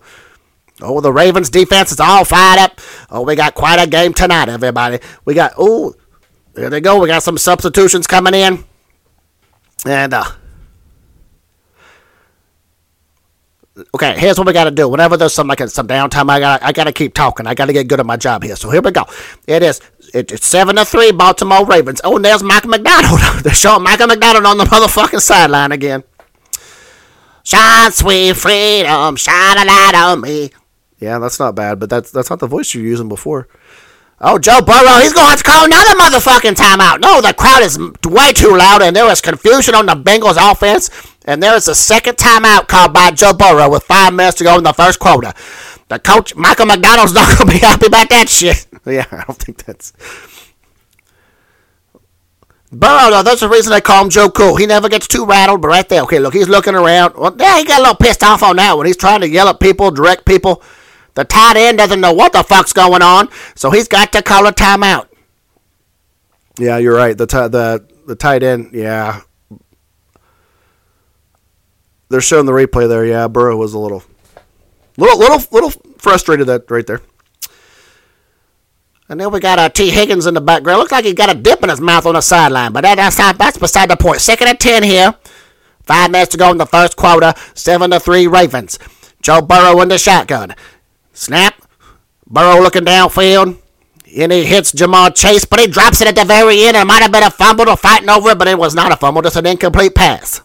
Oh, 0.82 1.02
the 1.02 1.12
Ravens 1.12 1.50
defense 1.50 1.91
is 1.91 2.00
all 2.00 2.24
fired 2.24 2.60
up. 2.62 2.80
Oh, 3.10 3.24
we 3.24 3.36
got 3.36 3.56
quite 3.56 3.84
a 3.84 3.88
game 3.88 4.13
tonight, 4.13 4.48
everybody. 4.48 5.00
We 5.26 5.34
got, 5.34 5.52
oh, 5.58 5.96
there 6.54 6.70
they 6.70 6.80
go. 6.80 7.02
We 7.02 7.08
got 7.10 7.24
some 7.24 7.38
substitutions 7.38 8.08
coming 8.08 8.36
in. 8.36 8.63
And, 9.86 10.13
uh, 10.13 10.24
okay, 13.94 14.18
here's 14.18 14.38
what 14.38 14.48
we 14.48 14.54
got 14.54 14.66
to 14.66 14.72
do. 14.72 14.88
Whenever 14.88 15.18
there's 15.18 15.34
some 15.34 15.48
like 15.48 15.60
some 15.70 15.88
downtime, 15.88 16.30
I 16.30 16.40
got 16.40 16.63
I 16.63 16.72
got 16.72 16.86
to 16.86 16.92
keep 16.92 17.13
talking. 17.13 17.48
I 17.48 17.54
got 17.54 17.66
to 17.66 17.74
get 17.74 17.88
good 17.88 18.00
at 18.00 18.06
my 18.06 18.18
job 18.18 18.44
here. 18.44 18.56
So 18.56 18.70
here 18.70 18.82
we 18.82 18.92
go. 18.92 19.06
It 19.48 19.63
is 19.63 19.82
it, 20.13 20.32
it's 20.32 20.48
seven 20.48 20.76
to 20.76 20.86
three, 20.86 21.12
Baltimore 21.12 21.66
Ravens. 21.66 22.02
Oh, 22.04 22.16
and 22.16 22.26
there's 22.26 22.44
Michael 22.44 22.70
McDonald. 22.70 23.20
They're 23.44 23.54
showing 23.54 23.84
Michael 23.84 24.08
McDonald 24.08 24.46
on 24.46 24.58
the 24.58 24.66
motherfucking 24.66 25.22
sideline 25.22 25.72
again. 25.72 26.04
Shine, 27.44 27.92
sweet 27.92 28.36
freedom, 28.36 29.16
shine 29.16 29.58
a 29.58 29.66
light 29.66 29.94
on 29.96 30.22
me. 30.22 30.52
Yeah, 31.00 31.20
that's 31.20 31.40
not 31.40 31.56
bad, 31.56 31.80
but 31.80 31.90
that's 31.90 32.12
that's 32.12 32.30
not 32.30 32.40
the 32.40 32.48
voice 32.48 32.74
you're 32.74 32.84
using 32.84 33.08
before. 33.08 33.48
Oh, 34.20 34.40
Joe 34.40 34.62
Burrow, 34.62 35.00
he's 35.00 35.13
going 35.13 35.26
to 35.26 35.30
have 35.30 35.38
to 35.38 35.44
call 35.44 35.66
another 35.66 35.92
motherfucking 35.92 36.56
timeout. 36.56 37.02
No, 37.02 37.22
the 37.22 37.36
crowd 37.36 37.62
is 37.62 37.78
way 38.04 38.34
too 38.34 38.58
loud, 38.58 38.82
and 38.82 38.96
there 38.96 39.08
is 39.12 39.22
confusion 39.22 39.76
on 39.76 39.86
the 39.86 39.94
Bengals 39.94 40.38
offense. 40.40 40.90
And 41.28 41.44
there 41.44 41.56
is 41.56 41.68
a 41.68 41.76
second 41.76 42.16
timeout 42.16 42.68
called 42.68 42.94
by 42.94 43.12
Joe 43.12 43.34
Burrow 43.34 43.70
with 43.70 43.84
five 43.84 44.13
minutes 44.13 44.38
to 44.38 44.46
go 44.46 44.58
in 44.58 44.63
the 44.63 44.72
first 44.74 44.98
quarter. 44.98 45.34
The 45.90 46.00
coach, 46.00 46.36
Michael 46.36 46.66
McDonald's 46.66 47.13
not 47.13 47.38
going 47.38 47.50
to 47.50 47.54
be 47.54 47.60
happy 47.66 47.88
about 47.88 48.10
that 48.10 48.30
shit. 48.30 48.66
Yeah, 48.86 49.06
I 49.12 49.26
don't 49.26 49.38
think 49.38 49.66
that's. 49.66 49.92
Burrow, 52.72 53.10
though, 53.10 53.24
that's 53.24 53.42
the 53.42 53.50
reason 53.50 53.72
they 53.74 53.82
call 53.82 54.06
him 54.06 54.10
Joe 54.10 54.30
Cool. 54.30 54.56
He 54.56 54.66
never 54.66 54.88
gets 54.88 55.06
too 55.08 55.26
rattled, 55.26 55.62
but 55.62 55.68
right 55.68 55.88
there, 55.90 56.04
okay, 56.04 56.20
look, 56.20 56.34
he's 56.34 56.48
looking 56.48 56.74
around. 56.74 57.16
Well, 57.16 57.36
yeah, 57.38 57.58
he 57.58 57.66
got 57.66 57.80
a 57.80 57.82
little 57.82 57.96
pissed 57.96 58.24
off 58.24 58.44
on 58.44 58.56
that 58.56 58.78
one. 58.78 58.86
He's 58.86 58.96
trying 58.96 59.20
to 59.22 59.30
yell 59.30 59.50
at 59.50 59.60
people, 59.60 59.92
direct 59.92 60.26
people. 60.26 60.63
The 61.16 61.26
tight 61.26 61.58
end 61.58 61.80
doesn't 61.80 62.00
know 62.00 62.13
what 62.13 62.32
the 62.32 62.44
fuck's 62.44 62.72
going 62.72 63.02
on, 63.02 63.28
so 63.56 63.72
he's 63.72 63.90
got 63.90 64.13
to 64.13 64.22
call 64.22 64.48
a 64.48 64.54
timeout. 64.54 65.08
Yeah, 66.58 66.78
you're 66.78 66.96
right. 66.96 67.18
The 67.18 67.28
ti- 67.28 67.48
the 67.50 67.86
the 68.06 68.16
tight 68.16 68.44
end. 68.44 68.70
Yeah, 68.74 69.22
they're 72.10 72.22
showing 72.22 72.46
the 72.46 72.52
replay 72.52 72.88
there. 72.88 73.06
Yeah, 73.06 73.28
Burrow 73.28 73.58
was 73.58 73.74
a 73.74 73.80
little, 73.80 74.04
little, 74.98 75.20
little, 75.20 75.41
little 75.52 75.70
frustrated 75.98 76.48
that 76.48 76.70
right 76.70 76.86
there. 76.86 77.02
And 79.10 79.20
then 79.20 79.32
we 79.32 79.39
got 79.39 79.58
uh, 79.58 79.70
Tee 79.70 79.89
Higgins 79.89 80.26
in 80.26 80.34
the 80.34 80.41
background. 80.41 80.80
Looks 80.80 80.91
like 80.91 81.06
he's 81.06 81.13
got 81.13 81.30
a 81.30 81.36
dip 81.36 81.63
in 81.63 81.70
his 81.70 81.80
mouth 81.80 82.06
on 82.06 82.15
the 82.15 82.22
sideline, 82.22 82.74
but 82.74 82.82
that, 82.82 82.96
that's 82.96 83.17
not, 83.17 83.38
that's 83.38 83.58
beside 83.58 83.89
the 83.89 83.96
point. 83.96 84.20
Second 84.20 84.50
and 84.50 84.60
ten 84.60 84.84
here. 84.84 85.15
Five 85.84 86.12
minutes 86.12 86.32
to 86.32 86.38
go 86.38 86.52
in 86.52 86.58
the 86.58 86.65
first 86.65 86.98
quarter. 86.98 87.34
Seven 87.54 87.91
to 87.91 88.00
three 88.02 88.28
Ravens. 88.28 88.78
Joe 89.22 89.41
Burrow 89.41 89.80
in 89.80 89.88
the 89.88 89.98
shotgun. 89.98 90.54
Snap. 91.13 91.56
Burrow 92.30 92.62
looking 92.62 92.84
downfield. 92.84 93.58
And 94.17 94.32
he 94.32 94.43
hits 94.43 94.74
Jamal 94.74 95.12
Chase, 95.12 95.46
but 95.46 95.60
he 95.60 95.67
drops 95.67 96.02
it 96.02 96.08
at 96.08 96.15
the 96.15 96.26
very 96.26 96.63
end. 96.63 96.76
It 96.76 96.86
might 96.86 97.02
have 97.02 97.12
been 97.12 97.24
a 97.24 97.30
fumble 97.30 97.70
or 97.70 97.78
fighting 97.78 98.10
over 98.10 98.32
it, 98.32 98.38
but 98.38 98.48
it 98.50 98.58
was 98.58 98.76
not 98.76 98.91
a 98.91 98.98
fumble, 98.98 99.22
just 99.22 99.38
an 99.38 99.46
incomplete 99.46 99.96
pass. 99.96 100.41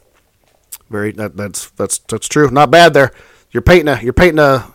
Very 0.93 1.13
that, 1.13 1.39
that's 1.39 1.71
that's 1.71 1.99
that's 2.01 2.29
true. 2.29 2.51
Not 2.51 2.71
bad 2.71 2.93
there. 2.93 3.13
You're 3.51 3.63
painting 3.63 3.89
a 3.89 4.01
you're 4.03 4.13
painting 4.13 4.39
a 4.39 4.71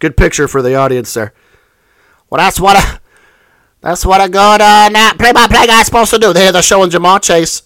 good 0.00 0.14
picture 0.14 0.46
for 0.46 0.60
the 0.60 0.74
audience 0.74 1.14
there. 1.14 1.32
Well, 2.28 2.38
that's 2.38 2.60
what 2.60 2.76
a 2.76 3.00
that's 3.80 4.04
what 4.04 4.20
a 4.20 4.28
good 4.28 4.60
uh, 4.60 4.90
now 4.90 5.14
play-by-play 5.14 5.66
guy's 5.66 5.86
supposed 5.86 6.10
to 6.10 6.18
do. 6.18 6.34
They're 6.34 6.60
showing 6.60 6.90
Jamal 6.90 7.20
Chase. 7.20 7.62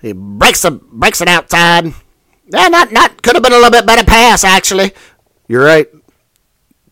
He 0.00 0.12
breaks 0.12 0.62
the 0.62 0.72
breaks 0.72 1.20
it 1.20 1.28
outside. 1.28 1.94
Yeah, 2.52 2.66
not 2.66 2.90
not 2.90 3.22
could 3.22 3.34
have 3.34 3.42
been 3.44 3.52
a 3.52 3.56
little 3.56 3.70
bit 3.70 3.86
better 3.86 4.04
pass 4.04 4.42
actually. 4.42 4.92
You're 5.46 5.64
right. 5.64 5.88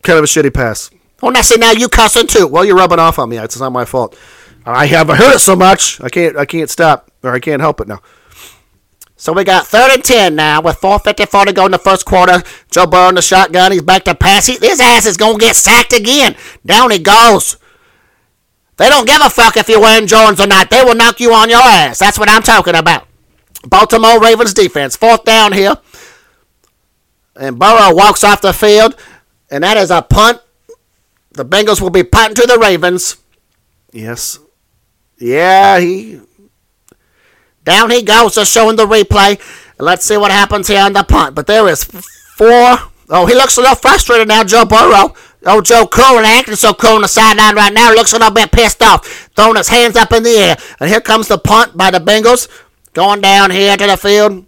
Kind 0.01 0.17
of 0.17 0.23
a 0.23 0.27
shitty 0.27 0.53
pass. 0.53 0.89
Oh, 1.21 1.29
now 1.29 1.41
see 1.41 1.57
now 1.57 1.71
you 1.71 1.89
cussing 1.89 2.27
too. 2.27 2.47
Well, 2.47 2.63
you're 2.63 2.77
rubbing 2.77 2.99
off 2.99 3.19
on 3.19 3.27
me. 3.27 3.37
It's 3.37 3.59
not 3.59 3.73
my 3.73 3.83
fault. 3.83 4.17
I 4.65 4.85
haven't 4.85 5.17
heard 5.17 5.35
it 5.35 5.39
so 5.39 5.57
much. 5.57 5.99
I 5.99 6.07
can't 6.07 6.37
I 6.37 6.45
can't 6.45 6.69
stop 6.69 7.11
or 7.21 7.33
I 7.33 7.39
can't 7.41 7.61
help 7.61 7.81
it 7.81 7.89
now. 7.89 7.99
So 9.21 9.33
we 9.33 9.43
got 9.43 9.67
third 9.67 9.91
and 9.91 10.03
ten 10.03 10.33
now 10.33 10.63
with 10.63 10.81
4:54 10.81 11.45
to 11.45 11.53
go 11.53 11.67
in 11.67 11.71
the 11.71 11.77
first 11.77 12.07
quarter. 12.07 12.41
Joe 12.71 12.87
Burrow 12.87 13.09
in 13.09 13.13
the 13.13 13.21
shotgun. 13.21 13.71
He's 13.71 13.83
back 13.83 14.03
to 14.05 14.15
pass. 14.15 14.47
He, 14.47 14.53
his 14.53 14.79
ass 14.79 15.05
is 15.05 15.15
gonna 15.15 15.37
get 15.37 15.55
sacked 15.55 15.93
again. 15.93 16.35
Down 16.65 16.89
he 16.89 16.97
goes. 16.97 17.57
They 18.77 18.89
don't 18.89 19.05
give 19.05 19.21
a 19.21 19.29
fuck 19.29 19.57
if 19.57 19.69
you're 19.69 19.79
wearing 19.79 20.07
Jordans 20.07 20.43
or 20.43 20.47
not. 20.47 20.71
They 20.71 20.83
will 20.83 20.95
knock 20.95 21.19
you 21.19 21.35
on 21.35 21.51
your 21.51 21.61
ass. 21.61 21.99
That's 21.99 22.17
what 22.17 22.29
I'm 22.29 22.41
talking 22.41 22.73
about. 22.73 23.05
Baltimore 23.63 24.19
Ravens 24.19 24.55
defense. 24.55 24.95
Fourth 24.95 25.23
down 25.23 25.53
here. 25.53 25.75
And 27.35 27.59
Burrow 27.59 27.93
walks 27.93 28.23
off 28.23 28.41
the 28.41 28.53
field. 28.53 28.95
And 29.51 29.63
that 29.63 29.77
is 29.77 29.91
a 29.91 30.01
punt. 30.01 30.41
The 31.33 31.45
Bengals 31.45 31.79
will 31.79 31.91
be 31.91 32.03
punting 32.03 32.41
to 32.41 32.47
the 32.47 32.57
Ravens. 32.57 33.17
Yes. 33.91 34.39
Yeah, 35.19 35.79
he 35.79 36.21
down 37.63 37.91
he 37.91 38.01
goes, 38.01 38.35
just 38.35 38.51
showing 38.51 38.75
the 38.75 38.85
replay. 38.85 39.39
Let's 39.79 40.05
see 40.05 40.17
what 40.17 40.31
happens 40.31 40.67
here 40.67 40.81
on 40.81 40.93
the 40.93 41.03
punt. 41.03 41.35
But 41.35 41.47
there 41.47 41.67
is 41.67 41.83
four. 41.83 42.77
Oh, 43.09 43.25
he 43.27 43.33
looks 43.33 43.57
a 43.57 43.61
little 43.61 43.75
frustrated 43.75 44.27
now, 44.27 44.43
Joe 44.43 44.65
Burrow. 44.65 45.13
Oh, 45.45 45.61
Joe 45.61 45.87
Cohen 45.87 46.23
acting 46.23 46.55
so 46.55 46.73
cool 46.73 46.95
on 46.95 47.01
the 47.01 47.07
sideline 47.07 47.55
right 47.55 47.73
now. 47.73 47.91
Looks 47.93 48.13
a 48.13 48.17
little 48.17 48.33
bit 48.33 48.51
pissed 48.51 48.81
off, 48.83 49.05
throwing 49.35 49.55
his 49.55 49.69
hands 49.69 49.95
up 49.95 50.11
in 50.11 50.23
the 50.23 50.29
air. 50.29 50.57
And 50.79 50.89
here 50.89 51.01
comes 51.01 51.27
the 51.27 51.39
punt 51.39 51.75
by 51.75 51.89
the 51.89 51.99
Bengals, 51.99 52.47
going 52.93 53.21
down 53.21 53.49
here 53.49 53.75
to 53.75 53.87
the 53.87 53.97
field. 53.97 54.45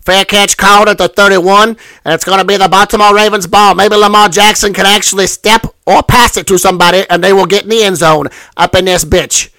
Fair 0.00 0.24
catch 0.24 0.56
called 0.56 0.88
at 0.88 0.98
the 0.98 1.06
31, 1.06 1.68
and 1.68 2.14
it's 2.14 2.24
going 2.24 2.38
to 2.38 2.44
be 2.44 2.56
the 2.56 2.68
Baltimore 2.68 3.14
Ravens 3.14 3.46
ball. 3.46 3.74
Maybe 3.74 3.94
Lamar 3.94 4.28
Jackson 4.28 4.72
can 4.72 4.86
actually 4.86 5.26
step 5.26 5.66
or 5.86 6.02
pass 6.02 6.36
it 6.36 6.46
to 6.46 6.58
somebody, 6.58 7.04
and 7.10 7.22
they 7.22 7.32
will 7.32 7.46
get 7.46 7.64
in 7.64 7.68
the 7.68 7.82
end 7.82 7.98
zone 7.98 8.28
up 8.56 8.74
in 8.74 8.86
this 8.86 9.04
bitch. 9.04 9.50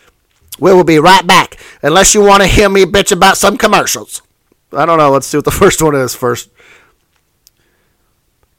We 0.59 0.73
will 0.73 0.83
be 0.83 0.99
right 0.99 1.25
back, 1.25 1.57
unless 1.81 2.13
you 2.13 2.21
want 2.21 2.41
to 2.41 2.47
hear 2.47 2.69
me 2.69 2.85
bitch 2.85 3.11
about 3.11 3.37
some 3.37 3.57
commercials. 3.57 4.21
I 4.71 4.85
don't 4.85 4.97
know. 4.97 5.11
Let's 5.11 5.27
see 5.27 5.37
what 5.37 5.45
the 5.45 5.51
first 5.63 5.81
one 5.81 5.95
is 5.95 6.15
first. 6.15 6.49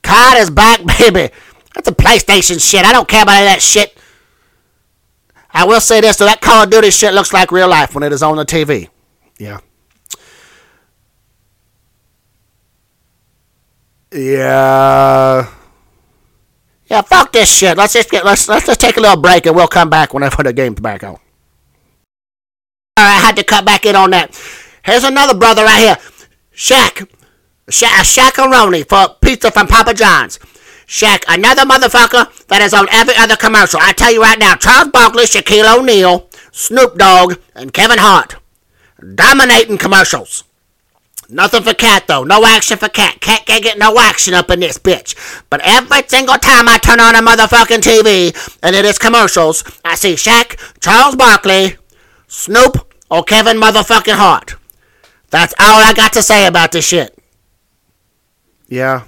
COD 0.02 0.38
is 0.38 0.50
back, 0.50 0.80
baby. 0.98 1.32
That's 1.74 1.88
a 1.88 1.94
PlayStation 1.94 2.60
shit. 2.60 2.84
I 2.84 2.92
don't 2.92 3.08
care 3.08 3.22
about 3.22 3.42
that 3.42 3.62
shit. 3.62 3.96
I 5.52 5.64
will 5.64 5.80
say 5.80 6.00
this, 6.00 6.16
though, 6.16 6.26
that 6.26 6.40
Call 6.40 6.64
of 6.64 6.70
Duty 6.70 6.90
shit 6.90 7.12
looks 7.12 7.32
like 7.32 7.52
real 7.52 7.68
life 7.68 7.94
when 7.94 8.04
it 8.04 8.12
is 8.12 8.22
on 8.22 8.36
the 8.36 8.44
TV. 8.44 8.88
Yeah. 9.38 9.60
Yeah. 14.12 15.48
Yeah, 16.86 17.02
fuck 17.02 17.32
this 17.32 17.56
shit. 17.56 17.76
Let's 17.76 17.92
just 17.92 18.10
get 18.10 18.24
let's 18.24 18.48
let's 18.48 18.66
just 18.66 18.80
take 18.80 18.96
a 18.96 19.00
little 19.00 19.20
break 19.20 19.46
and 19.46 19.54
we'll 19.54 19.68
come 19.68 19.88
back 19.88 20.12
whenever 20.12 20.42
the 20.42 20.52
game's 20.52 20.80
back 20.80 21.04
on. 21.04 21.18
I 23.00 23.20
had 23.20 23.36
to 23.36 23.44
cut 23.44 23.64
back 23.64 23.86
in 23.86 23.96
on 23.96 24.10
that. 24.10 24.38
Here's 24.84 25.04
another 25.04 25.34
brother 25.34 25.64
right 25.64 25.80
here. 25.80 25.96
Shaq. 26.54 27.08
Shaq, 27.68 28.32
Shaq 28.32 28.88
for 28.88 29.16
pizza 29.20 29.50
from 29.50 29.66
Papa 29.66 29.94
John's. 29.94 30.38
Shaq, 30.86 31.22
another 31.28 31.62
motherfucker 31.62 32.46
that 32.48 32.62
is 32.62 32.74
on 32.74 32.88
every 32.90 33.14
other 33.16 33.36
commercial. 33.36 33.78
I 33.80 33.92
tell 33.92 34.12
you 34.12 34.20
right 34.20 34.38
now, 34.38 34.56
Charles 34.56 34.88
Barkley, 34.88 35.24
Shaquille 35.24 35.78
O'Neal, 35.78 36.28
Snoop 36.50 36.98
Dogg, 36.98 37.38
and 37.54 37.72
Kevin 37.72 37.98
Hart. 37.98 38.36
Dominating 39.14 39.78
commercials. 39.78 40.44
Nothing 41.32 41.62
for 41.62 41.74
Katt 41.74 42.08
though. 42.08 42.24
No 42.24 42.44
action 42.44 42.76
for 42.76 42.88
Katt. 42.88 43.20
Katt 43.20 43.46
can't 43.46 43.62
get 43.62 43.78
no 43.78 43.98
action 43.98 44.34
up 44.34 44.50
in 44.50 44.58
this 44.60 44.78
bitch. 44.78 45.14
But 45.48 45.60
every 45.62 46.02
single 46.08 46.36
time 46.36 46.68
I 46.68 46.78
turn 46.78 46.98
on 46.98 47.14
a 47.14 47.18
motherfucking 47.18 47.82
TV 47.82 48.58
and 48.62 48.74
it 48.74 48.84
is 48.84 48.98
commercials, 48.98 49.62
I 49.84 49.94
see 49.94 50.14
Shaq, 50.14 50.58
Charles 50.80 51.14
Barkley, 51.14 51.76
Snoop, 52.30 52.94
or 53.10 53.24
Kevin 53.24 53.56
motherfucking 53.56 54.14
Hart. 54.14 54.54
That's 55.30 55.52
all 55.58 55.82
I 55.82 55.92
got 55.92 56.12
to 56.12 56.22
say 56.22 56.46
about 56.46 56.70
this 56.70 56.86
shit. 56.86 57.18
Yeah. 58.68 59.02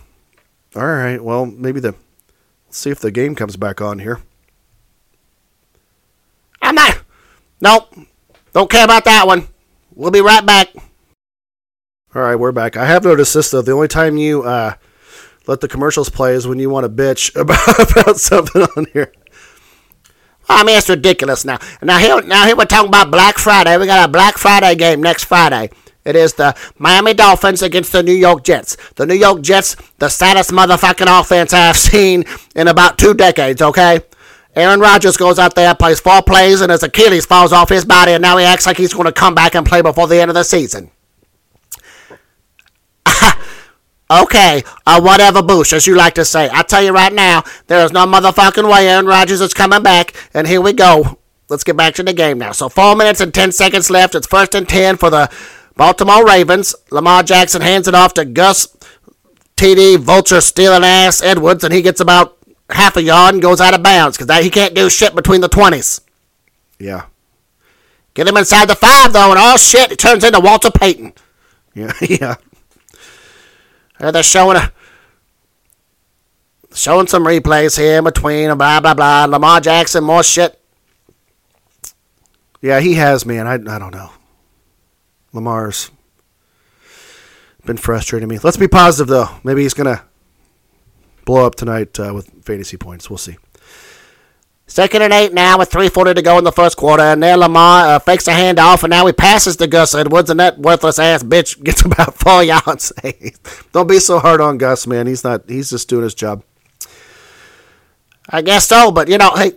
All 0.74 0.84
right. 0.84 1.22
Well, 1.22 1.46
maybe 1.46 1.78
the. 1.78 1.94
Let's 2.66 2.78
see 2.78 2.90
if 2.90 2.98
the 2.98 3.12
game 3.12 3.36
comes 3.36 3.56
back 3.56 3.80
on 3.80 4.00
here. 4.00 4.20
I'm 6.60 6.74
not. 6.74 7.00
Nope. 7.60 7.94
Don't 8.52 8.68
care 8.68 8.84
about 8.84 9.04
that 9.04 9.24
one. 9.24 9.46
We'll 9.94 10.10
be 10.10 10.20
right 10.20 10.44
back. 10.44 10.70
All 12.14 12.22
right, 12.22 12.34
we're 12.34 12.50
back. 12.50 12.76
I 12.76 12.86
have 12.86 13.04
noticed 13.04 13.34
this 13.34 13.52
though. 13.52 13.62
The 13.62 13.72
only 13.72 13.88
time 13.88 14.16
you 14.16 14.42
uh, 14.42 14.74
let 15.46 15.60
the 15.60 15.68
commercials 15.68 16.08
play 16.08 16.34
is 16.34 16.48
when 16.48 16.58
you 16.58 16.70
want 16.70 16.84
to 16.84 16.90
bitch 16.90 17.36
about, 17.40 17.90
about 17.92 18.16
something 18.16 18.62
on 18.76 18.86
here. 18.92 19.12
I 20.54 20.64
mean, 20.64 20.78
it's 20.78 20.88
ridiculous 20.88 21.44
now. 21.44 21.58
Now 21.82 21.98
here, 21.98 22.20
now 22.22 22.46
here 22.46 22.56
we're 22.56 22.64
talking 22.64 22.88
about 22.88 23.10
Black 23.10 23.38
Friday. 23.38 23.76
We 23.78 23.86
got 23.86 24.08
a 24.08 24.12
Black 24.12 24.38
Friday 24.38 24.74
game 24.74 25.02
next 25.02 25.24
Friday. 25.24 25.70
It 26.04 26.16
is 26.16 26.34
the 26.34 26.56
Miami 26.78 27.14
Dolphins 27.14 27.62
against 27.62 27.92
the 27.92 28.02
New 28.02 28.12
York 28.12 28.42
Jets. 28.42 28.76
The 28.96 29.06
New 29.06 29.14
York 29.14 29.40
Jets, 29.42 29.76
the 29.98 30.08
saddest 30.08 30.50
motherfucking 30.50 31.20
offense 31.20 31.52
I've 31.52 31.76
seen 31.90 32.24
in 32.56 32.68
about 32.68 32.98
two 32.98 33.14
decades, 33.14 33.62
okay? 33.62 34.00
Aaron 34.54 34.80
Rodgers 34.80 35.16
goes 35.16 35.38
out 35.38 35.54
there, 35.54 35.74
plays 35.74 36.00
four 36.00 36.22
plays, 36.22 36.60
and 36.60 36.70
his 36.70 36.82
Achilles 36.82 37.24
falls 37.24 37.52
off 37.52 37.68
his 37.68 37.84
body, 37.84 38.12
and 38.12 38.20
now 38.20 38.36
he 38.36 38.44
acts 38.44 38.66
like 38.66 38.76
he's 38.76 38.92
going 38.92 39.06
to 39.06 39.12
come 39.12 39.34
back 39.34 39.54
and 39.54 39.66
play 39.66 39.80
before 39.80 40.08
the 40.08 40.20
end 40.20 40.30
of 40.30 40.34
the 40.34 40.42
season. 40.42 40.90
Okay, 44.22 44.62
a 44.86 45.00
whatever 45.00 45.40
boosh, 45.40 45.72
as 45.72 45.86
you 45.86 45.94
like 45.94 46.14
to 46.14 46.24
say. 46.24 46.48
I 46.52 46.62
tell 46.62 46.82
you 46.82 46.92
right 46.92 47.12
now, 47.12 47.44
there 47.66 47.84
is 47.84 47.92
no 47.92 48.06
motherfucking 48.06 48.70
way 48.70 48.88
Aaron 48.88 49.06
Rodgers 49.06 49.40
is 49.40 49.54
coming 49.54 49.82
back, 49.82 50.14
and 50.34 50.46
here 50.46 50.60
we 50.60 50.72
go. 50.72 51.18
Let's 51.48 51.64
get 51.64 51.76
back 51.76 51.94
to 51.94 52.02
the 52.02 52.12
game 52.12 52.38
now. 52.38 52.52
So 52.52 52.68
four 52.68 52.96
minutes 52.96 53.20
and 53.20 53.32
ten 53.32 53.52
seconds 53.52 53.90
left. 53.90 54.14
It's 54.14 54.26
first 54.26 54.54
and 54.54 54.68
ten 54.68 54.96
for 54.96 55.10
the 55.10 55.30
Baltimore 55.76 56.24
Ravens. 56.24 56.74
Lamar 56.90 57.22
Jackson 57.22 57.62
hands 57.62 57.88
it 57.88 57.94
off 57.94 58.14
to 58.14 58.24
Gus 58.24 58.74
TD 59.56 59.98
Vulture 59.98 60.40
stealing 60.40 60.84
ass 60.84 61.22
Edwards, 61.22 61.64
and 61.64 61.72
he 61.72 61.82
gets 61.82 62.00
about 62.00 62.38
half 62.70 62.96
a 62.96 63.02
yard 63.02 63.34
and 63.34 63.42
goes 63.42 63.60
out 63.60 63.74
of 63.74 63.82
bounds 63.82 64.16
because 64.16 64.42
he 64.42 64.50
can't 64.50 64.74
do 64.74 64.88
shit 64.88 65.14
between 65.14 65.40
the 65.40 65.48
twenties. 65.48 66.00
Yeah. 66.78 67.06
Get 68.14 68.28
him 68.28 68.36
inside 68.36 68.68
the 68.68 68.74
five 68.74 69.12
though, 69.12 69.30
and 69.30 69.38
all 69.38 69.56
shit, 69.56 69.92
it 69.92 69.98
turns 69.98 70.24
into 70.24 70.40
Walter 70.40 70.70
Payton. 70.70 71.12
Yeah, 71.74 71.92
yeah. 72.00 72.34
And 74.02 74.14
they're 74.14 74.22
showing 74.22 74.56
a 74.56 74.72
showing 76.74 77.06
some 77.06 77.24
replays 77.24 77.78
here 77.78 77.98
in 77.98 78.04
between, 78.04 78.54
blah 78.58 78.80
blah 78.80 78.94
blah. 78.94 79.24
Lamar 79.26 79.60
Jackson, 79.60 80.02
more 80.02 80.24
shit. 80.24 80.58
Yeah, 82.60 82.80
he 82.80 82.94
has, 82.94 83.24
man. 83.24 83.46
I 83.46 83.54
I 83.54 83.78
don't 83.78 83.94
know. 83.94 84.10
Lamar's 85.32 85.90
been 87.64 87.76
frustrating 87.76 88.28
me. 88.28 88.38
Let's 88.42 88.56
be 88.56 88.68
positive 88.68 89.06
though. 89.06 89.28
Maybe 89.44 89.62
he's 89.62 89.74
gonna 89.74 90.02
blow 91.24 91.46
up 91.46 91.54
tonight 91.54 91.98
uh, 92.00 92.12
with 92.12 92.44
fantasy 92.44 92.76
points. 92.76 93.08
We'll 93.08 93.18
see. 93.18 93.36
Second 94.72 95.02
and 95.02 95.12
eight 95.12 95.34
now 95.34 95.58
with 95.58 95.70
3.40 95.70 96.14
to 96.14 96.22
go 96.22 96.38
in 96.38 96.44
the 96.44 96.50
first 96.50 96.78
quarter. 96.78 97.02
And 97.02 97.22
there 97.22 97.36
Lamar 97.36 97.88
uh, 97.88 97.98
fakes 97.98 98.26
a 98.26 98.30
handoff, 98.30 98.82
and 98.82 98.90
now 98.90 99.04
he 99.04 99.12
passes 99.12 99.56
to 99.56 99.66
Gus 99.66 99.94
Edwards, 99.94 100.30
and 100.30 100.40
that 100.40 100.58
worthless 100.58 100.98
ass 100.98 101.22
bitch 101.22 101.62
gets 101.64 101.82
about 101.82 102.14
four 102.14 102.42
yards. 102.42 102.90
Don't 103.72 103.86
be 103.86 103.98
so 103.98 104.18
hard 104.18 104.40
on 104.40 104.56
Gus, 104.56 104.86
man. 104.86 105.06
He's 105.06 105.24
not. 105.24 105.42
He's 105.46 105.68
just 105.68 105.90
doing 105.90 106.04
his 106.04 106.14
job. 106.14 106.42
I 108.30 108.40
guess 108.40 108.66
so, 108.66 108.90
but 108.90 109.08
you 109.08 109.18
know, 109.18 109.32
hey, 109.36 109.52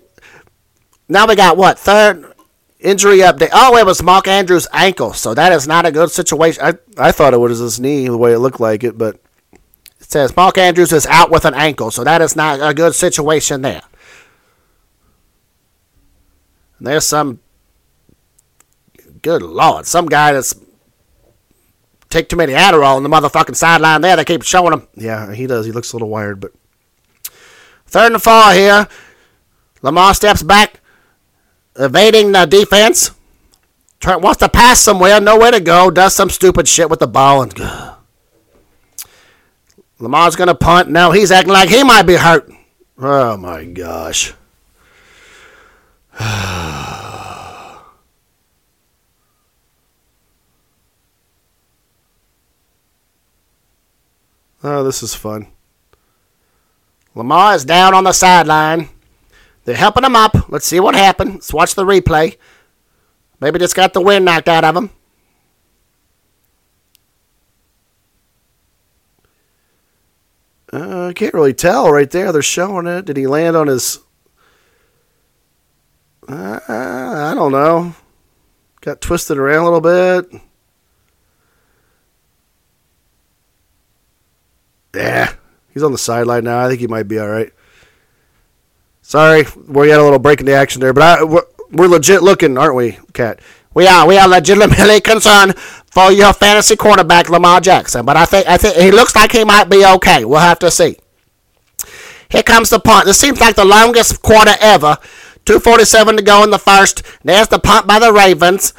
now 1.07 1.25
we 1.25 1.37
got 1.37 1.55
what 1.55 1.79
third 1.79 2.33
injury 2.81 3.19
update. 3.19 3.51
Oh, 3.53 3.77
it 3.77 3.85
was 3.85 4.03
Mark 4.03 4.27
Andrews' 4.27 4.67
ankle, 4.73 5.13
so 5.13 5.33
that 5.33 5.53
is 5.53 5.65
not 5.65 5.85
a 5.85 5.93
good 5.93 6.11
situation. 6.11 6.61
I 6.61 6.73
I 6.97 7.13
thought 7.13 7.33
it 7.33 7.37
was 7.37 7.59
his 7.59 7.79
knee, 7.79 8.09
the 8.09 8.17
way 8.17 8.33
it 8.33 8.39
looked 8.39 8.59
like 8.59 8.83
it, 8.83 8.97
but 8.97 9.15
it 9.53 10.11
says 10.11 10.35
Mark 10.35 10.57
Andrews 10.57 10.91
is 10.91 11.05
out 11.05 11.31
with 11.31 11.45
an 11.45 11.53
ankle, 11.53 11.89
so 11.89 12.03
that 12.03 12.21
is 12.21 12.35
not 12.35 12.59
a 12.61 12.73
good 12.73 12.93
situation 12.95 13.61
there. 13.61 13.83
And 16.77 16.87
there's 16.87 17.05
some, 17.05 17.39
good 19.21 19.41
lord, 19.41 19.85
some 19.85 20.07
guy 20.07 20.33
that's 20.33 20.53
take 22.09 22.29
too 22.29 22.35
many 22.35 22.53
Adderall 22.53 22.95
on 22.95 23.03
the 23.03 23.09
motherfucking 23.09 23.55
sideline 23.55 24.01
there. 24.01 24.15
They 24.15 24.25
keep 24.25 24.43
showing 24.43 24.73
him. 24.73 24.87
Yeah, 24.95 25.33
he 25.33 25.47
does. 25.47 25.65
He 25.65 25.71
looks 25.71 25.91
a 25.91 25.95
little 25.95 26.09
wired, 26.09 26.39
but 26.39 26.51
third 27.85 28.13
and 28.13 28.21
four 28.21 28.53
here. 28.53 28.87
Lamar 29.81 30.13
steps 30.13 30.41
back, 30.41 30.79
evading 31.75 32.31
the 32.31 32.45
defense. 32.45 33.11
Try, 33.99 34.15
wants 34.15 34.39
to 34.39 34.49
pass 34.49 34.81
somewhere, 34.81 35.19
nowhere 35.19 35.51
to 35.51 35.59
go, 35.59 35.89
does 35.89 36.15
some 36.15 36.29
stupid 36.29 36.67
shit 36.67 36.89
with 36.89 36.99
the 36.99 37.07
ball, 37.07 37.41
and 37.41 37.53
Lamar's 39.99 40.35
gonna 40.35 40.55
punt. 40.55 40.89
Now 40.89 41.11
he's 41.11 41.31
acting 41.31 41.53
like 41.53 41.69
he 41.69 41.83
might 41.83 42.03
be 42.03 42.15
hurt. 42.15 42.49
Oh 42.97 43.37
my 43.37 43.65
gosh. 43.65 44.33
oh, 46.19 47.83
this 54.63 55.03
is 55.03 55.13
fun. 55.13 55.47
Lamar 57.15 57.55
is 57.55 57.65
down 57.65 57.93
on 57.93 58.03
the 58.03 58.13
sideline. 58.13 58.89
They're 59.65 59.75
helping 59.75 60.03
him 60.03 60.15
up. 60.15 60.49
Let's 60.49 60.65
see 60.65 60.79
what 60.79 60.95
happened. 60.95 61.35
Let's 61.35 61.53
watch 61.53 61.75
the 61.75 61.85
replay. 61.85 62.37
Maybe 63.39 63.59
just 63.59 63.75
got 63.75 63.93
the 63.93 64.01
wind 64.01 64.25
knocked 64.25 64.47
out 64.47 64.63
of 64.63 64.75
him. 64.75 64.89
Uh, 70.71 71.07
I 71.07 71.13
can't 71.13 71.33
really 71.33 71.53
tell 71.53 71.91
right 71.91 72.09
there. 72.09 72.31
They're 72.31 72.41
showing 72.41 72.85
it. 72.85 73.05
Did 73.05 73.17
he 73.17 73.27
land 73.27 73.55
on 73.55 73.67
his? 73.67 73.99
I 76.27 77.33
don't 77.35 77.51
know. 77.51 77.95
Got 78.81 79.01
twisted 79.01 79.37
around 79.37 79.61
a 79.61 79.63
little 79.63 79.81
bit. 79.81 80.41
Yeah, 84.95 85.33
he's 85.73 85.83
on 85.83 85.91
the 85.91 85.97
sideline 85.97 86.45
now. 86.45 86.63
I 86.63 86.69
think 86.69 86.79
he 86.79 86.87
might 86.87 87.07
be 87.07 87.19
all 87.19 87.27
right. 87.27 87.51
Sorry, 89.01 89.45
we 89.67 89.89
had 89.89 89.99
a 89.99 90.03
little 90.03 90.19
break 90.19 90.39
in 90.39 90.45
the 90.45 90.53
action 90.53 90.81
there, 90.81 90.93
but 90.93 91.03
I, 91.03 91.23
we're, 91.23 91.43
we're 91.71 91.87
legit 91.87 92.23
looking, 92.23 92.57
aren't 92.57 92.75
we, 92.75 92.97
Katt? 93.13 93.39
We 93.73 93.87
are. 93.87 94.07
We 94.07 94.17
are 94.17 94.27
legitimately 94.27 95.01
concerned 95.01 95.59
for 95.59 96.11
your 96.11 96.33
fantasy 96.33 96.75
quarterback, 96.75 97.29
Lamar 97.29 97.59
Jackson. 97.59 98.05
But 98.05 98.17
I 98.17 98.25
think 98.25 98.47
I 98.47 98.57
think 98.57 98.77
he 98.77 98.91
looks 98.91 99.15
like 99.15 99.33
he 99.33 99.43
might 99.43 99.69
be 99.69 99.85
okay. 99.85 100.25
We'll 100.25 100.39
have 100.39 100.59
to 100.59 100.71
see. 100.71 100.97
Here 102.29 102.43
comes 102.43 102.69
the 102.69 102.79
punt. 102.79 103.05
This 103.05 103.19
seems 103.19 103.39
like 103.39 103.55
the 103.55 103.65
longest 103.65 104.21
quarter 104.21 104.53
ever. 104.59 104.97
247 105.45 106.17
to 106.17 106.21
go 106.23 106.43
in 106.43 106.49
the 106.49 106.59
first. 106.59 107.03
There's 107.23 107.47
the 107.47 107.59
punt 107.59 107.87
by 107.87 107.99
the 107.99 108.11
Ravens. 108.11 108.73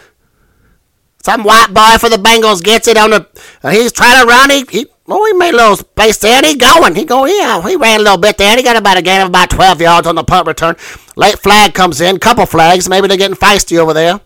Some 1.22 1.42
white 1.42 1.74
boy 1.74 1.98
for 1.98 2.08
the 2.08 2.16
Bengals 2.16 2.62
gets 2.62 2.86
it 2.86 2.96
on 2.96 3.10
the. 3.10 3.26
Uh, 3.62 3.70
he's 3.70 3.90
trying 3.90 4.20
to 4.20 4.26
run. 4.28 4.50
He, 4.50 4.64
he 4.70 4.86
oh, 5.08 5.26
he 5.26 5.32
made 5.32 5.54
a 5.54 5.56
little 5.56 5.76
space 5.76 6.18
there. 6.18 6.36
And 6.36 6.46
he 6.46 6.56
going. 6.56 6.94
He 6.94 7.04
go. 7.04 7.24
Yeah, 7.24 7.60
he 7.62 7.74
ran 7.74 7.98
a 7.98 8.02
little 8.04 8.18
bit 8.18 8.38
there. 8.38 8.50
And 8.50 8.58
he 8.58 8.64
got 8.64 8.76
about 8.76 8.96
a 8.96 9.02
gain 9.02 9.20
of 9.20 9.28
about 9.28 9.50
12 9.50 9.80
yards 9.80 10.06
on 10.06 10.14
the 10.14 10.22
punt 10.22 10.46
return. 10.46 10.76
Late 11.16 11.38
flag 11.40 11.74
comes 11.74 12.00
in. 12.00 12.18
Couple 12.18 12.46
flags. 12.46 12.88
Maybe 12.88 13.08
they're 13.08 13.16
getting 13.16 13.36
feisty 13.36 13.76
over 13.78 13.92
there. 13.92 14.20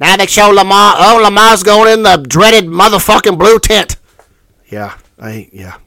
Now 0.00 0.16
they 0.16 0.26
show 0.26 0.50
Lamar. 0.50 0.94
Oh, 0.98 1.20
Lamar's 1.24 1.64
going 1.64 1.92
in 1.92 2.04
the 2.04 2.16
dreaded 2.18 2.66
motherfucking 2.66 3.36
blue 3.36 3.58
tent. 3.58 3.96
Yeah, 4.68 4.96
I 5.18 5.48
yeah. 5.52 5.78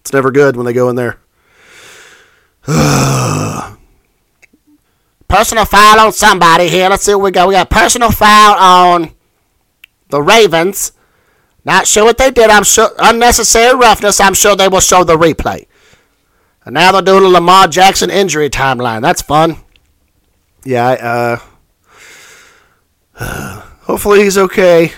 It's 0.00 0.12
never 0.12 0.30
good 0.30 0.56
when 0.56 0.66
they 0.66 0.74
go 0.74 0.90
in 0.90 0.96
there. 0.96 1.18
personal 5.28 5.64
foul 5.64 6.00
on 6.00 6.12
somebody 6.12 6.68
here. 6.68 6.88
Let's 6.88 7.04
see 7.04 7.14
what 7.14 7.24
we 7.24 7.30
got. 7.30 7.48
We 7.48 7.54
got 7.54 7.70
personal 7.70 8.10
foul 8.10 8.56
on 8.58 9.14
the 10.08 10.22
Ravens. 10.22 10.92
Not 11.64 11.86
sure 11.86 12.04
what 12.04 12.18
they 12.18 12.30
did. 12.30 12.50
I'm 12.50 12.64
sure 12.64 12.90
unnecessary 12.98 13.76
roughness. 13.76 14.20
I'm 14.20 14.34
sure 14.34 14.56
they 14.56 14.68
will 14.68 14.80
show 14.80 15.04
the 15.04 15.16
replay. 15.16 15.66
And 16.64 16.74
now 16.74 16.92
they're 16.92 17.02
doing 17.02 17.24
a 17.24 17.28
Lamar 17.28 17.68
Jackson 17.68 18.10
injury 18.10 18.50
timeline. 18.50 19.02
That's 19.02 19.22
fun. 19.22 19.58
Yeah, 20.64 21.40
uh, 23.14 23.62
hopefully 23.82 24.22
he's 24.22 24.38
okay. 24.38 24.92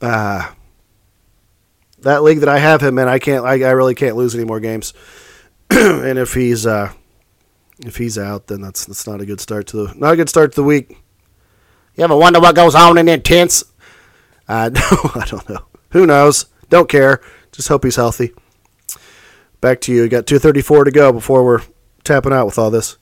Uh, 0.00 0.50
that 2.00 2.22
league 2.22 2.40
that 2.40 2.48
I 2.48 2.58
have 2.58 2.80
him 2.80 2.98
in, 2.98 3.08
I 3.08 3.18
can't. 3.18 3.44
I, 3.44 3.62
I 3.62 3.70
really 3.72 3.94
can't 3.94 4.16
lose 4.16 4.34
any 4.34 4.44
more 4.44 4.60
games. 4.60 4.94
and 5.70 6.18
if 6.18 6.34
he's 6.34 6.66
uh, 6.66 6.92
if 7.84 7.96
he's 7.96 8.18
out, 8.18 8.46
then 8.46 8.60
that's 8.60 8.84
that's 8.84 9.06
not 9.06 9.20
a 9.20 9.26
good 9.26 9.40
start 9.40 9.66
to 9.68 9.76
the 9.86 9.94
not 9.94 10.14
a 10.14 10.16
good 10.16 10.28
start 10.28 10.52
to 10.52 10.56
the 10.56 10.64
week. 10.64 10.98
You 11.96 12.04
ever 12.04 12.16
wonder 12.16 12.40
what 12.40 12.54
goes 12.54 12.74
on 12.74 12.98
in 12.98 13.06
their 13.06 13.18
tents? 13.18 13.64
Uh, 14.48 14.70
no, 14.74 14.80
I 15.14 15.24
don't 15.26 15.48
know. 15.48 15.66
Who 15.90 16.06
knows? 16.06 16.46
Don't 16.68 16.88
care. 16.88 17.20
Just 17.52 17.68
hope 17.68 17.84
he's 17.84 17.96
healthy. 17.96 18.32
Back 19.60 19.80
to 19.82 19.92
you. 19.92 20.04
You 20.04 20.08
got 20.08 20.26
234 20.26 20.84
to 20.84 20.90
go 20.90 21.12
before 21.12 21.44
we're 21.44 21.62
tapping 22.04 22.32
out 22.32 22.46
with 22.46 22.58
all 22.58 22.70
this. 22.70 22.96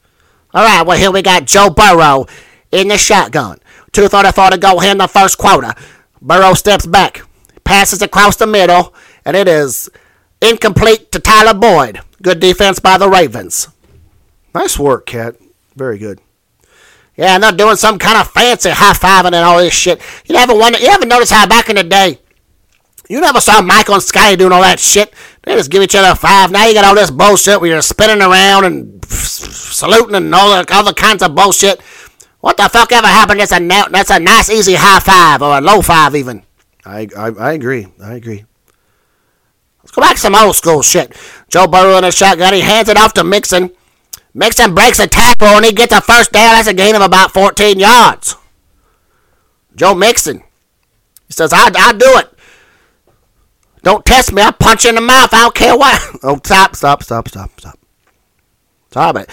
All 0.55 0.65
right, 0.65 0.85
well, 0.87 0.99
here 0.99 1.11
we 1.11 1.23
got 1.23 1.45
Joe 1.45 1.71
Burrow 1.71 2.27
in 2.73 2.89
the 2.89 2.99
shotgun. 2.99 3.59
234 3.93 4.51
to 4.51 4.59
go 4.59 4.81
in 4.81 4.99
the 4.99 5.07
first 5.07 5.39
quarter. 5.39 5.75
Burrow 6.21 6.55
steps 6.55 6.87
back, 6.87 7.23
passes 7.65 8.03
across 8.03 8.37
the 8.37 8.47
middle, 8.47 8.95
and 9.25 9.37
it 9.37 9.47
is 9.47 9.89
incomplete 10.41 11.13
to 11.13 11.21
Tyler 11.21 11.55
Boyd. 11.55 12.01
Good 12.23 12.41
defense 12.41 12.81
by 12.81 12.99
the 12.99 13.09
Ravens. 13.09 13.69
Nice 14.55 14.79
work, 14.79 15.07
Katt. 15.07 15.37
Very 15.77 15.99
good. 15.99 16.21
Yeah, 17.17 17.35
and 17.35 17.43
they're 17.43 17.53
doing 17.53 17.77
some 17.77 17.99
kind 17.99 18.19
of 18.19 18.31
fancy 18.31 18.71
high 18.71 18.93
fiving 18.93 19.27
and 19.27 19.37
all 19.37 19.59
this 19.59 19.75
shit. 19.75 20.01
You 20.27 20.35
never 20.35 20.55
wonder, 20.55 20.79
you 20.79 20.87
ever 20.87 21.05
notice 21.05 21.31
how 21.31 21.47
back 21.47 21.69
in 21.69 21.77
the 21.77 21.83
day, 21.83 22.21
you 23.09 23.21
never 23.21 23.41
saw 23.41 23.61
Michael 23.61 23.95
and 23.95 24.03
Scotty 24.03 24.37
doing 24.37 24.53
all 24.53 24.63
that 24.63 24.79
shit. 24.79 25.13
They 25.43 25.55
just 25.55 25.71
give 25.71 25.83
each 25.83 25.95
other 25.95 26.11
a 26.11 26.15
five. 26.15 26.53
Now 26.53 26.67
you 26.67 26.75
got 26.75 26.85
all 26.85 26.95
this 26.95 27.11
bullshit 27.11 27.61
where 27.61 27.71
you're 27.71 27.83
spinning 27.83 28.21
around 28.21 28.65
and 28.65 29.05
saluting 29.07 30.15
and 30.15 30.35
all 30.35 30.51
the 30.51 30.73
other 30.73 30.93
kinds 30.93 31.23
of 31.23 31.35
bullshit. 31.35 31.81
What 32.41 32.57
the 32.57 32.69
fuck 32.69 32.93
ever 32.93 33.07
happened? 33.07 33.41
That's 33.41 33.53
a 33.53 33.59
that's 33.91 34.11
a 34.11 34.21
nice 34.21 34.51
easy 34.51 34.75
high 34.75 35.01
five 35.01 35.43
or 35.43 35.59
a 35.59 35.61
low 35.61 35.81
five 35.81 36.15
even. 36.15 36.45
I 36.85 37.09
I, 37.17 37.31
I 37.31 37.53
agree. 37.55 37.89
I 38.01 38.15
agree. 38.15 38.45
Let's 39.83 39.91
go 39.91 40.03
back 40.03 40.17
to 40.17 40.21
some 40.21 40.35
old 40.35 40.55
school 40.55 40.83
shit. 40.83 41.17
Joe 41.49 41.67
Burrow 41.67 41.97
in 41.97 42.05
a 42.05 42.13
shotgun. 42.13 42.53
He 42.53 42.61
hands 42.61 42.91
it 42.91 42.99
off 42.99 43.15
to 43.15 43.25
Mixon. 43.25 43.71
Mixon 44.39 44.73
breaks 44.73 45.01
a 45.01 45.09
tackle 45.09 45.49
and 45.49 45.65
he 45.65 45.73
gets 45.73 45.93
a 45.93 46.01
first 46.01 46.31
down. 46.31 46.55
That's 46.55 46.69
a 46.69 46.73
gain 46.73 46.95
of 46.95 47.03
about 47.03 47.33
14 47.33 47.81
yards. 47.81 48.37
Joe 49.75 49.97
Mixon. 49.97 50.45
He 51.27 51.33
says, 51.33 51.53
I, 51.53 51.69
I 51.75 51.93
do 51.93 52.07
it. 52.19 52.33
Don't 53.83 54.05
test 54.05 54.33
me. 54.33 54.41
I'll 54.41 54.53
punch 54.53 54.85
you 54.85 54.91
in 54.91 54.95
the 54.95 55.01
mouth. 55.01 55.35
I 55.35 55.43
don't 55.43 55.55
care 55.57 55.77
what. 55.77 56.01
Oh, 56.23 56.37
stop, 56.45 56.77
stop, 56.77 57.03
stop, 57.03 57.29
stop, 57.29 57.51
stop. 57.59 57.79
Stop 58.91 59.17
it. 59.17 59.31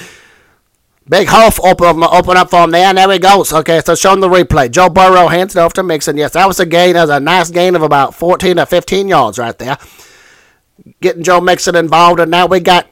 Big 1.07 1.27
hole 1.27 1.51
open, 1.63 2.03
open 2.03 2.37
up 2.37 2.49
for 2.49 2.63
him 2.63 2.71
there, 2.71 2.87
and 2.87 2.97
there 2.97 3.11
he 3.11 3.19
goes. 3.19 3.53
Okay, 3.53 3.81
so 3.85 3.93
showing 3.93 4.21
the 4.21 4.27
replay. 4.27 4.71
Joe 4.71 4.89
Burrow 4.89 5.27
hands 5.27 5.55
it 5.55 5.59
off 5.59 5.73
to 5.73 5.83
Mixon. 5.83 6.17
Yes, 6.17 6.33
that 6.33 6.47
was 6.47 6.59
a 6.59 6.65
gain. 6.65 6.93
That 6.93 7.01
was 7.01 7.09
a 7.11 7.19
nice 7.19 7.51
gain 7.51 7.75
of 7.75 7.83
about 7.83 8.15
14 8.15 8.57
or 8.57 8.65
15 8.65 9.07
yards 9.07 9.37
right 9.37 9.57
there. 9.59 9.77
Getting 10.99 11.23
Joe 11.23 11.41
Mixon 11.41 11.75
involved, 11.75 12.19
and 12.19 12.31
now 12.31 12.47
we 12.47 12.59
got 12.59 12.87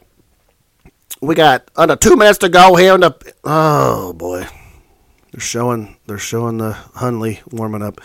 we 1.24 1.36
got 1.36 1.72
under 1.76 1.96
two 1.96 2.16
minutes 2.16 2.40
to 2.40 2.50
go 2.50 2.76
here 2.76 2.96
in 2.96 3.02
the. 3.02 3.34
Oh 3.44 4.14
boy, 4.14 4.46
they're 5.32 5.40
showing 5.40 5.98
they're 6.06 6.18
showing 6.18 6.58
the 6.58 6.74
Huntley 6.74 7.42
warming 7.52 7.82
up. 7.82 8.02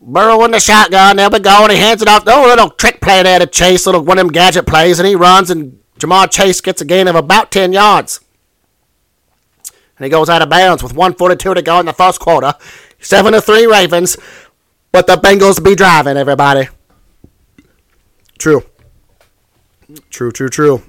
Burrow 0.00 0.44
in 0.44 0.52
the 0.52 0.60
shotgun. 0.60 1.16
There 1.16 1.28
we 1.30 1.40
go, 1.40 1.64
and 1.64 1.72
he 1.72 1.78
hands 1.78 2.02
it 2.02 2.08
off. 2.08 2.22
Oh, 2.26 2.44
little 2.46 2.70
trick 2.70 3.00
play 3.00 3.22
there 3.22 3.38
to 3.38 3.46
Chase, 3.46 3.86
little 3.86 4.02
one 4.02 4.18
of 4.18 4.26
them 4.26 4.32
gadget 4.32 4.66
plays, 4.66 5.00
and 5.00 5.08
he 5.08 5.16
runs, 5.16 5.50
and 5.50 5.80
Ja'Marr 5.98 6.30
Chase 6.30 6.60
gets 6.60 6.80
a 6.80 6.84
gain 6.84 7.08
of 7.08 7.16
about 7.16 7.50
10 7.50 7.72
yards. 7.72 8.20
And 9.64 10.04
he 10.04 10.08
goes 10.08 10.28
out 10.28 10.40
of 10.40 10.48
bounds 10.48 10.84
with 10.84 10.92
142 10.92 11.54
to 11.54 11.62
go 11.62 11.80
in 11.80 11.86
the 11.86 11.92
first 11.92 12.20
quarter. 12.20 12.54
7 13.00 13.32
to 13.32 13.40
3 13.40 13.66
Ravens, 13.66 14.16
but 14.92 15.08
the 15.08 15.16
Bengals 15.16 15.62
be 15.62 15.74
driving, 15.74 16.16
everybody. 16.16 16.68
True. 18.38 18.62
True, 20.10 20.30
true, 20.30 20.48
true. 20.48 20.82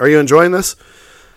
Are 0.00 0.08
you 0.08 0.18
enjoying 0.18 0.52
this? 0.52 0.76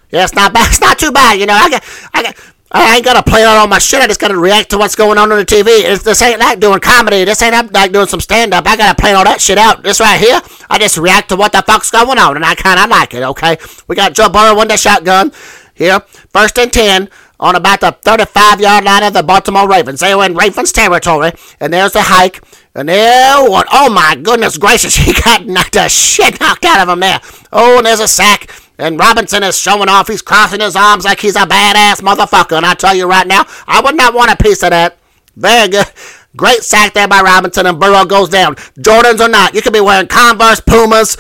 Yeah, 0.10 0.24
it's 0.24 0.34
not 0.36 0.54
bad. 0.54 0.68
It's 0.70 0.82
not 0.82 1.00
too 1.00 1.12
bad. 1.12 1.40
You 1.40 1.46
know, 1.46 1.54
I 1.54 1.70
got, 1.70 1.84
I 2.14 2.24
got, 2.24 2.36
I 2.72 2.96
ain't 2.98 3.06
gotta 3.06 3.24
play 3.24 3.46
on 3.46 3.56
all 3.56 3.68
my 3.68 3.80
shit. 3.80 4.02
I 4.02 4.08
just 4.08 4.20
gotta 4.20 4.38
react 4.38 4.72
to 4.72 4.78
what's 4.78 4.96
going 4.96 5.18
on 5.18 5.32
on 5.32 5.38
the 5.38 5.46
TV. 5.46 5.68
It's, 5.68 6.04
this 6.04 6.22
ain't 6.22 6.40
like 6.40 6.60
doing 6.60 6.80
comedy. 6.80 7.24
This 7.24 7.42
ain't 7.42 7.74
like 7.74 7.92
doing 7.92 8.08
some 8.08 8.20
stand 8.20 8.54
up. 8.54 8.68
I 8.68 8.76
gotta 8.76 9.00
play 9.00 9.14
all 9.14 9.24
that 9.24 9.40
shit 9.40 9.58
out. 9.58 9.84
This 9.84 10.00
right 10.00 10.20
here, 10.20 10.42
I 10.70 10.78
just 10.78 10.98
react 10.98 11.30
to 11.30 11.36
what 11.36 11.54
the 11.54 11.64
fuck's 11.66 11.92
going 11.92 12.18
on, 12.18 12.36
and 12.36 12.44
I 12.44 12.56
kind 12.56 12.80
of 12.80 12.90
like 12.90 13.14
it. 13.14 13.24
Okay, 13.24 13.58
we 13.88 13.96
got 13.96 14.14
Joe 14.14 14.30
Burrow 14.30 14.58
with 14.58 14.68
the 14.68 14.78
shotgun 14.78 15.32
here, 15.74 16.00
first 16.32 16.60
and 16.60 16.72
ten 16.72 17.10
on 17.40 17.56
about 17.56 17.80
the 17.80 17.92
35 18.02 18.62
yard 18.62 18.84
line 18.84 19.04
of 19.04 19.14
the 19.14 19.24
Baltimore 19.24 19.70
Ravens. 19.70 20.00
They 20.00 20.14
were 20.16 20.26
in 20.26 20.36
Ravens 20.36 20.72
territory, 20.72 21.32
and 21.60 21.72
there's 21.72 21.94
the 21.94 22.02
hike. 22.02 22.42
And 22.78 22.88
there, 22.88 23.44
what? 23.50 23.68
Oh 23.72 23.90
my 23.90 24.16
goodness 24.16 24.58
gracious, 24.58 24.96
he 25.06 25.14
got 25.14 25.46
knocked 25.46 25.74
the 25.74 25.90
shit 25.90 26.40
knocked 26.40 26.64
out 26.64 26.80
of 26.80 26.90
him 26.90 27.02
there. 27.02 27.20
Oh, 27.52 27.78
and 27.78 27.86
there's 27.86 28.00
a 28.00 28.08
sack. 28.08 28.50
And 28.80 29.00
Robinson 29.00 29.44
is 29.44 29.58
showing 29.58 29.90
off. 29.90 30.08
He's 30.08 30.22
crossing 30.22 30.62
his 30.62 30.76
arms 30.76 31.04
like 31.04 31.20
he's 31.20 31.36
a 31.36 31.40
badass 31.40 32.02
motherfucker. 32.02 32.58
And 32.58 32.66
I 32.66 32.76
tell 32.76 32.94
you 32.94 33.10
right 33.10 33.26
now, 33.26 33.46
I 33.66 33.82
would 33.82 33.98
not 33.98 34.14
want 34.14 34.32
a 34.32 34.36
piece 34.36 34.62
of 34.62 34.70
that. 34.70 34.98
Very 35.36 35.68
good. 35.68 35.88
Great 36.36 36.64
sack 36.64 36.94
there 36.94 37.08
by 37.08 37.22
Robinson, 37.22 37.66
and 37.66 37.80
Burrow 37.80 38.06
goes 38.06 38.30
down. 38.30 38.56
Jordans 38.80 39.20
or 39.20 39.28
not, 39.28 39.56
you 39.56 39.64
could 39.64 39.74
be 39.74 39.82
wearing 39.82 40.08
Converse, 40.08 40.60
Pumas, 40.60 41.18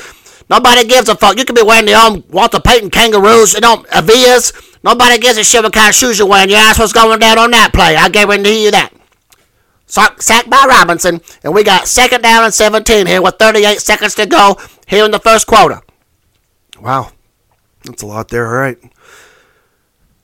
Nobody 0.49 0.88
gives 0.88 1.10
a 1.10 1.16
fuck. 1.16 1.38
You 1.38 1.45
could 1.45 1.55
be 1.55 1.62
wearing 1.62 1.86
the 1.86 2.01
old 2.01 2.32
Walter 2.32 2.60
Payton 2.60 2.89
kangaroos, 2.89 3.53
you 3.53 3.60
know, 3.60 3.78
Avias. 3.91 4.53
Nobody 4.84 5.18
gives 5.18 5.38
a 5.38 5.43
shit 5.43 5.62
what 5.62 5.74
kind 5.74 5.89
of 5.89 5.95
shoes 5.95 6.20
you're 6.20 6.28
wearing. 6.28 6.49
Your 6.49 6.60
ass 6.60 6.80
was 6.80 6.93
going 6.93 7.20
down 7.20 7.38
on 7.38 7.51
that 7.51 7.74
play. 7.74 7.95
I 7.95 8.08
guarantee 8.08 8.64
you 8.64 8.72
that. 8.72 8.93
Sacked 9.88 10.50
by 10.50 10.66
Robinson, 10.68 11.22
and 11.44 11.54
we 11.54 11.64
got 11.64 11.88
second 11.88 12.22
down 12.22 12.44
and 12.44 12.54
17 12.54 13.08
here 13.08 13.22
with 13.22 13.36
38 13.40 13.80
seconds 13.80 14.16
to 14.16 14.26
go 14.26 14.58
here 14.86 15.06
in 15.06 15.12
the 15.12 15.20
first 15.20 15.48
quarter. 15.48 15.82
Wow. 16.82 17.12
That's 17.86 18.04
a 18.04 18.06
lot 18.06 18.28
there. 18.28 18.48
All 18.48 18.54
right. 18.54 18.78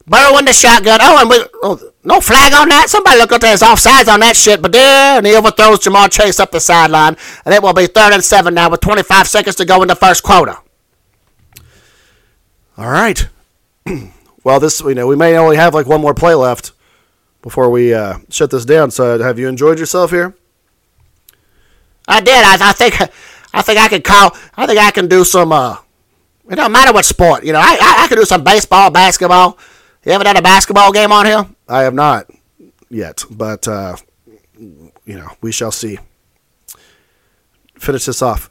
Burrow 0.06 0.38
in 0.38 0.44
the 0.44 0.52
shotgun. 0.52 1.00
Oh, 1.02 1.22
and 1.22 1.30
we, 1.30 1.46
oh, 1.64 1.80
no 2.04 2.20
flag 2.20 2.52
on 2.54 2.68
that. 2.70 2.90
Somebody 2.90 3.18
look 3.18 3.32
at 3.32 3.40
this 3.40 3.64
offsides 3.64 4.12
on 4.12 4.20
that 4.20 4.36
shit. 4.36 4.62
But 4.62 4.74
there, 4.74 5.18
and 5.18 5.26
he 5.26 5.34
overthrows 5.34 5.80
Ja'Marr 5.80 6.12
Chase 6.12 6.42
up 6.42 6.52
the 6.52 6.60
sideline, 6.60 7.16
and 7.46 7.54
it 7.54 7.64
will 7.64 7.74
be 7.74 7.88
third 7.88 8.12
and 8.12 8.24
seven 8.24 8.54
now 8.54 8.70
with 8.70 8.82
25 8.82 9.28
seconds 9.28 9.56
to 9.56 9.66
go 9.66 9.82
in 9.82 9.88
the 9.88 9.96
first 9.96 10.24
quarter. 10.24 10.58
All 12.78 12.90
right. 12.90 13.30
well, 14.44 14.60
this 14.60 14.82
you 14.82 14.96
know 14.96 15.08
we 15.08 15.16
may 15.16 15.38
only 15.38 15.56
have 15.56 15.74
like 15.74 15.86
one 15.86 16.02
more 16.02 16.14
play 16.14 16.34
left 16.34 16.74
before 17.44 17.70
we 17.70 17.94
uh, 17.94 18.18
shut 18.30 18.50
this 18.50 18.66
down. 18.66 18.90
So, 18.90 19.20
have 19.20 19.38
you 19.38 19.48
enjoyed 19.48 19.78
yourself 19.78 20.10
here? 20.10 20.36
I 22.08 22.20
did. 22.20 22.44
I, 22.44 22.70
I 22.70 22.74
think. 22.74 23.00
I 23.54 23.62
think 23.62 23.80
I 23.80 23.88
can 23.88 24.02
call. 24.02 24.36
I 24.58 24.66
think 24.66 24.80
I 24.80 24.90
can 24.90 25.08
do 25.08 25.24
some. 25.24 25.52
Uh, 25.52 25.78
it 26.50 26.56
don't 26.56 26.72
matter 26.72 26.92
what 26.92 27.06
sport. 27.06 27.44
You 27.44 27.54
know, 27.54 27.60
I, 27.60 27.78
I, 27.80 28.04
I 28.04 28.08
can 28.08 28.18
do 28.18 28.26
some 28.26 28.44
baseball, 28.44 28.90
basketball. 28.90 29.60
You 30.04 30.12
ever 30.12 30.24
done 30.24 30.38
a 30.38 30.42
basketball 30.42 30.92
game 30.92 31.12
on 31.12 31.26
here? 31.26 31.46
I 31.70 31.84
have 31.84 31.94
not 31.94 32.30
yet, 32.90 33.24
but 33.30 33.68
uh, 33.68 33.96
you 34.58 34.92
know 35.06 35.30
we 35.42 35.52
shall 35.52 35.72
see. 35.72 36.00
Finish 37.78 38.06
this 38.06 38.22
off. 38.22 38.50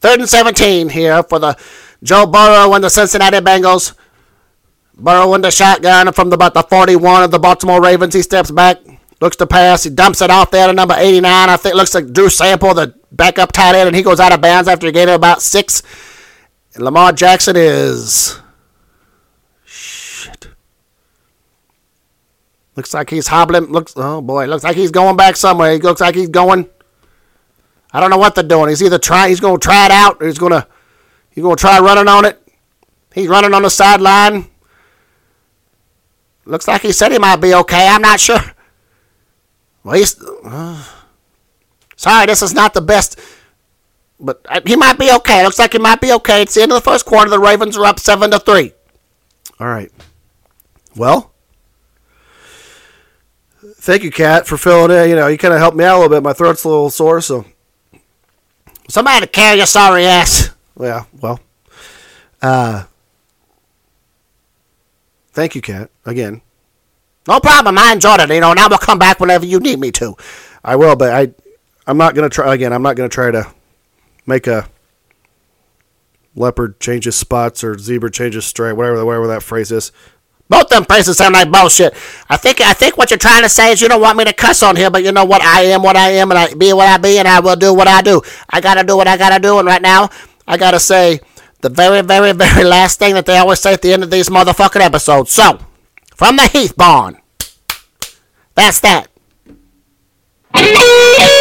Third 0.00 0.20
and 0.20 0.28
17 0.28 0.90
here 0.90 1.22
for 1.22 1.38
the 1.38 1.56
Joe 2.02 2.26
Burrow 2.26 2.72
and 2.74 2.84
the 2.84 2.90
Cincinnati 2.90 3.38
Bengals. 3.38 3.94
Burrow 4.96 5.34
in 5.34 5.40
the 5.40 5.50
shotgun 5.50 6.12
from 6.12 6.30
the, 6.30 6.34
about 6.34 6.54
the 6.54 6.62
41 6.62 7.24
of 7.24 7.30
the 7.30 7.38
Baltimore 7.38 7.82
Ravens. 7.82 8.14
He 8.14 8.22
steps 8.22 8.50
back, 8.50 8.78
looks 9.20 9.36
to 9.36 9.46
pass. 9.46 9.84
He 9.84 9.90
dumps 9.90 10.22
it 10.22 10.30
off 10.30 10.50
there 10.50 10.66
to 10.66 10.72
number 10.72 10.94
89. 10.96 11.48
I 11.48 11.56
think 11.56 11.74
looks 11.74 11.94
like 11.94 12.12
Drew 12.12 12.28
Sample, 12.28 12.74
the 12.74 12.94
backup 13.10 13.52
tight 13.52 13.74
end, 13.74 13.88
and 13.88 13.96
he 13.96 14.02
goes 14.02 14.20
out 14.20 14.32
of 14.32 14.40
bounds 14.40 14.68
after 14.68 14.86
he 14.86 14.92
gained 14.92 15.10
about 15.10 15.42
six. 15.42 15.82
And 16.74 16.84
Lamar 16.84 17.12
Jackson 17.12 17.56
is 17.56 18.40
Shit. 19.64 20.48
Looks 22.76 22.94
like 22.94 23.10
he's 23.10 23.28
hobbling. 23.28 23.64
Looks 23.66 23.94
oh 23.96 24.20
boy, 24.20 24.46
looks 24.46 24.64
like 24.64 24.76
he's 24.76 24.90
going 24.90 25.16
back 25.16 25.36
somewhere. 25.36 25.72
He 25.72 25.78
looks 25.78 26.00
like 26.00 26.14
he's 26.14 26.28
going. 26.28 26.68
I 27.92 28.00
don't 28.00 28.10
know 28.10 28.18
what 28.18 28.34
they're 28.34 28.42
doing. 28.42 28.68
He's 28.68 28.82
either 28.82 28.98
trying. 28.98 29.28
He's 29.28 29.40
going 29.40 29.60
to 29.60 29.64
try 29.64 29.86
it 29.86 29.92
out. 29.92 30.20
Or 30.20 30.26
he's 30.26 30.38
going 30.38 30.52
to. 30.52 30.66
He's 31.30 31.42
going 31.42 31.56
to 31.56 31.60
try 31.60 31.78
running 31.80 32.08
on 32.08 32.24
it. 32.24 32.40
He's 33.12 33.28
running 33.28 33.54
on 33.54 33.62
the 33.62 33.70
sideline. 33.70 34.48
Looks 36.46 36.68
like 36.68 36.82
he 36.82 36.92
said 36.92 37.12
he 37.12 37.18
might 37.18 37.36
be 37.36 37.54
okay. 37.54 37.88
I'm 37.88 38.02
not 38.02 38.20
sure. 38.20 38.40
Well, 39.82 39.96
he's. 39.96 40.22
Uh, 40.44 40.84
sorry, 41.96 42.26
this 42.26 42.42
is 42.42 42.54
not 42.54 42.74
the 42.74 42.80
best. 42.80 43.18
But 44.20 44.44
uh, 44.48 44.60
he 44.66 44.76
might 44.76 44.98
be 44.98 45.10
okay. 45.12 45.42
Looks 45.44 45.58
like 45.58 45.72
he 45.72 45.78
might 45.78 46.00
be 46.00 46.12
okay. 46.12 46.42
It's 46.42 46.54
the 46.54 46.62
end 46.62 46.72
of 46.72 46.76
the 46.76 46.90
first 46.90 47.04
quarter. 47.04 47.30
The 47.30 47.38
Ravens 47.38 47.76
are 47.76 47.84
up 47.84 47.98
seven 47.98 48.30
to 48.30 48.38
three. 48.38 48.72
All 49.58 49.66
right. 49.66 49.90
Well, 50.96 51.32
thank 53.76 54.02
you, 54.02 54.10
Katt, 54.10 54.46
for 54.46 54.56
filling 54.56 54.96
in. 54.96 55.10
You 55.10 55.16
know, 55.16 55.26
you 55.26 55.38
kind 55.38 55.54
of 55.54 55.60
helped 55.60 55.76
me 55.76 55.84
out 55.84 55.96
a 55.96 56.00
little 56.00 56.16
bit. 56.16 56.22
My 56.22 56.32
throat's 56.32 56.64
a 56.64 56.68
little 56.68 56.90
sore, 56.90 57.20
so. 57.20 57.44
Somebody 58.88 59.20
to 59.20 59.26
carry 59.26 59.56
your 59.56 59.66
sorry 59.66 60.04
ass. 60.06 60.50
Yeah, 60.78 61.04
well. 61.20 61.40
Uh, 62.40 62.84
thank 65.34 65.54
you, 65.54 65.60
Katt, 65.60 65.90
again. 66.06 66.40
No 67.28 67.40
problem. 67.40 67.78
I 67.78 67.92
enjoyed 67.92 68.20
it. 68.20 68.30
You 68.30 68.40
know, 68.40 68.52
now 68.52 68.68
we'll 68.68 68.78
come 68.78 68.98
back 68.98 69.20
whenever 69.20 69.46
you 69.46 69.60
need 69.60 69.78
me 69.78 69.90
to. 69.92 70.14
I 70.62 70.76
will, 70.76 70.96
but 70.96 71.12
I, 71.12 71.34
I'm 71.86 71.98
not 71.98 72.14
gonna 72.14 72.28
try 72.28 72.54
again. 72.54 72.72
I'm 72.72 72.82
not 72.82 72.96
gonna 72.96 73.08
try 73.08 73.30
to 73.30 73.52
make 74.26 74.46
a 74.46 74.68
leopard 76.34 76.80
changes 76.80 77.16
spots 77.16 77.62
or 77.62 77.78
zebra 77.78 78.10
changes 78.10 78.44
stripe, 78.44 78.76
whatever 78.76 79.04
whatever 79.04 79.26
that 79.28 79.42
phrase 79.42 79.70
is. 79.70 79.92
Both 80.48 80.68
them 80.68 80.84
phrases 80.84 81.16
sound 81.16 81.32
like 81.34 81.50
bullshit. 81.50 81.94
I 82.28 82.36
think 82.36 82.60
I 82.60 82.74
think 82.74 82.98
what 82.98 83.10
you're 83.10 83.18
trying 83.18 83.42
to 83.42 83.48
say 83.48 83.72
is 83.72 83.80
you 83.80 83.88
don't 83.88 84.00
want 84.00 84.18
me 84.18 84.24
to 84.24 84.32
cuss 84.32 84.62
on 84.62 84.76
here, 84.76 84.90
but 84.90 85.02
you 85.02 85.12
know 85.12 85.24
what? 85.24 85.42
I 85.42 85.62
am 85.62 85.82
what 85.82 85.96
I 85.96 86.10
am, 86.12 86.30
and 86.30 86.38
I 86.38 86.52
be 86.52 86.72
what 86.74 86.88
I 86.88 86.98
be, 86.98 87.18
and 87.18 87.26
I 87.26 87.40
will 87.40 87.56
do 87.56 87.72
what 87.72 87.88
I 87.88 88.02
do. 88.02 88.20
I 88.50 88.60
gotta 88.60 88.84
do 88.84 88.96
what 88.96 89.08
I 89.08 89.16
gotta 89.16 89.40
do, 89.40 89.58
and 89.58 89.66
right 89.66 89.80
now 89.80 90.10
I 90.46 90.58
gotta 90.58 90.80
say 90.80 91.20
the 91.64 91.70
very, 91.70 92.02
very, 92.02 92.32
very 92.32 92.62
last 92.62 92.98
thing 92.98 93.14
that 93.14 93.24
they 93.24 93.38
always 93.38 93.58
say 93.58 93.72
at 93.72 93.80
the 93.80 93.92
end 93.92 94.04
of 94.04 94.10
these 94.10 94.28
motherfucking 94.28 94.82
episodes. 94.82 95.32
So, 95.32 95.58
from 96.14 96.36
the 96.36 96.46
Heath 96.46 96.76
Barn, 96.76 97.16
that's 98.54 98.80
that. 98.80 99.08